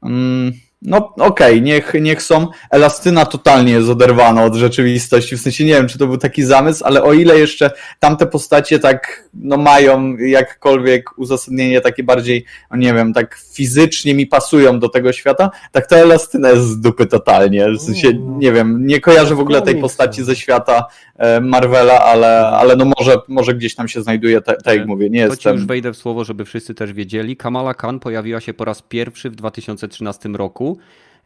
[0.04, 0.54] mm,
[0.86, 2.48] no okej, okay, niech, niech są.
[2.72, 5.38] Elastyna totalnie jest oderwana od rzeczywistości.
[5.38, 8.80] W sensie nie wiem, czy to był taki zamysł, ale o ile jeszcze tamte postacie
[8.80, 14.90] tak no, mają jakkolwiek uzasadnienie takie bardziej, no nie wiem, tak fizycznie mi pasują do
[14.90, 17.70] tego świata, tak ta Elastyna jest z dupy totalnie.
[17.70, 18.40] W sensie, mm.
[18.40, 20.86] nie wiem, nie kojarzę w ogóle tej postaci ze świata
[21.18, 25.26] e, Marvela, ale, ale no może, może gdzieś tam się znajduje, tak jak mówię, nie
[25.26, 25.54] to jestem...
[25.54, 27.38] To już wejdę w słowo, żeby wszyscy też wiedzieli.
[27.38, 30.73] Kamala Khan pojawiła się po raz pierwszy w 2013 roku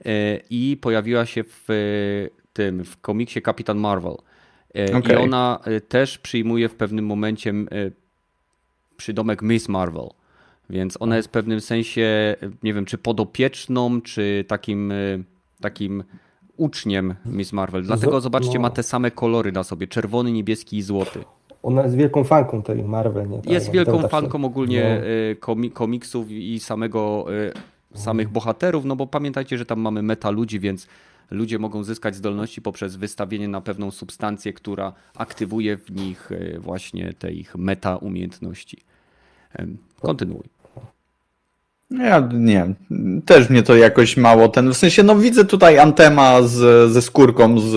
[0.06, 1.74] E, i pojawiła się w e,
[2.53, 4.15] tym, w komiksie Kapitan Marvel.
[4.74, 5.15] Okay.
[5.15, 7.53] E, I ona też przyjmuje w pewnym momencie
[8.98, 10.10] przydomek Miss Marvel.
[10.69, 14.94] Więc ona jest w pewnym sensie, nie wiem, czy podopieczną, czy takim,
[15.61, 16.03] takim
[16.57, 17.84] uczniem Miss Marvel.
[17.84, 18.60] Dlatego zobaczcie, no.
[18.60, 21.19] ma te same kolory na sobie: czerwony, niebieski i złoty.
[21.64, 23.30] Ona jest wielką fanką tej Marvel.
[23.30, 23.38] Nie?
[23.38, 25.02] Tak, jest wielką fanką ogólnie
[25.48, 25.69] no.
[25.74, 27.26] komiksów i samego
[27.99, 30.88] samych bohaterów, no bo pamiętajcie, że tam mamy meta ludzi, więc
[31.32, 37.14] ludzie mogą zyskać zdolności poprzez wystawienie na pewną substancję, która aktywuje w nich e, właśnie
[37.14, 38.78] te ich meta umiejętności.
[40.02, 40.44] Kontynuuj.
[41.91, 42.74] Ja nie,
[43.26, 47.60] też mnie to jakoś mało ten, w sensie no widzę tutaj Antema z, ze skórką
[47.60, 47.76] z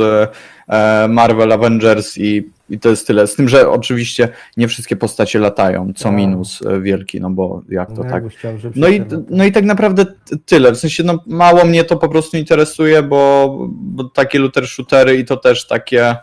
[0.68, 3.26] e, Marvel Avengers i, i to jest tyle.
[3.26, 7.88] Z tym, że oczywiście nie wszystkie postacie latają, co minus e, wielki, no bo jak
[7.88, 8.28] to no, tak.
[8.28, 10.06] Chciał, no, i, no i tak naprawdę
[10.46, 10.72] tyle.
[10.72, 15.24] W sensie no mało mnie to po prostu interesuje, bo, bo takie looter shootery i
[15.24, 16.16] to też takie.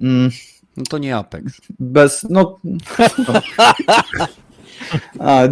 [0.00, 0.30] Mm,
[0.76, 1.60] no to nie Apex.
[1.78, 2.58] Bez, no.
[5.18, 5.42] A,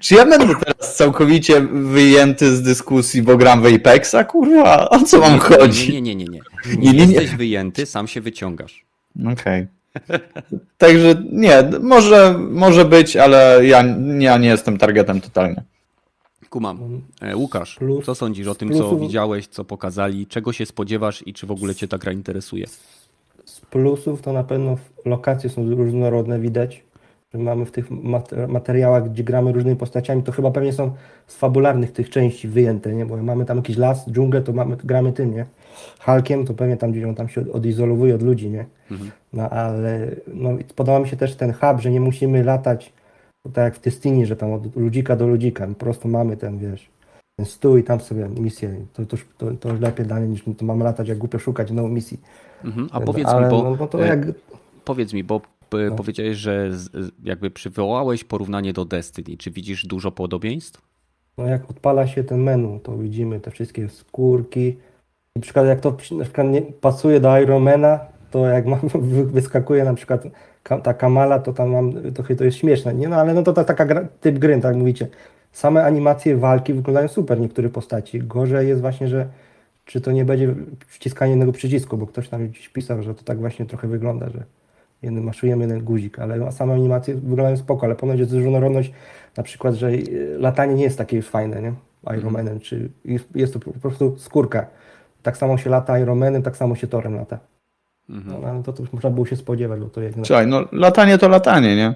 [0.00, 4.24] czy ja będę teraz całkowicie wyjęty z dyskusji, bo gram w Apexa?
[4.28, 5.92] Kurwa, o co mam chodzi?
[5.92, 6.40] Nie, nie, nie, nie.
[6.66, 8.86] Nie, nie, nie jesteś wyjęty, sam się wyciągasz.
[9.20, 9.32] Okej.
[9.32, 10.20] Okay.
[10.78, 13.84] Także nie, może, może być, ale ja,
[14.18, 15.62] ja nie jestem targetem totalnie.
[16.50, 17.02] Kumam.
[17.20, 21.46] E, Łukasz, co sądzisz o tym, co widziałeś, co pokazali, czego się spodziewasz i czy
[21.46, 22.66] w ogóle cię ta gra interesuje?
[23.44, 26.85] Z plusów to na pewno lokacje są różnorodne, widać
[27.38, 27.90] mamy w tych
[28.48, 30.90] materiałach, gdzie gramy różnymi postaciami, to chyba pewnie są
[31.26, 33.06] z fabularnych tych części wyjęte, nie?
[33.06, 35.46] Bo mamy tam jakiś las, dżunglę, to mamy, gramy tym, nie?
[36.00, 38.66] Hulkiem, to pewnie tam gdzieś on tam się odizolowuje od ludzi, nie?
[38.90, 39.10] Mhm.
[39.32, 42.92] No ale no, podoba mi się też ten hub, że nie musimy latać
[43.52, 46.88] tak jak w Destiny, że tam od ludzika do ludzika, po prostu mamy ten, wiesz,
[47.36, 48.74] ten stół i tam sobie misję.
[48.92, 51.92] To, to, to, to lepiej dla mnie niż to mamy latać jak głupio szukać nowej
[51.92, 52.20] misji.
[52.64, 52.88] Mhm.
[52.92, 53.62] A powiedz ale, mi, bo...
[53.62, 54.20] No, no to jak...
[54.84, 55.40] Powiedz mi, bo
[55.72, 55.96] no.
[55.96, 56.70] powiedziałeś, że
[57.24, 59.36] jakby przywołałeś porównanie do Destiny.
[59.36, 60.82] Czy widzisz dużo podobieństw?
[61.38, 64.76] No jak odpala się ten menu, to widzimy te wszystkie skórki.
[65.36, 69.84] Na przykład jak to na przykład nie pasuje do Ironmana, to jak mam, wy- wyskakuje
[69.84, 70.22] na przykład
[70.82, 73.08] ta Kamala, to tam mam, to, to jest śmieszne, nie?
[73.08, 75.08] No ale no to, to taka gra, typ gry, tak mówicie.
[75.52, 78.18] Same animacje walki wyglądają super niektórych postaci.
[78.18, 79.28] Gorzej jest właśnie, że
[79.84, 80.54] czy to nie będzie
[80.86, 84.44] wciskanie jednego przycisku, bo ktoś tam gdzieś pisał, że to tak właśnie trochę wygląda, że
[85.06, 88.92] jeden maszujemy jeden guzik, ale no, same animacje wyglądają spoko, ale ponoć jest różnorodność,
[89.36, 91.72] na przykład, że y, latanie nie jest takie już fajne, nie?
[92.18, 94.66] Iron Manem, czy jest, jest to po prostu skórka.
[95.22, 97.38] Tak samo się lata Iron Manem, tak samo się Torem lata.
[98.10, 98.42] Mhm.
[98.42, 100.26] No, ale to, to już można było się spodziewać, bo to jednak...
[100.26, 101.94] Słuchaj, no latanie to latanie, nie?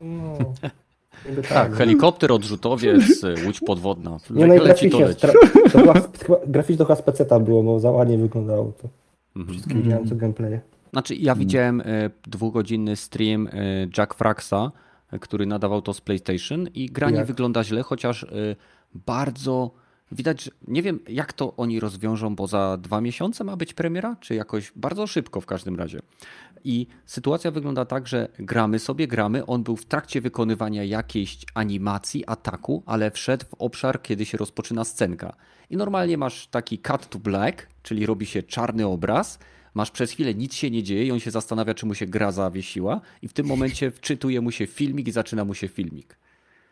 [0.00, 0.38] No,
[1.28, 1.76] niby Tak, no.
[1.76, 4.18] helikopter, odrzutowiec, y, łódź podwodna.
[4.30, 5.30] Nie, no i leci to graficznie,
[5.72, 8.88] to chyba, chyba, graficznie to chyba z PC było, bo za ładnie wyglądało to.
[9.36, 9.54] Mhm.
[9.54, 10.60] Wszystkie widziałem co gameplaye.
[10.94, 11.84] Znaczy, ja widziałem e,
[12.22, 13.50] dwugodzinny stream e,
[13.98, 14.72] Jack Fraxa,
[15.12, 18.26] e, który nadawał to z PlayStation i gra nie wygląda źle, chociaż
[18.94, 19.70] bardzo
[20.12, 24.16] widać, że nie wiem jak to oni rozwiążą, bo za dwa miesiące ma być premiera,
[24.20, 26.00] czy jakoś bardzo szybko w każdym razie.
[26.64, 32.24] I sytuacja wygląda tak, że gramy sobie, gramy, on był w trakcie wykonywania jakiejś animacji,
[32.26, 35.36] ataku, ale wszedł w obszar, kiedy się rozpoczyna scenka.
[35.70, 39.38] I normalnie masz taki cut to black, czyli robi się czarny obraz,
[39.74, 42.32] masz przez chwilę nic się nie dzieje i on się zastanawia, czy mu się gra
[42.32, 46.16] zawiesiła i w tym momencie wczytuje mu się filmik i zaczyna mu się filmik.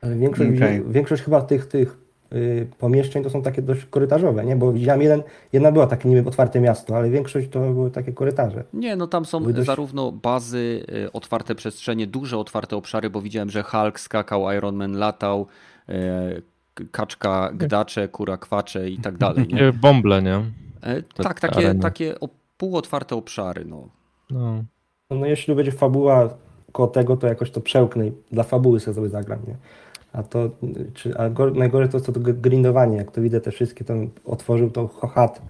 [0.00, 0.82] Ale większość, Okej.
[0.88, 1.98] większość chyba tych, tych
[2.32, 4.56] y, pomieszczeń to są takie dość korytarzowe, nie?
[4.56, 5.22] Bo widziałem jeden,
[5.52, 8.64] jedna była takie niby otwarte miasto, ale większość to były takie korytarze.
[8.72, 13.50] Nie, no tam są dość- zarówno bazy, y, otwarte przestrzenie, duże otwarte obszary, bo widziałem,
[13.50, 15.46] że Hulk skakał, Iron Man latał,
[15.88, 16.42] y,
[16.90, 19.46] kaczka gdacze, kura kwacze i tak dalej.
[19.48, 19.72] Nie?
[19.82, 20.36] Bąble, nie?
[20.82, 21.80] E, Tak, takie, areny.
[21.80, 22.14] takie
[22.62, 23.64] półotwarte obszary.
[23.64, 23.88] No.
[24.30, 24.64] No.
[25.10, 26.28] No, jeśli będzie fabuła
[26.72, 29.56] koło tego, to jakoś to przełknę i dla fabuły sobie sobie zagram, nie?
[30.12, 30.50] A to,
[30.94, 34.70] czy, a go, najgorzej to jest to grindowanie, jak to widzę te wszystkie, tam otworzył
[34.70, 35.42] to chat,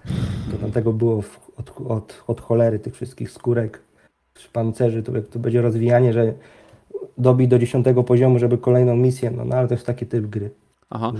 [0.51, 3.81] to tam tego było w, od, od, od cholery tych wszystkich skórek,
[4.53, 6.33] pancerzy, to jak to będzie rozwijanie, że
[7.17, 10.49] dobi do 10 poziomu, żeby kolejną misję, no, no ale to jest taki typ gry.
[10.93, 11.11] Aha.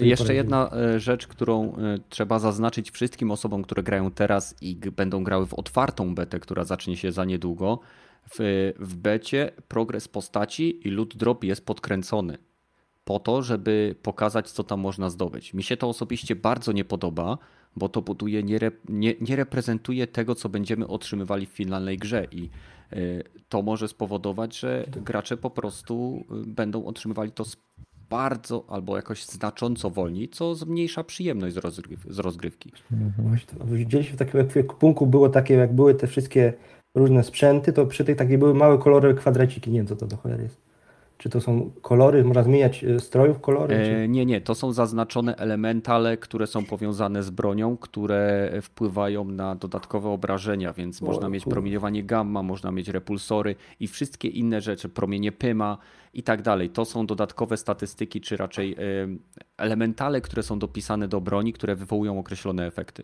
[0.00, 4.76] E, Jeszcze jedna e, rzecz, którą e, trzeba zaznaczyć wszystkim osobom, które grają teraz i
[4.76, 7.80] będą grały w otwartą betę, która zacznie się za niedługo.
[8.30, 12.38] W, w becie progres postaci i loot drop jest podkręcony
[13.04, 15.54] po to, żeby pokazać, co tam można zdobyć.
[15.54, 17.38] Mi się to osobiście bardzo nie podoba,
[17.76, 22.50] bo to buduje, nie, nie, nie reprezentuje tego, co będziemy otrzymywali w finalnej grze i
[23.48, 27.56] to może spowodować, że gracze po prostu będą otrzymywali to z
[28.10, 32.72] bardzo albo jakoś znacząco wolniej, co zmniejsza przyjemność z, rozgryw, z rozgrywki.
[33.58, 36.52] To Widzieliśmy w takim ekwipunku było takie, jak były te wszystkie
[36.94, 40.16] różne sprzęty, to przy tych takie były małe kolorowe kwadraciki, nie wiem co to do
[40.16, 40.67] cholery jest.
[41.18, 43.76] Czy to są kolory, można zmieniać e, strojów kolory?
[43.76, 49.54] E, nie, nie, to są zaznaczone elementale, które są powiązane z bronią, które wpływają na
[49.54, 54.88] dodatkowe obrażenia, więc O, można mieć promieniowanie gamma, można mieć repulsory i wszystkie inne rzeczy,
[54.88, 55.78] promienie pyma
[56.14, 56.70] i tak dalej.
[56.70, 58.76] To są dodatkowe statystyki, czy raczej e,
[59.56, 63.02] elementale, które są dopisane do broni, które wywołują określone efekty.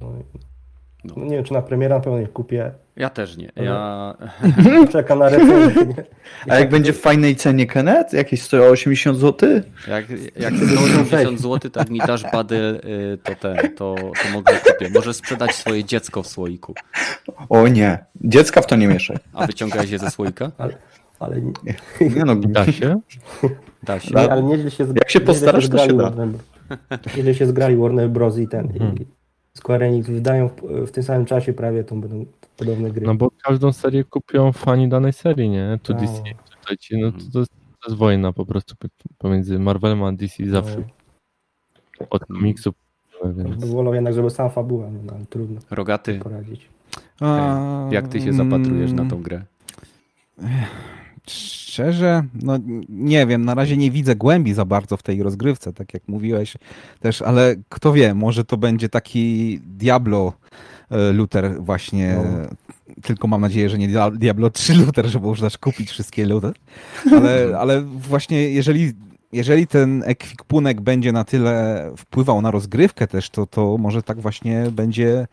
[0.00, 0.59] No, No.
[1.04, 2.72] No nie wiem, czy na premiera na pewno nie kupię.
[2.96, 3.52] Ja też nie.
[3.56, 4.14] Ja,
[4.92, 6.04] Czekam na recenzję.
[6.48, 8.12] A jak będzie w fajnej cenie Kenneth?
[8.12, 9.50] Jakieś 180 zł?
[9.88, 10.04] Jak,
[10.36, 14.90] jak 180 zł, tak mi dasz badę, y, to ten, to, to mogę kupię.
[14.94, 16.74] Może sprzedać swoje dziecko w słoiku.
[17.48, 19.16] O nie, dziecka w to nie mieszaj.
[19.32, 20.50] A wyciągałeś je ze słoika?
[20.58, 20.74] Ale,
[21.20, 21.74] ale, nie,
[22.16, 23.00] Nie no, Da się?
[23.82, 24.14] Da się.
[24.14, 24.30] Da.
[24.30, 26.02] ale nieźle się, Jak się postarasz, to się da.
[26.02, 26.28] Warner,
[27.16, 28.38] nieźle się zgrali Warner Bros.
[28.38, 28.66] i ten.
[28.66, 28.94] Mhm.
[28.98, 29.06] I
[29.54, 33.06] Square Enix wydają w, w tym samym czasie prawie tą będą podobne gry.
[33.06, 35.78] No bo każdą serię kupią fani danej serii, nie?
[35.82, 36.02] Tu Tak.
[36.02, 36.22] DC,
[36.60, 38.74] tutaj ci, no to, to, jest, to jest wojna po prostu
[39.18, 40.82] pomiędzy Marvelem a DC zawsze.
[42.10, 42.74] Od komiksów.
[43.24, 43.64] Więc...
[43.64, 46.68] By wolał jednak, żeby sam fabuła, no, no, ale trudno Rogaty, poradzić.
[47.20, 49.42] A, jak ty się zapatrujesz na mm, tą grę?
[51.34, 52.58] Szczerze, no
[52.88, 56.56] nie wiem, na razie nie widzę głębi za bardzo w tej rozgrywce, tak jak mówiłeś
[57.00, 60.32] też, ale kto wie, może to będzie taki Diablo
[60.90, 62.48] e, Luther właśnie, No.
[63.02, 66.52] tylko mam nadzieję, że nie Dia- Diablo 3 Luther, że można kupić wszystkie Luther,
[67.12, 68.92] ale, ale właśnie jeżeli,
[69.32, 74.66] jeżeli ten ekwipunek będzie na tyle wpływał na rozgrywkę też, to, to może tak właśnie
[74.72, 75.26] będzie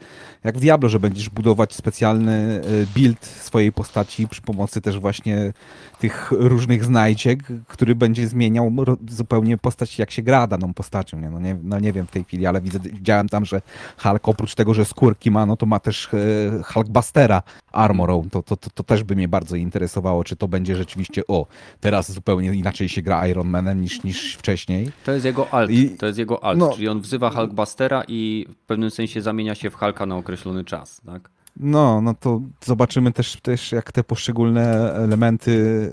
[0.44, 5.54] jak w Diablo, że będziesz budować specjalny e, build swojej postaci przy pomocy też właśnie
[6.00, 8.72] tych różnych znajdziek, który będzie zmieniał
[9.10, 11.20] zupełnie postać, jak się gra daną postacią.
[11.20, 11.30] Nie?
[11.30, 13.62] No, nie, no nie wiem w tej chwili, ale widzę, widziałem tam, że
[13.98, 18.30] Hulk oprócz tego, że skórki ma, no to ma też e, Hulkbustera armorą.
[18.32, 21.46] To, to, to, to też by mnie bardzo interesowało, czy to będzie rzeczywiście, o,
[21.80, 24.92] teraz zupełnie inaczej się gra Iron Manem niż, niż wcześniej.
[25.06, 26.74] To jest jego alt, I- to jest jego alt, no.
[26.74, 31.02] czyli on wzywa Hulkbustera i w pewnym sensie zamienia się w Hulka na określony czas,
[31.06, 31.30] tak?
[31.60, 35.92] No, no to zobaczymy też, też jak te poszczególne elementy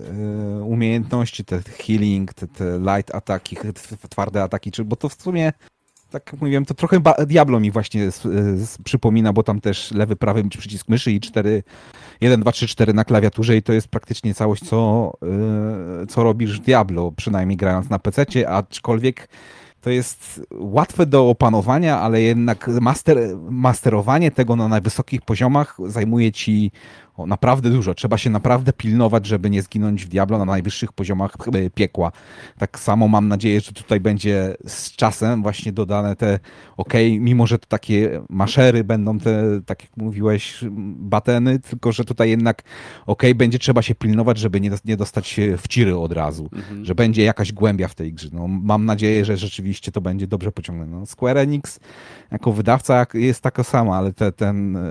[0.59, 3.73] e, umiejętności, te healing, te, te light ataki, te
[4.09, 5.53] twarde ataki, czy, bo to w sumie,
[6.09, 8.25] tak jak mówiłem, to trochę Diablo mi właśnie s-
[8.61, 11.63] s- przypomina, bo tam też lewy, prawy przycisk myszy i 4,
[12.21, 15.11] 1, 2, 3, 4 na klawiaturze i to jest praktycznie całość, co,
[16.03, 19.29] e, co robisz w Diablo, przynajmniej grając na PC, aczkolwiek
[19.81, 23.17] to jest łatwe do opanowania, ale jednak master,
[23.49, 26.71] masterowanie tego na najwysokich poziomach zajmuje ci
[27.17, 27.93] o, naprawdę dużo.
[27.93, 32.11] Trzeba się naprawdę pilnować, żeby nie zginąć w Diablo na najwyższych poziomach e, piekła.
[32.57, 36.39] Tak samo mam nadzieję, że tutaj będzie z czasem właśnie dodane te,
[36.77, 40.59] ok, mimo że to takie maszery będą te, tak jak mówiłeś,
[40.97, 42.63] bateny, tylko że tutaj jednak,
[43.05, 46.85] ok, będzie trzeba się pilnować, żeby nie, nie dostać się w ciry od razu Mhm.
[46.85, 48.29] że będzie jakaś głębia w tej grze.
[48.31, 50.95] No, mam nadzieję, że rzeczywiście to będzie dobrze pociągnięte.
[50.95, 51.79] No, Square Enix
[52.35, 54.81] jako wydawca jest taka sama, ale te, ten e,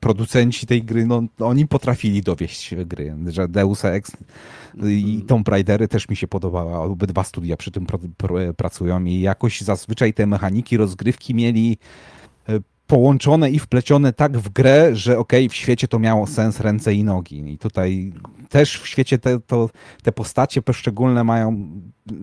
[0.00, 4.10] producenci tej gry, no oni potrafili dowieść gry, że Deus Ex
[4.84, 6.78] i Tomb Raidery też mi się podobała.
[6.82, 7.86] Obydwa studia przy tym
[8.56, 11.78] pracują i jakoś zazwyczaj te mechaniki rozgrywki mieli
[12.48, 16.94] e, połączone i wplecione tak w grę, że okej, w świecie to miało sens ręce
[16.94, 17.52] i nogi.
[17.52, 18.12] I tutaj
[18.48, 19.70] też w świecie te, to,
[20.02, 21.70] te postacie poszczególne mają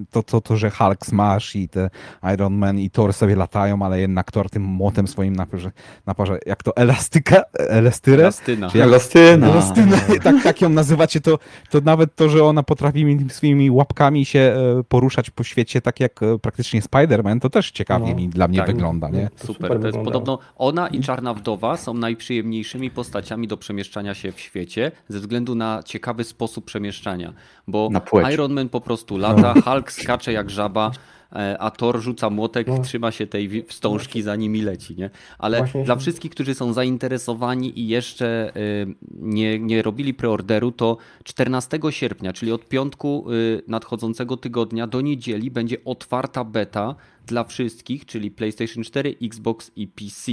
[0.09, 1.89] to, to, to, że Hulk Smash i te
[2.33, 5.71] Iron Man i Thor sobie latają, ale jednak Thor tym młotem swoim naparze,
[6.05, 8.21] naparze jak to elastyka, elastyrę?
[8.23, 8.69] Elastyna.
[8.69, 9.47] Czy jak- Elastyna.
[9.47, 11.39] Elastynę, tak, tak ją nazywacie, to,
[11.69, 15.99] to nawet to, że ona potrafi mi- swoimi łapkami się e, poruszać po świecie, tak
[15.99, 18.67] jak e, praktycznie Spider-Man, to też ciekawie No, mi dla mnie tak.
[18.67, 19.29] wygląda, nie?
[19.39, 19.55] To Super.
[19.67, 24.39] super To jest podobno ona i Czarna Wdowa są najprzyjemniejszymi postaciami do przemieszczania się w
[24.39, 27.33] świecie ze względu na ciekawy sposób przemieszczania.
[27.67, 27.89] Bo.
[28.33, 30.91] Iron Man po prostu lata, Hulk skacze jak żaba,
[31.35, 32.79] e, a Thor rzuca młotek No.
[32.79, 35.09] trzyma się tej wstążki za nimi leci, nie?
[35.39, 40.71] Ale Właśnie dla się- wszystkich, którzy są zainteresowani i jeszcze y, nie, nie robili preorderu,
[40.71, 46.95] to 14 sierpnia, czyli od piątku y, nadchodzącego tygodnia do niedzieli będzie otwarta beta
[47.31, 50.31] dla wszystkich, czyli PlayStation 4, Xbox i PC.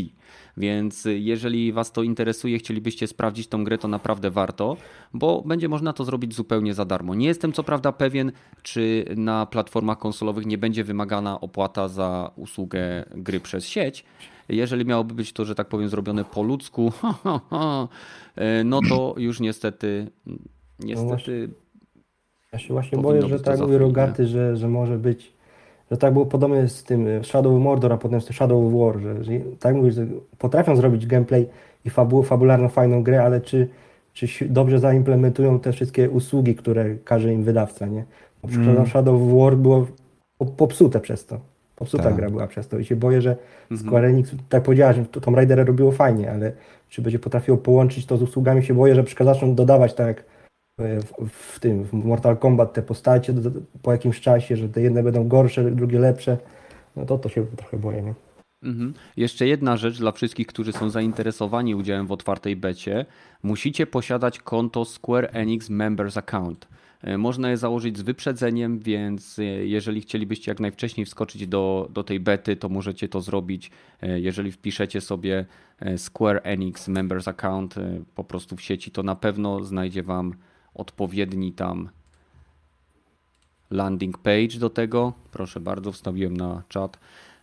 [0.57, 4.77] Więc y, jeżeli Was to interesuje, chcielibyście sprawdzić tą grę, to naprawdę warto,
[5.15, 7.15] bo będzie można to zrobić zupełnie za darmo.
[7.15, 13.05] Nie jestem co prawda pewien, czy na platformach konsolowych nie będzie wymagana opłata za usługę
[13.11, 14.05] gry przez sieć.
[14.49, 16.93] Jeżeli miałoby być to, że tak powiem, zrobione po ludzku,
[18.37, 20.11] e, no to już niestety,
[20.81, 21.51] niestety
[22.53, 25.38] Ja się właśnie boję, że tak za mówi free, Rogaty, że, że może być,
[25.91, 28.67] że tak było podobnie z tym e, Shadow of Mordor, a potem z tym Shadow
[28.67, 30.07] of War, że, że tak mówisz, że
[30.39, 31.47] potrafią zrobić gameplay
[31.85, 33.69] i fabu, fabularną, fajną grę, ale czy,
[34.13, 38.05] czy dobrze zaimplementują te wszystkie usługi, które każe im wydawca, nie?
[38.43, 38.87] Bo przykład Mm.
[38.87, 39.87] Shadow of War było
[40.39, 41.39] po- popsute przez to.
[41.77, 42.15] Popsuta Tak.
[42.17, 43.37] gra była przez to i się boję, że
[43.71, 43.89] Mhm.
[43.89, 46.53] Square Enix, tak powiedziałeś, to Tomb Raider robiło fajnie, ale
[46.89, 50.25] czy będzie potrafiło połączyć to z usługami, się boję, że zaczną dodawać tak jak
[50.79, 54.81] w, w tym, w Mortal Kombat te postacie do, do, po jakimś czasie, że te
[54.83, 56.39] jedne będą gorsze, drugie lepsze,
[56.97, 58.15] no to to się trochę boję, nie?
[58.63, 58.95] Mhm.
[59.17, 63.07] Jeszcze jedna rzecz dla wszystkich, którzy są zainteresowani udziałem w otwartej becie.
[63.43, 66.69] Musicie posiadać konto Square Enix Members Account.
[67.03, 72.05] E, Można je założyć z wyprzedzeniem, więc e, jeżeli chcielibyście jak najwcześniej wskoczyć do, do
[72.05, 73.71] tej bety, to możecie to zrobić.
[74.03, 75.47] E, Jeżeli wpiszecie sobie
[75.97, 77.75] Square Enix Members Account
[78.15, 80.35] po prostu w sieci, to na pewno znajdzie Wam
[80.79, 81.89] odpowiedni tam
[83.71, 85.13] landing page do tego.
[85.33, 86.99] Proszę bardzo, wstawiłem na czat.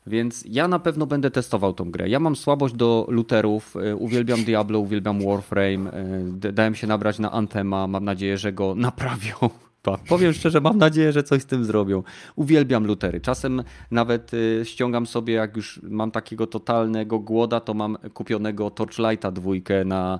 [0.07, 2.09] Więc ja na pewno będę testował tą grę.
[2.09, 5.91] Ja mam słabość do looterów, y, uwielbiam Diablo, uwielbiam Warframe,
[6.23, 9.35] d- dałem się nabrać na Anthema, mam nadzieję, że go naprawią.
[10.09, 12.03] Powiem szczerze, mam nadzieję, że coś z tym zrobią.
[12.35, 13.21] Uwielbiam lutery.
[13.21, 19.31] Czasem nawet y, ściągam sobie, jak już mam takiego totalnego głoda, to mam kupionego Torchlighta
[19.31, 20.19] dwójkę na,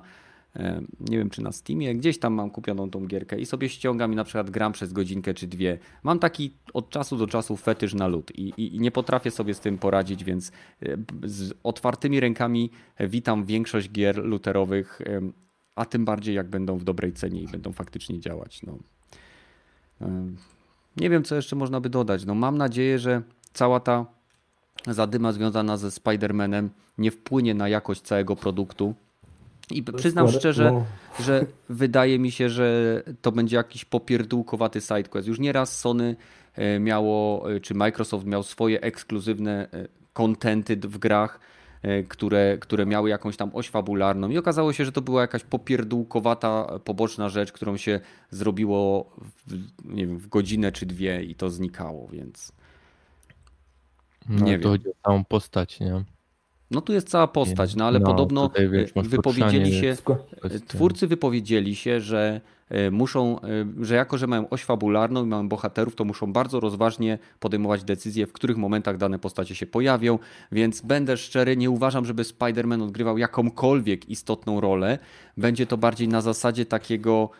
[1.00, 4.16] nie wiem czy na Steamie, gdzieś tam mam kupioną tą gierkę i sobie ściągam i
[4.16, 5.78] na przykład gram przez godzinkę czy dwie.
[6.02, 9.60] Mam taki od czasu do czasu fetysz na lód i, i, nie potrafię sobie z
[9.60, 10.52] tym poradzić, więc
[10.82, 12.70] e, z otwartymi rękami
[13.00, 15.32] witam większość gier luterowych, em,
[15.74, 18.62] a tym bardziej jak będą w dobrej cenie i będą faktycznie działać.
[18.62, 18.78] No.
[20.96, 22.24] Nie wiem, co jeszcze można by dodać.
[22.24, 23.22] No, mam nadzieję, że
[23.52, 24.06] cała ta
[24.86, 26.68] zadyma związana ze Spider-Manem
[26.98, 28.94] nie wpłynie na jakość całego produktu.
[29.70, 30.84] I przyznam szczerze, no.
[31.26, 35.28] że wydaje mi się, że to będzie jakiś popierdółkowaty sidequest.
[35.28, 36.16] Już nieraz Sony
[36.54, 41.40] e, miało, e, czy Microsoft miał swoje ekskluzywne e, kontenty w grach.
[41.82, 45.44] e, które, które miały jakąś tam oś fabularną i okazało się, że to była jakaś
[45.44, 49.10] popierdółkowata, poboczna rzecz, którą się zrobiło
[49.46, 52.52] w, nie wiem, w godzinę czy dwie i to znikało, więc
[54.28, 54.78] No, Nie to wiem.
[54.78, 56.04] chodzi o całą postać, nie?
[56.70, 59.96] No tu jest cała postać, no ale No, podobno tutaj, wiesz, e, wypowiedzieli się,
[60.66, 63.44] twórcy wypowiedzieli się, że e, muszą, e,
[63.80, 68.26] że jako, że mają oś fabularną i mają bohaterów, to muszą bardzo rozważnie podejmować decyzje,
[68.26, 70.18] w których momentach dane postacie się pojawią,
[70.52, 74.98] więc będę szczery, nie uważam, żeby Spider-Man odgrywał jakąkolwiek istotną rolę.
[75.36, 77.30] Będzie to bardziej na zasadzie takiego,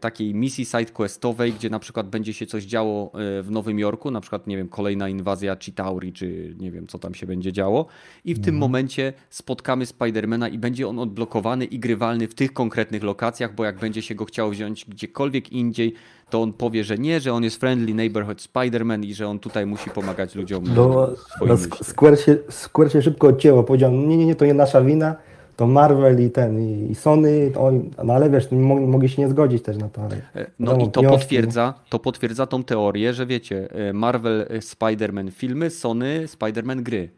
[0.00, 4.20] takiej misji sidequestowej, gdzie na przykład będzie się coś działo e, w Nowym Jorku, na
[4.20, 7.86] przykład, nie wiem, kolejna inwazja Chitauri, czy nie wiem, co tam się będzie działo.
[8.24, 13.02] I w tym momencie spotkamy Spidermana i będzie on odblokowany i grywalny w tych konkretnych
[13.02, 15.94] lokacjach, bo jak będzie się go chciało wziąć gdziekolwiek indziej,
[16.30, 19.66] to on powie, że nie, że on jest friendly neighborhood Spider-Man i że on tutaj
[19.66, 21.08] musi pomagać ludziom No,
[21.46, 23.64] no, Square, się, Square się szybko odcięło.
[23.64, 25.16] Powiedział, nie, nie, nie, to nie nasza wina,
[25.56, 26.60] to Marvel i ten,
[26.90, 27.72] i Sony, to
[28.04, 30.02] no ale wiesz, mo, mogli się nie zgodzić też na to.
[30.02, 34.46] Ale E, No wiadomo, i to potwierdza, to potwierdza tą teorię, że wiecie, e, Marvel
[34.50, 37.08] e, Spider-Man filmy, Sony Spider-Man gry.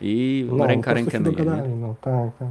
[0.00, 1.44] I no, ręka rękę myje.
[1.80, 2.48] No, tak, tak.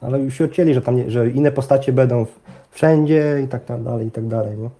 [0.00, 2.26] Ale już się odcięli, że tam nie, że inne postacie będą
[2.70, 4.58] wszędzie i tak dalej, i tak dalej.
[4.58, 4.70] Nie,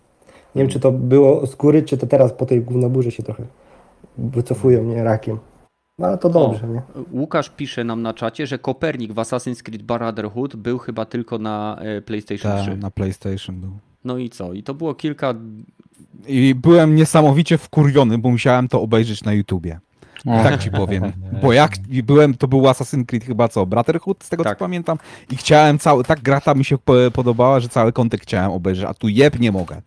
[0.55, 3.45] nie wiem, czy to było skóry, czy to teraz po tej gównoburze się trochę
[4.19, 5.39] wycofują, nie, rakiem.
[6.01, 6.83] No ale to dobrze, nie?
[7.13, 11.77] Łukasz pisze nam na czacie, że Kopernik w Assassin's Creed Brotherhood był chyba tylko na
[11.81, 12.71] e, PlayStation 3.
[12.71, 13.71] Tak, na PlayStation był.
[14.05, 14.53] No i co?
[14.53, 15.35] I to było kilka.
[16.27, 19.81] I byłem niesamowicie wkurwiony, bo musiałem to obejrzeć na YouTubie.
[20.25, 21.13] Tak ci powiem.
[21.43, 21.73] Bo jak
[22.05, 24.59] byłem, to był Assassin's Creed chyba co, Brotherhood, z tego Tak.
[24.59, 24.99] co pamiętam.
[25.33, 28.95] I chciałem cały, tak grata mi się po- podobała, że cały kontekst chciałem obejrzeć, a
[28.95, 29.83] tu jeb nie mogę.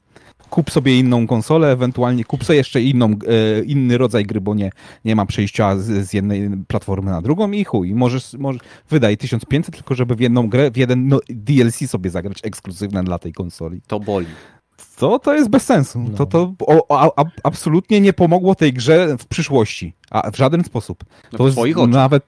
[0.53, 4.71] Kup sobie inną konsolę, ewentualnie kup sobie jeszcze inną, e, inny rodzaj gry, bo nie,
[5.05, 7.95] nie ma przejścia z, z jednej platformy na drugą i chuj.
[7.95, 12.39] Możesz, możesz wydaj 1500 tylko, żeby w jedną grę, w jeden no, DLC sobie zagrać
[12.43, 13.81] ekskluzywne dla tej konsoli.
[13.87, 14.27] To boli.
[14.97, 15.99] To, to jest bez sensu.
[15.99, 16.17] No.
[16.17, 19.93] To, to o, a, absolutnie nie pomogło tej grze w przyszłości.
[20.09, 21.03] A w żaden sposób.
[21.31, 21.93] No To w jest twoich oczach.
[21.93, 22.23] nawet.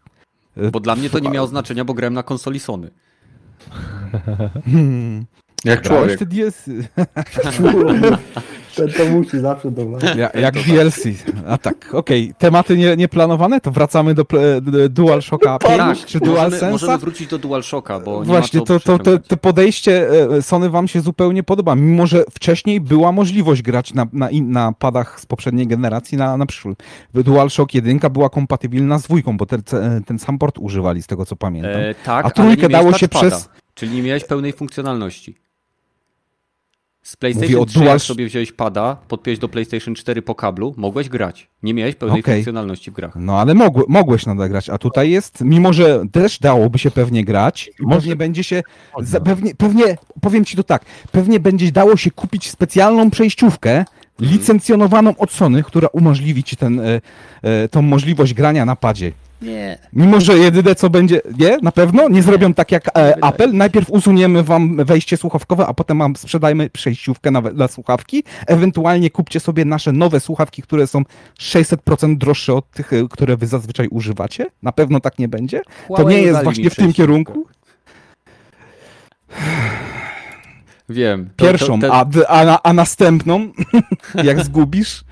[0.72, 2.91] Bo dla mnie to nie miało znaczenia, bo grałem na konsoli Sony.
[4.65, 5.26] Hmm,
[5.65, 6.19] Jak człowiek.
[6.19, 6.69] te DS,
[8.75, 9.85] To, to musi zawsze do
[10.17, 10.99] ja, jak DLC.
[11.47, 12.33] A tak, okej.
[12.37, 14.25] Tematy nie, nieplanowane, to wracamy do,
[14.89, 16.99] DualShocka 5 Tak, czy możemy, możemy DualSense'a.
[16.99, 21.43] wrócić do DualShocka, bo Właśnie, to, to, to, to podejście e, Sony wam się zupełnie
[21.43, 26.37] podoba, mimo że wcześniej była możliwość grać na, na, na padach z poprzedniej generacji na,
[26.37, 26.75] na przyszły.
[27.13, 29.61] DualShock 1 była kompatybilna z dwójką, bo ten,
[30.05, 31.71] ten sam port używali, z tego co pamiętam.
[31.81, 35.44] E, tak, A ale trójkę dało się przez- Czyli nie miałeś pełnej funkcjonalności.
[37.06, 40.73] Z PlayStation o 3, Dual- jak sobie wziąłeś pada, podpiąłeś do PlayStation 4 po kablu,
[40.77, 41.48] mogłeś grać.
[41.64, 42.36] Nie miałeś pełnej Okej.
[42.36, 43.14] funkcjonalności w grach.
[43.15, 47.26] No ale mogły, mogłeś nadal grać, a tutaj jest, mimo że też dałoby się pewnie
[47.26, 48.64] grać, i Może- pewnie będzie się,
[49.02, 53.86] za, pewnie, pewnie, powiem ci to tak, pewnie będzie dało się kupić specjalną przejściówkę,
[54.19, 57.02] licencjonowaną od Sony, która umożliwi ci ten, e,
[57.41, 59.11] e, tą możliwość grania na padzie.
[59.41, 59.77] Nie.
[59.93, 62.09] Mimo, że jedyne co będzie, nie, na pewno?
[62.09, 66.69] Nie zrobią tak jak e, Apple, najpierw usuniemy wam wejście słuchawkowe, a potem wam sprzedajmy
[66.69, 71.01] przejściówkę na, na słuchawki, ewentualnie kupcie sobie nasze nowe słuchawki, które są
[71.39, 75.71] 600% droższe od tych, e, które wy zazwyczaj używacie, na pewno tak nie będzie, to
[75.87, 77.47] Huawei nie jest właśnie w tym kierunku.
[80.89, 81.29] Wiem.
[81.35, 83.47] To- Pierwszą, to- ten- a, a, a następną,
[84.23, 85.03] jak zgubisz,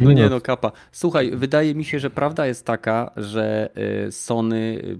[0.00, 0.28] No nie No.
[0.30, 0.72] no, kapa.
[0.92, 3.70] Słuchaj, wydaje mi się, że prawda jest taka, że
[4.08, 4.98] y, Sony y,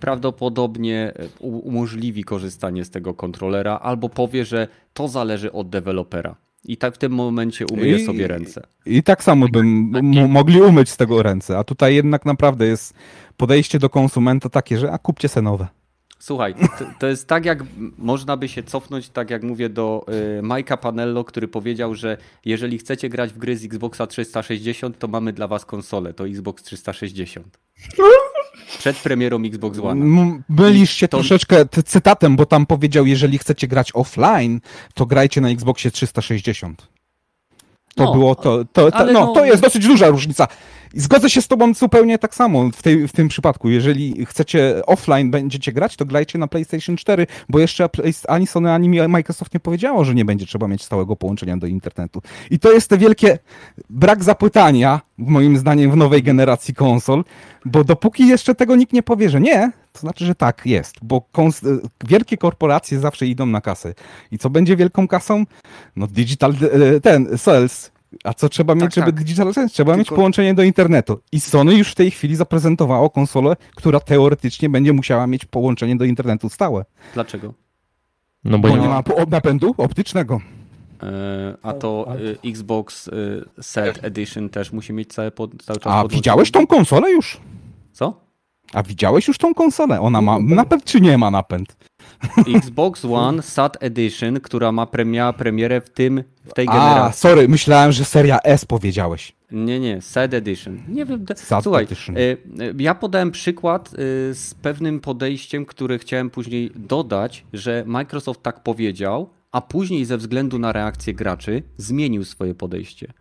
[0.00, 6.36] prawdopodobnie y, umożliwi korzystanie z tego kontrolera albo powie, że to zależy od dewelopera.
[6.64, 8.62] I tak w tym momencie umyje I- sobie ręce.
[8.86, 9.92] I tak samo bym
[10.28, 12.94] mogli umyć z tego ręce, a tutaj jednak naprawdę jest
[13.36, 15.66] podejście do konsumenta takie, że a kupcie se nowe.
[16.22, 17.64] Słuchaj, to, to jest tak jak
[17.98, 20.06] można by się cofnąć, tak jak mówię, do
[20.38, 25.08] y, Majka Panello, który powiedział, że jeżeli chcecie grać w gry z Xboxa 360, to
[25.08, 27.58] mamy dla was konsolę, to Xbox 360.
[28.78, 30.04] Przed premierą Xbox One.
[30.86, 34.60] Się to- troszeczkę cytatem, bo tam powiedział, jeżeli chcecie grać offline,
[34.94, 36.88] to grajcie na Xboxie 360.
[37.94, 38.64] To No, było to.
[38.64, 40.48] to, no, no- to jest dosyć duża różnica.
[40.94, 43.68] I zgodzę się z tobą zupełnie tak samo w, tej, w tym przypadku.
[43.70, 47.88] Jeżeli chcecie offline będziecie grać, to grajcie na PlayStation 4, bo jeszcze
[48.28, 52.22] ani Sony, ani Microsoft nie powiedziało, że nie będzie trzeba mieć stałego połączenia do internetu.
[52.50, 53.38] I to jest te wielkie
[53.90, 57.24] brak zapytania, moim zdaniem, w nowej generacji konsol,
[57.64, 61.22] bo dopóki jeszcze tego nikt nie powie, że nie, to znaczy, że tak jest, bo
[61.32, 63.94] kons- wielkie korporacje zawsze idą na kasę.
[64.30, 65.44] I co będzie wielką kasą?
[65.96, 66.52] No digital,
[66.96, 67.92] e, ten, sales,
[68.24, 69.14] A co trzeba mieć, Tak, żeby tak.
[69.14, 69.74] Digital Sense?
[69.74, 71.20] Trzeba mieć Tylko- połączenie do internetu.
[71.32, 76.04] I Sony już w tej chwili zaprezentowało konsolę, która teoretycznie będzie musiała mieć połączenie do
[76.04, 76.84] internetu stałe.
[77.14, 77.54] Dlaczego?
[78.44, 79.02] No bo Bo nie nie ma...
[79.30, 80.40] napędu optycznego.
[81.02, 82.06] E, A to
[82.44, 83.12] e, Xbox e,
[83.62, 86.18] Set Edition też musi mieć całe pod, cały czas A podłączenie?
[86.20, 87.40] widziałeś tą konsolę już?
[87.92, 88.20] Co?
[88.74, 90.00] A widziałeś już tą konsolę?
[90.00, 91.76] Ona ma napęd czy nie ma napęd?
[92.56, 97.20] Xbox One Sat Edition, która ma pre- miała premierę w tym, w tej A, generacji.
[97.20, 99.32] sorry, myślałem, że seria S powiedziałeś.
[99.52, 100.80] Nie, nie, Sad Edition.
[100.88, 102.16] Nie wiem, Sad słuchaj, Edition.
[102.16, 102.36] e, e,
[102.78, 103.94] ja podałem przykład e,
[104.34, 110.58] z pewnym podejściem, który chciałem później dodać, że Microsoft tak powiedział, a później ze względu
[110.58, 113.12] na reakcję graczy zmienił swoje podejście.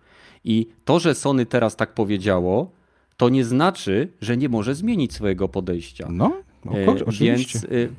[0.43, 2.71] I to, że Sony teraz tak powiedziało,
[3.19, 6.07] to nie znaczy, że nie może zmienić swojego podejścia.
[6.11, 7.59] No, E, o, oczywiście.
[7.59, 7.89] Więc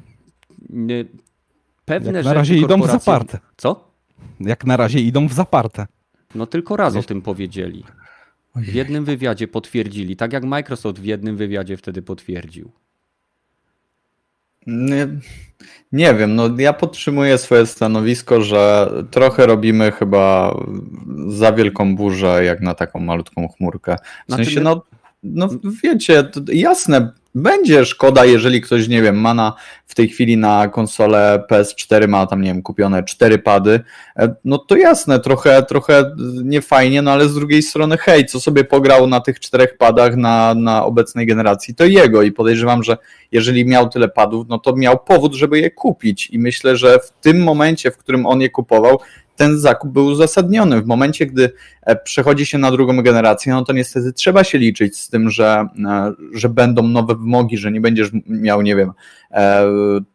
[0.93, 1.05] e, e,
[1.85, 3.39] pewne Jak rzeczy na razie idą w zaparte.
[3.57, 3.91] Co?
[4.41, 5.87] Jak na razie idą w zaparte.
[6.35, 7.85] No tylko raz o tym powiedzieli.
[8.57, 12.71] W jednym wywiadzie potwierdzili, tak jak Microsoft w jednym wywiadzie wtedy potwierdził.
[14.67, 15.09] Nie,
[15.93, 20.57] nie wiem, no ja podtrzymuję swoje stanowisko, że trochę robimy chyba
[21.29, 23.97] za wielką burzę, jak na taką malutką chmurkę.
[23.97, 24.83] W Znaczy sensie, no,
[25.23, 25.49] no
[25.83, 29.53] wiecie, jasne, będzie szkoda, jeżeli ktoś, nie wiem, ma na,
[29.87, 33.81] w tej chwili na konsolę PS4, ma tam, nie wiem, kupione cztery pady,
[34.17, 38.65] e, no to jasne, trochę, trochę niefajnie, no ale z drugiej strony, hej, co sobie
[38.65, 42.23] pograł na tych czterech padach na, na obecnej generacji, to jego.
[42.23, 42.97] I podejrzewam, że
[43.33, 46.31] jeżeli miał tyle padów, no to miał powód, żeby je kupić.
[46.31, 48.99] I myślę, że w tym momencie, w którym on je kupował,
[49.41, 50.83] ten zakup był uzasadniony.
[50.83, 51.53] W momencie, gdy
[51.83, 55.67] e, przechodzi się na drugą generację, no to niestety trzeba się liczyć z tym, że,
[55.87, 58.93] e, że będą nowe wymogi, że nie będziesz miał, nie wiem,
[59.31, 59.67] e,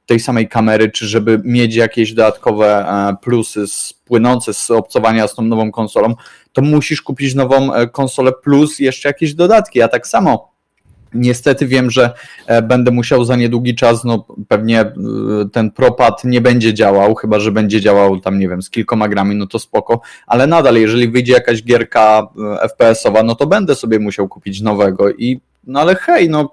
[0.06, 2.86] tej samej kamery, czy żeby mieć jakieś dodatkowe
[3.22, 3.66] plusy
[4.06, 6.16] płynące z obcowania z tą nową konsolą,
[6.54, 9.82] to musisz kupić nową konsolę plus jeszcze jakieś dodatki.
[9.82, 10.55] A tak samo
[11.16, 12.14] Niestety wiem, że
[12.48, 14.94] e, będę musiał za niedługi czas, no pewnie e,
[15.52, 19.36] ten propad nie będzie działał, chyba że będzie działał tam, nie wiem, z kilkoma grami,
[19.36, 22.28] no to spoko, ale nadal, jeżeli wyjdzie jakaś gierka
[22.64, 26.50] e, FPS-owa, no to będę sobie musiał kupić nowego i, no ale hej, no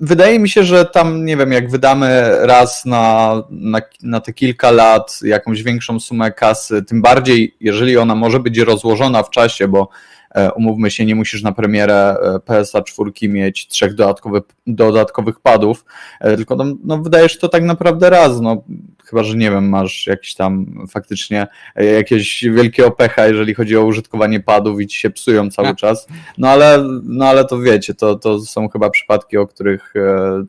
[0.00, 4.70] wydaje mi się, że tam, nie wiem, jak wydamy raz na, na, na te kilka
[4.70, 9.88] lat jakąś większą sumę kasy, tym bardziej, jeżeli ona może być rozłożona w czasie, bo
[10.56, 15.84] umówmy się, nie musisz na premierę e, PSA 4 mieć trzech dodatkowych, dodatkowych padów,
[16.20, 18.64] e, tylko no, no wydajesz to tak naprawdę raz, no
[19.04, 21.46] chyba, że nie wiem, masz jakiś tam faktycznie
[21.76, 25.74] jakieś wielkie opecha, jeżeli chodzi o użytkowanie padów i ci się psują cały A.
[25.74, 26.06] czas,
[26.38, 29.94] no ale, no ale to wiecie, to, to są chyba przypadki, o których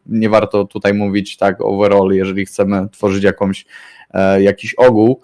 [0.06, 3.66] nie warto tutaj mówić tak overall, jeżeli chcemy tworzyć jakąś,
[4.40, 5.22] jakiś ogół,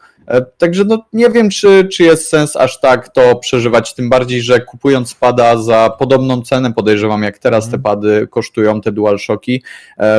[0.58, 4.60] Także no, nie wiem, czy, czy jest sens aż tak to przeżywać, tym bardziej, że
[4.60, 9.64] kupując pada za podobną cenę, podejrzewam jak teraz te pady kosztują, te DualShocki,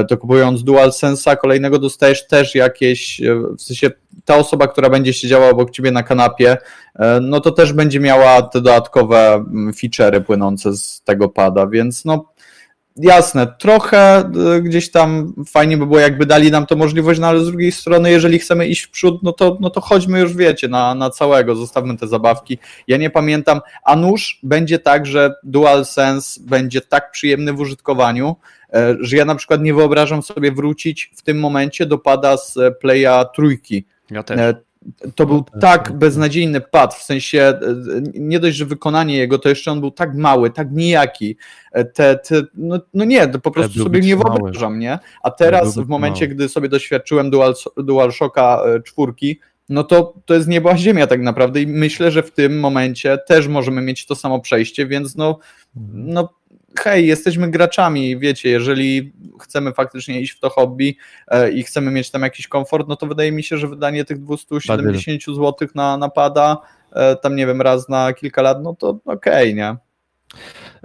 [0.08, 3.20] to kupując DualSense'a kolejnego dostajesz też jakieś,
[3.58, 3.90] w sensie
[4.24, 6.56] ta osoba, która będzie siedziała obok ciebie na kanapie,
[7.20, 12.31] no to też będzie miała te dodatkowe feature'y płynące z tego pada, więc no
[12.96, 14.30] jasne, trochę
[14.62, 18.10] gdzieś tam fajnie by było, jakby dali nam to możliwość, no ale z drugiej strony,
[18.10, 21.54] jeżeli chcemy iść w przód, no to, no to chodźmy już, wiecie, na, na całego,
[21.54, 22.58] zostawmy te zabawki.
[22.88, 28.36] Ja nie pamiętam, a nuż będzie tak, że DualSense będzie tak przyjemny w użytkowaniu,
[29.00, 33.24] że ja na przykład nie wyobrażam sobie wrócić w tym momencie do pada z Playa
[33.34, 33.84] trójki.
[34.10, 34.56] Ja też.
[35.14, 37.58] To był tak beznadziejny pad, w sensie
[38.14, 41.36] nie dość, że wykonanie jego, to jeszcze on był tak mały, tak nijaki.
[41.94, 44.40] Te, te, no, no nie, to po prostu sobie nie mały.
[44.40, 44.98] wyobrażam, nie?
[45.22, 46.34] A teraz w momencie, mały.
[46.34, 51.62] gdy sobie doświadczyłem Dual, DualShocka e, czwórki, no to to jest nieba ziemia tak naprawdę
[51.62, 55.38] i myślę, że w tym momencie też możemy mieć to samo przejście, więc no,
[55.92, 56.28] no
[56.80, 60.96] hej, jesteśmy graczami, wiecie, jeżeli chcemy faktycznie iść w to hobby
[61.28, 64.18] e, i chcemy mieć tam jakiś komfort, no to wydaje mi się, że wydanie tych
[64.18, 66.56] 270 zł na napada,
[66.92, 69.76] e, tam nie wiem, raz na kilka lat, no to okej, nie?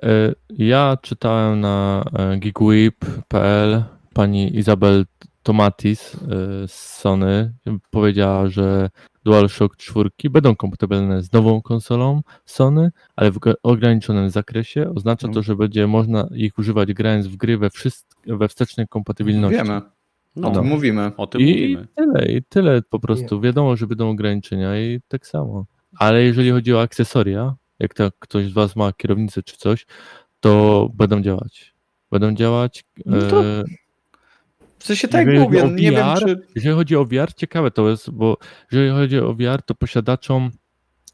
[0.03, 2.03] E, Ja czytałem na
[2.37, 3.83] geekwhip.pl
[4.13, 5.05] pani Izabel
[5.43, 6.17] Tomatis
[6.67, 7.53] z Sony
[7.89, 8.89] powiedziała, że
[9.31, 14.93] DualShock 4 będą kompatybilne z nową konsolą Sony, ale w ograniczonym zakresie.
[14.95, 19.57] Oznacza to, że będzie można ich używać grając w gry we, wszystk- we wstecznej kompatybilności.
[19.57, 19.81] Wiemy,
[20.35, 21.11] No, o tym mówimy.
[21.17, 21.87] o tym I mówimy.
[21.95, 23.41] tyle, i tyle po prostu.
[23.41, 25.65] Wiadomo, że będą ograniczenia i tak samo.
[25.97, 29.85] Ale jeżeli chodzi o akcesoria, jak to ktoś z Was ma kierownicę czy coś,
[30.39, 31.73] to będą działać.
[32.11, 32.83] Będą działać.
[33.05, 33.63] No to e,
[34.79, 36.47] W sensie tak Jeżeli mówię, chodzi o nie wiem VR, czy...
[36.55, 38.37] Jeżeli chodzi o VR, ciekawe to jest, bo
[38.71, 40.51] jeżeli chodzi o VR, to posiadaczom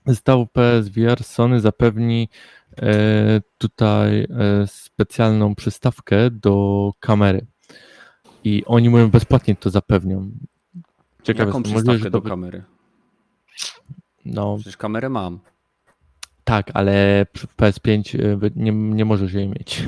[0.06, 2.30] zestawu PSVR Sony zapewni
[2.78, 4.28] e, tutaj e,
[4.68, 7.46] specjalną przystawkę do kamery.
[8.44, 10.32] I oni mówią bezpłatnie to zapewnią.
[11.24, 12.64] Ciekawe, Jaką możliwe, przystawkę że do to, kamery?
[14.26, 15.40] no Przecież kamerę mam.
[16.44, 19.84] tak, ale przy PS5 e, nie, nie możesz jej mieć.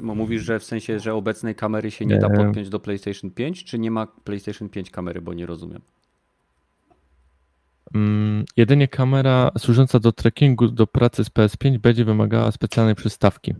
[0.00, 3.78] Mówisz, że w sensie, że obecnej kamery się nie da podpiąć do PlayStation 5, czy
[3.78, 5.80] nie ma PlayStation 5 kamery, bo nie rozumiem.
[7.94, 13.54] Mm, jedynie kamera służąca do trackingu do pracy z PS5 będzie wymagała specjalnej przystawki.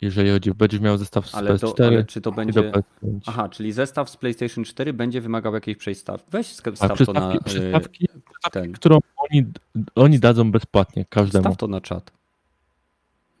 [0.00, 2.60] Jeżeli chodzi, będziesz miał zestaw z Ale, to, PS4 ale czy to będzie...
[2.60, 2.82] PS5.
[3.26, 6.24] Aha, czyli zestaw z PlayStation 4 będzie wymagał jakiejś przejstaw.
[6.30, 8.08] Weź staw to na przystawki, y, przystawki,
[8.52, 8.72] ten.
[8.72, 9.46] którą oni,
[9.94, 11.42] oni dadzą bezpłatnie każdemu.
[11.42, 12.12] Staw to na czat.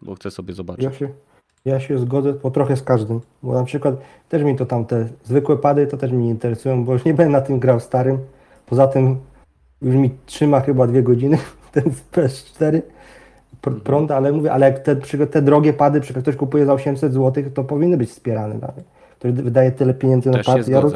[0.02, 0.84] Bo chcę sobie zobaczyć.
[0.84, 1.08] Ja się,
[1.64, 3.94] ja się zgodzę po trochę z każdym, bo na przykład
[4.28, 7.14] też mi to tam te zwykłe pady to też mnie nie interesują, bo już nie
[7.14, 8.18] będę na tym grał starym.
[8.66, 9.16] Poza tym
[9.82, 11.38] już mi trzyma chyba dwie godziny
[11.72, 12.80] ten PS4
[13.62, 17.12] pr- prąd, ale mówię, ale jak te, te drogie pady, przykład ktoś kupuje za 800
[17.12, 18.84] zł, to powinny być wspierane nawet.
[19.18, 20.68] Ktoś wydaje tyle pieniędzy na pad.
[20.68, 20.92] Ja roz...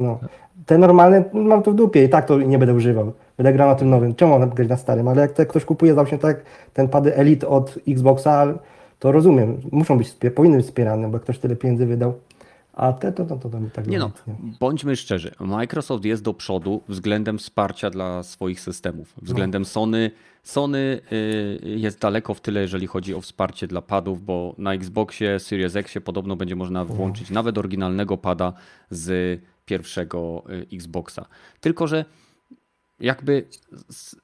[0.00, 0.18] no.
[0.66, 3.12] Te normalne mam to w dupie i tak to nie będę używał.
[3.36, 4.14] Będę grał na tym nowym.
[4.14, 5.08] Czemu mam grać na starym?
[5.08, 6.42] Ale jak te ktoś kupuje za 800, tak
[6.72, 8.46] ten pady Elite od Xboxa,
[8.98, 9.60] to rozumiem.
[9.72, 12.20] Muszą być, powinny być wspierane, bo ktoś tyle pieniędzy wydał.
[12.72, 14.34] A te to, to, to, to mi tak Nie no, nie.
[14.60, 15.34] bądźmy szczerzy.
[15.40, 19.14] Microsoft jest do przodu względem wsparcia dla swoich systemów.
[19.22, 20.10] Względem Sony.
[20.42, 25.40] Sony y, jest daleko w tyle, jeżeli chodzi o wsparcie dla padów, bo na Xboxie
[25.40, 28.52] Series X podobno będzie można włączyć nawet oryginalnego pada
[28.90, 31.26] z pierwszego y, Xboxa.
[31.60, 32.04] Tylko, że
[33.00, 33.46] jakby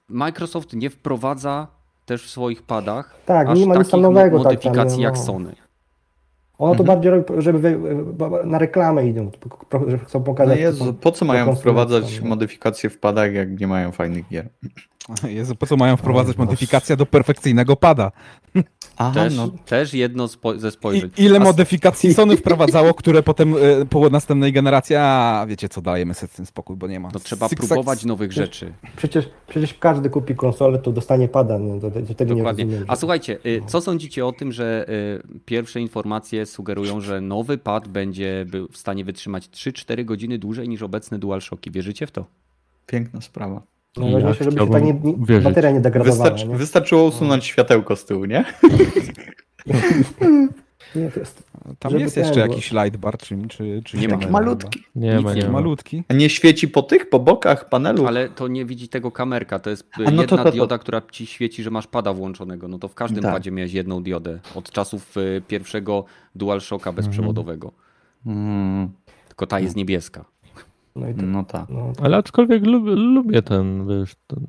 [0.08, 4.44] Microsoft nie wprowadza też w swoich padach Tak, aż nie ma nic takich nowego, tak,
[4.44, 5.22] modyfikacji tam, jak no.
[5.22, 5.54] Sony.
[6.58, 6.86] Ono to Mhm.
[6.86, 7.78] bardziej robi, żeby
[8.44, 9.30] na reklamę idą,
[9.88, 10.54] że chcą No pokazać.
[10.58, 12.28] co Jezu, po co mają wprowadzać no.
[12.28, 14.48] modyfikacje w padach, jak nie mają fajnych gier?
[15.28, 16.44] Jezu, po co mają wprowadzać no.
[16.44, 18.12] modyfikację do perfekcyjnego pada?
[18.96, 21.10] Aha, Też, no też jedno spo, ze spojrzeń.
[21.18, 26.14] I, ile modyfikacji Sony wprowadzało, które potem e, po następnej generacji, a wiecie co, dajemy
[26.14, 27.08] sobie tym spokój, bo nie ma.
[27.14, 28.72] No trzeba Six- próbować nowych rzeczy.
[28.96, 31.58] Przecież, przecież każdy kupi konsolę, to dostanie pada.
[31.58, 31.80] Nie?
[31.80, 32.64] To, to, tego nie Dokładnie.
[32.64, 32.84] rozumiem.
[32.88, 34.86] A słuchajcie, y, co sądzicie o tym, że
[35.34, 40.68] y, pierwsze informacje sugerują, że nowy pad będzie był w stanie wytrzymać 3-4 godziny dłużej
[40.68, 41.70] niż obecne DualShocki?
[41.70, 42.26] Wierzycie w to?
[42.86, 43.62] piękna sprawa.
[43.96, 45.44] No, Ja najważniejsze, żeby się ta nie, wierzyć.
[45.44, 46.24] bateria nie degradowała.
[46.30, 46.56] Wystarczy, nie?
[46.56, 48.44] wystarczyło usunąć światełko z tyłu, nie?
[50.96, 51.42] Nie, to jest,
[51.78, 54.16] Tam jest jeszcze bo- jakiś lightbar, czy, czy, czy Nie ma.
[54.16, 54.82] Malutki.
[54.96, 55.48] Nie ma, nie.
[55.48, 56.02] Malutki.
[56.08, 58.06] A nie świeci po tych, po bokach panelu?
[58.06, 59.58] Ale to nie widzi tego kamerka.
[59.58, 62.68] To jest no to- jedna to- to- dioda, która ci świeci, że masz pada włączonego.
[62.68, 63.32] No to w każdym Tak.
[63.34, 64.38] padzie miałeś jedną diodę.
[64.54, 66.04] Od czasów y, pierwszego
[66.34, 67.72] DualShocka bezprzewodowego.
[68.26, 68.88] Mm,
[69.28, 70.24] Tylko ta jest niebieska.
[70.96, 71.66] no i to, no tak.
[71.68, 74.46] no, Ale aczkolwiek lubię, lubię ten, wiesz, ten,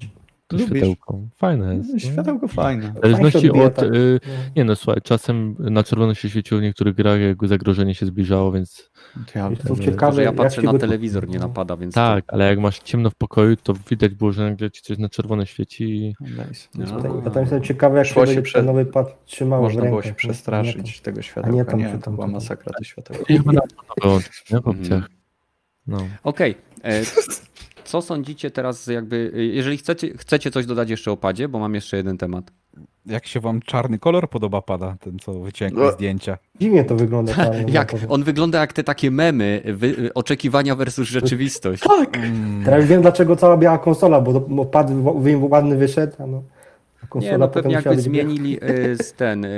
[0.57, 0.77] to Lubisz?
[0.77, 1.19] światełko.
[1.35, 1.93] Fajne jest.
[1.93, 1.99] nie?
[1.99, 2.93] Światełko fajne.
[2.97, 3.84] W zależności od...
[3.84, 4.34] y, no.
[4.55, 8.51] nie no, słuchaj, czasem na czerwono się świeciło w niektórych grach, jak zagrożenie się zbliżało,
[8.51, 8.91] więc
[9.34, 11.93] To ja, Jest to ciekawe, Że ja patrzę na telewizor, nie na pada, więc...
[11.95, 15.09] tak, ale jak masz ciemno w pokoju, to widać było, że nagle ci coś na
[15.09, 16.15] czerwone świeci i
[16.53, 16.85] sobie
[17.25, 17.31] No.
[17.31, 19.89] tam jestem ciekawy, jak się prze- ten nowy pad trzymał w Można rękach.
[19.91, 20.03] było nie?
[20.03, 21.57] się Nie przestraszyć tego światełka.
[21.57, 23.23] nie tam, Nie, tam, była masakra to światełko.
[23.30, 23.61] I chyba na
[24.05, 24.77] nie, w Mhm.
[24.80, 25.09] opcjach.
[25.88, 25.97] No.
[26.23, 26.55] Okej.
[26.84, 27.01] e,
[27.93, 31.97] Co sądzicie teraz, jakby, jeżeli chcecie, chcecie coś dodać jeszcze o padzie, bo mam jeszcze
[31.97, 32.51] jeden temat.
[33.05, 35.91] Jak się wam czarny kolor podoba pada, ten co wycięgł No.
[35.91, 36.37] zdjęcia?
[36.59, 37.33] Dziwnie to wygląda.
[37.67, 41.83] Jak, on wygląda jak te takie memy, wy, oczekiwania versus rzeczywistość.
[42.13, 44.91] Mm, Teraz wiem, dlaczego cała biała konsola, bo, bo pad
[45.41, 46.43] ładny wyszedł, a no,
[47.09, 48.01] konsola Nie, no pewnie jakby biała.
[48.01, 49.49] zmienili e, z ten, e,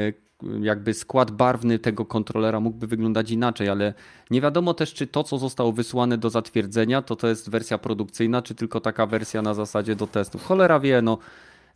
[0.62, 3.94] jakby skład barwny tego kontrolera mógłby wyglądać inaczej, ale
[4.32, 8.42] nie wiadomo też, czy to, co zostało wysłane do zatwierdzenia, to to jest wersja produkcyjna,
[8.42, 10.44] czy tylko taka wersja na zasadzie do testów.
[10.44, 11.18] Cholera wie, no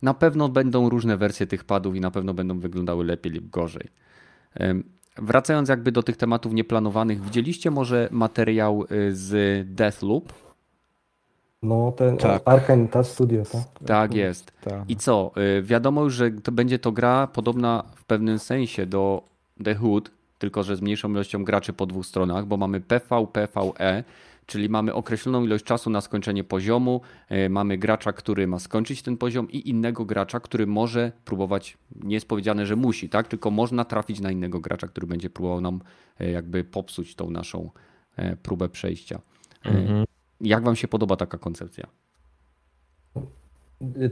[0.02, 3.88] na pewno będą różne wersje tych padów i na pewno będą wyglądały lepiej lub gorzej.
[5.16, 10.49] Wracając jakby do tych tematów nieplanowanych, widzieliście może materiał y, z Deathloop?
[11.62, 12.42] No, ten Tak.
[12.44, 13.62] Arkane ta Studio, tak?
[13.86, 14.52] Tak jest.
[14.60, 14.90] tak.
[14.90, 15.32] I co?
[15.58, 19.22] Y, Wiadomo już, że to będzie to gra podobna w pewnym sensie do
[19.64, 24.04] The Hood, tylko że z mniejszą ilością graczy po dwóch stronach, bo mamy PV, PVE,
[24.46, 27.00] czyli mamy określoną ilość czasu na skończenie poziomu,
[27.32, 32.14] y, mamy gracza, który ma skończyć ten poziom i innego gracza, który może próbować, nie
[32.14, 33.28] jest powiedziane, że musi, tak?
[33.28, 35.80] Tylko można trafić na innego gracza, który będzie próbował nam
[36.20, 37.70] y, jakby popsuć tą naszą
[38.42, 39.20] próbę przejścia.
[39.64, 40.04] Mhm.
[40.40, 41.86] Jak wam się podoba taka koncepcja?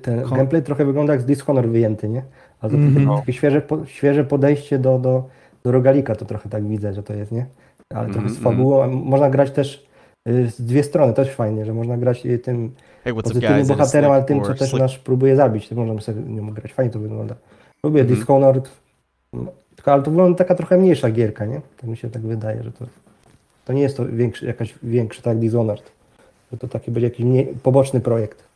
[0.02, 2.22] Ten Kon- gameplay trochę wygląda jak z Dishonor wyjęty, nie?
[2.60, 2.94] Ale to Mhm.
[3.06, 5.28] takie, takie świeże, po, świeże podejście do, do,
[5.64, 7.46] do rogalika, to trochę tak widzę, że to jest, nie?
[7.94, 8.82] Ale trochę z Mhm, fabułą.
[8.82, 9.86] a Można grać też
[10.28, 12.74] y, z dwie strony, też fajnie, że można grać y, tym
[13.04, 16.72] Hey, pozytywnym bohaterem, ale tym, co też nas próbuje zabić, to możemy sobie nią grać,
[16.74, 17.34] fajnie to wygląda.
[17.84, 18.18] Lubię Mhm.
[18.18, 18.70] Dishonored,
[19.32, 21.60] no, tylko, ale to wygląda taka trochę mniejsza gierka, nie?
[21.76, 22.86] Tak mi się tak wydaje, że to,
[23.64, 25.92] to nie jest to większy, jakaś większy, tak Dishonored,
[26.52, 28.48] że to taki będzie jakiś mniej, poboczny projekt.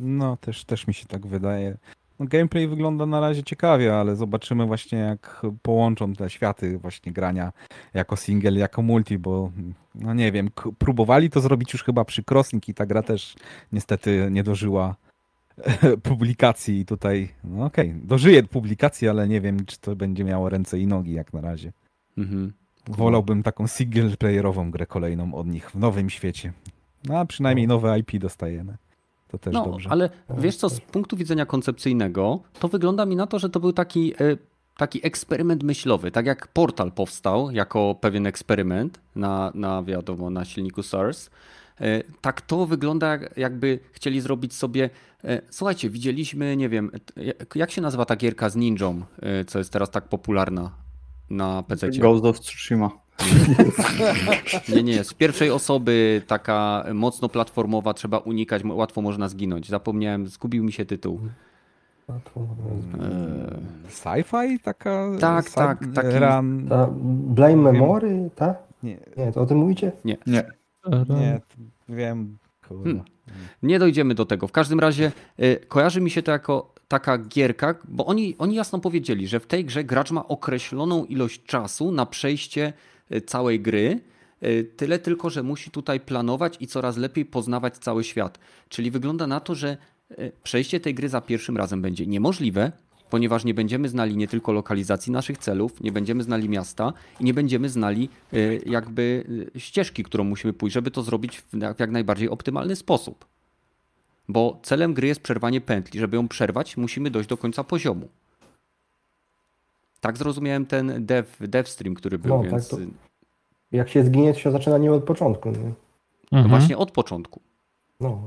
[0.00, 1.76] No, też, też mi się tak wydaje.
[2.20, 7.52] No, gameplay wygląda na razie ciekawie, ale zobaczymy właśnie jak połączą te światy właśnie grania
[7.94, 9.50] jako single, jako multi, bo
[9.94, 13.34] no nie wiem, próbowali to zrobić już chyba przy Crossing i ta gra też
[13.72, 14.96] niestety nie dożyła
[16.02, 20.78] publikacji i tutaj, no okej, dożyje publikacji, ale nie wiem, czy to będzie miało ręce
[20.78, 21.72] i nogi jak na razie.
[22.18, 22.52] Mhm.
[22.88, 26.52] Wolałbym taką single playerową grę kolejną od nich w nowym świecie.
[27.04, 28.76] No a przynajmniej nowe IP dostajemy.
[29.28, 29.90] To też No, dobrze.
[29.90, 33.72] ale wiesz co, z punktu widzenia koncepcyjnego, to wygląda mi na to, że to był
[33.72, 34.16] taki, e,
[34.76, 36.10] taki eksperyment myślowy.
[36.10, 41.30] Tak jak Portal powstał jako pewien eksperyment na, na wiadomo, na silniku SARS,
[41.80, 44.90] e, tak to wygląda jak, jakby chcieli zrobić sobie,
[45.24, 46.90] e, słuchajcie, widzieliśmy, nie wiem,
[47.54, 49.02] jak- się nazywa ta gierka z ninją,
[49.46, 50.70] co jest teraz tak popularna
[51.30, 51.88] na PC?
[51.90, 52.90] Ghost of Tsushima.
[54.68, 59.68] Nie, nie, z pierwszej osoby taka mocno platformowa, trzeba unikać, łatwo można zginąć.
[59.68, 61.20] Zapomniałem, zgubił mi się tytuł.
[63.88, 65.10] Sci-fi taka?
[65.20, 66.20] Tak, sci- tak, taki-.
[66.68, 66.88] Ta
[67.34, 68.58] Blame Memory, tak?
[68.82, 69.92] Nie, Nie, to o tym mówicie?
[70.04, 70.16] Nie.
[70.26, 71.40] nie,
[71.88, 72.38] wiem.
[72.68, 72.84] Kurwa.
[72.84, 73.02] Hmm.
[73.62, 74.46] Nie dojdziemy do tego.
[74.48, 78.78] W każdym razie y, kojarzy mi się to jako taka gierka, bo oni, oni jasno
[78.78, 82.72] powiedzieli, że w tej grze gracz ma określoną ilość czasu na przejście y,
[83.26, 84.00] całej gry.
[84.44, 88.38] Y, Tyle tylko, że musi tutaj planować i coraz lepiej poznawać cały świat.
[88.68, 89.76] Czyli wygląda na to, że
[90.10, 92.72] y, przejście tej gry za pierwszym razem będzie niemożliwe,
[93.10, 97.34] ponieważ nie będziemy znali nie tylko lokalizacji naszych celów, nie będziemy znali miasta i nie
[97.34, 99.24] będziemy znali y, jakby
[99.56, 103.24] y, ścieżki, którą musimy pójść, żeby to zrobić w jak najbardziej optymalny sposób.
[104.28, 106.00] Bo celem gry jest przerwanie pętli.
[106.00, 108.08] Żeby ją przerwać, musimy dojść do końca poziomu.
[110.00, 112.86] Tak zrozumiałem ten dev, dev stream, który był, No, tak, więc to- y,
[113.72, 115.48] Jak się zginie, to się zaczyna nie od początku.
[115.50, 115.54] Nie?
[116.30, 116.48] to Mhm.
[116.48, 117.40] właśnie od początku.
[118.00, 118.22] No.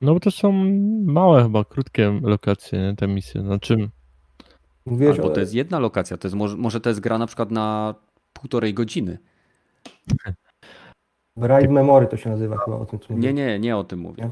[0.00, 0.52] No bo to są
[1.04, 3.40] małe chyba, krótkie lokacje, nie, te misje.
[3.42, 3.90] Znaczy,
[4.86, 7.26] Mówiłeś Albo o, to jest jedna lokacja, to jest, może, może to jest gra na
[7.26, 7.94] przykład na
[8.32, 9.18] półtorej godziny.
[11.36, 13.32] Bright Memory to się nazywa chyba o tym, co Nie, mówię.
[13.32, 14.22] nie, nie o tym mówię.
[14.24, 14.30] Nie?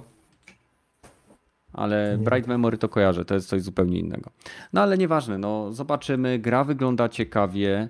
[1.72, 2.18] Ale.
[2.18, 4.30] Bright Memory to kojarzę, to jest coś zupełnie innego.
[4.72, 6.38] No ale nieważne, no zobaczymy.
[6.38, 7.88] Gra wygląda ciekawie,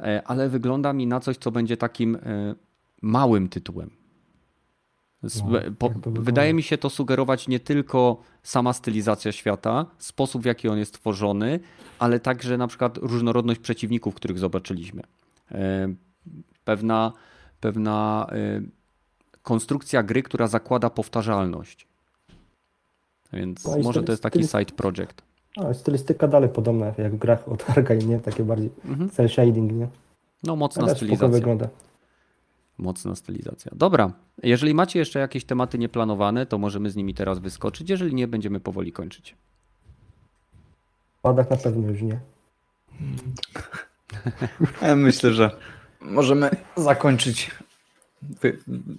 [0.00, 2.54] e, ale wygląda mi na coś, co będzie takim e,
[3.02, 3.90] małym tytułem.
[5.22, 5.30] No,
[5.78, 10.68] po, tak wydaje mi się to sugerować nie tylko sama stylizacja świata, sposób w jaki
[10.68, 11.60] on jest tworzony,
[11.98, 15.02] ale także na przykład różnorodność przeciwników, których zobaczyliśmy.
[15.52, 15.88] E,
[16.64, 17.12] Pewna,
[17.60, 18.26] pewna
[19.42, 21.87] konstrukcja gry, która zakłada powtarzalność.
[23.32, 25.22] Więc No może to jest taki side project.
[25.56, 28.20] A, stylistyka dalej podobna jak w grach od Arkane, nie?
[28.20, 29.10] Takie bardziej Mhm.
[29.10, 29.88] cel shading, nie?
[30.44, 31.28] No mocna Ale stylizacja.
[31.28, 31.68] wygląda.
[32.78, 33.72] Mocna stylizacja.
[33.74, 37.90] Dobra, jeżeli macie jeszcze jakieś tematy nieplanowane, to możemy z nimi teraz wyskoczyć.
[37.90, 39.34] Jeżeli nie, będziemy powoli kończyć.
[41.22, 42.20] Padach na pewno już nie.
[44.82, 45.50] Ja myślę, że
[46.00, 47.50] możemy zakończyć.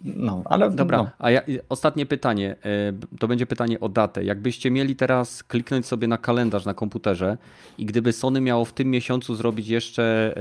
[0.03, 1.09] No, ale Dobra, No.
[1.19, 2.55] a ja, ostatnie pytanie.
[2.65, 4.23] e, To będzie pytanie o datę.
[4.23, 7.37] Jakbyście mieli teraz kliknąć sobie na kalendarz na komputerze
[7.77, 10.33] i gdyby Sony miało w tym miesiącu zrobić jeszcze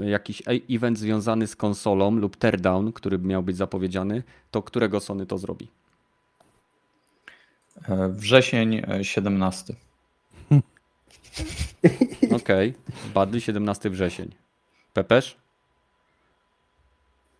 [0.00, 5.00] e, jakiś e- event związany z konsolą lub teardown, który miał być zapowiedziany, to którego
[5.00, 5.68] Sony to zrobi?
[8.08, 9.74] Wrzesień e, 17.
[12.36, 12.74] Okej,
[13.14, 14.30] Badly 17 wrzesień.
[14.92, 15.36] Pepesz?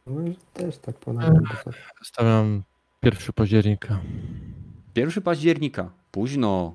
[0.08, 1.40] No i też tak podobnie.
[2.02, 2.62] stawiam
[3.02, 4.00] 1 października.
[4.96, 5.90] 1 października.
[6.10, 6.74] Późno.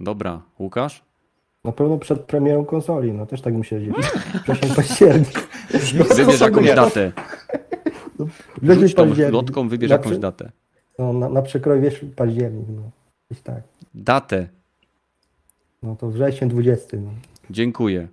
[0.00, 1.02] Dobra, Łukasz?
[1.64, 3.92] Na pewno przed premierą konsoli, no też tak mi się dzieje.
[4.44, 5.48] Wrzesień październik.
[6.16, 7.12] Wybierz jakąś datę.
[8.62, 9.34] Wrzesień Rzuć tą październik.
[9.34, 10.50] lotką, wybierz Na jakąś datę.
[10.98, 12.90] No, na, na przekroju wiesz październik, no.
[13.30, 13.62] Gdzieś tak.
[13.94, 14.48] Datę.
[15.82, 17.10] No to wrzesień 20, no.
[17.50, 18.08] Dziękuję.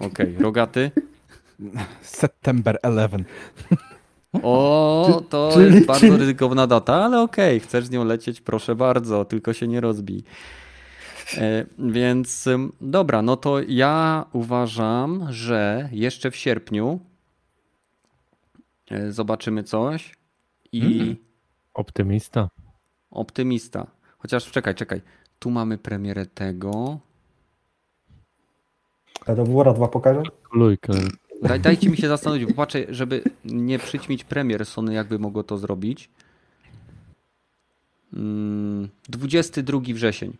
[0.00, 0.90] Okej, rogaty?
[2.02, 3.24] September 11.
[4.42, 8.74] O, to czyli- jest bardzo czyli- ryzykowna data, ale okej, chcesz z nią lecieć, proszę
[8.74, 10.24] bardzo, tylko się nie rozbij.
[11.38, 12.48] E, Więc
[12.80, 17.00] dobra, no to ja uważam, że jeszcze w sierpniu
[18.90, 20.14] e, zobaczymy coś
[20.72, 21.16] i
[21.74, 22.48] Optymista.
[23.10, 23.86] optymista.
[24.18, 25.00] Chociaż czekaj, czekaj.
[25.38, 26.98] Tu mamy premierę tego.
[29.26, 30.22] A to Wora 2 pokażę?
[30.22, 30.92] Kalkulujkę.
[31.42, 35.58] Daj, dajcie mi się zastanowić, bo patrzę, żeby nie przyćmić premier Sony, jakby mogło to
[35.58, 36.08] zrobić.
[38.12, 40.36] Mm, 22 wrzesień.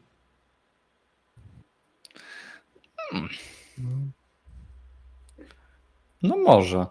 [6.23, 6.87] No może.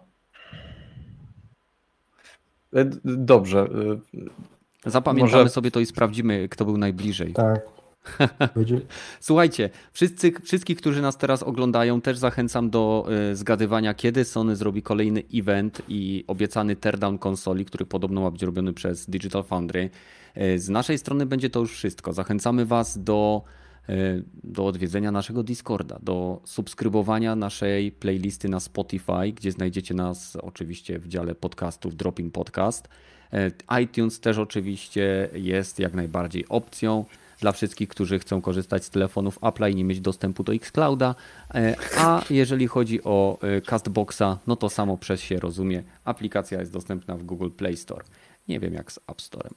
[2.73, 3.59] E, Dobrze.
[3.59, 7.33] e, Zapamiętamy Może- sobie to i sprawdzimy, kto był najbliżej.
[7.33, 7.74] Tak.
[9.19, 14.81] Słuchajcie, wszyscy, wszystkich, którzy nas teraz oglądają, też zachęcam do y, zgadywania, kiedy Sony zrobi
[14.81, 19.89] kolejny event i obiecany teardown konsoli, który podobno ma być robiony przez Digital Foundry.
[20.37, 22.13] Y, z naszej strony będzie to już wszystko.
[22.13, 23.43] Zachęcamy Was do,
[23.89, 30.99] y, do odwiedzenia naszego Discorda, do subskrybowania naszej playlisty na Spotify, gdzie znajdziecie nas oczywiście
[30.99, 32.87] w dziale podcastów Dropping Podcast.
[33.83, 37.05] ITunes też oczywiście jest jak najbardziej opcją
[37.39, 41.15] dla wszystkich, którzy chcą korzystać z telefonów Apple'a i nie mieć dostępu do Xclouda.
[41.55, 45.83] E, A jeżeli chodzi o e, Castboxa, no to samo przez się rozumie.
[46.03, 48.05] Aplikacja jest dostępna w Google Play Store.
[48.47, 49.53] Nie wiem jak z App Storem.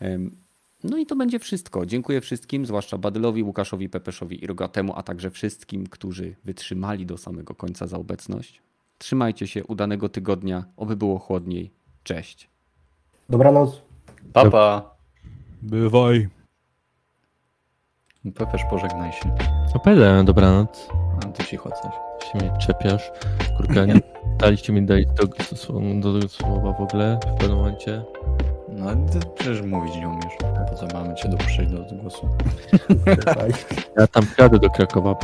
[0.00, 0.36] Em,
[0.84, 1.86] No i to będzie wszystko.
[1.86, 7.54] Dziękuję wszystkim, zwłaszcza Badylowi, Łukaszowi, Pepeszowi i Rogatemu, a także wszystkim, którzy wytrzymali do samego
[7.54, 8.62] końca za obecność.
[8.98, 11.70] Trzymajcie się, udanego tygodnia, oby było chłodniej.
[12.02, 12.48] Cześć.
[13.28, 13.82] Dobranoc.
[14.32, 14.96] Papa.
[15.62, 16.28] Bywaj.
[18.24, 19.34] Pepesz, pożegnaj się.
[19.74, 20.88] Opowiadałem dobranoc.
[21.22, 21.92] A ty cicho coś.
[22.32, 23.10] Się mnie czepiasz.
[23.56, 24.00] Kurka, nie
[24.38, 25.24] daliście mi dać do,
[26.00, 28.02] do, do słowa w ogóle w pewnym momencie.
[28.68, 30.34] No ty przecież mówić nie umiesz.
[30.70, 32.28] Po co mamy cię dopuszczać do głosu?
[33.98, 35.14] Ja tam jadę do Krakowa,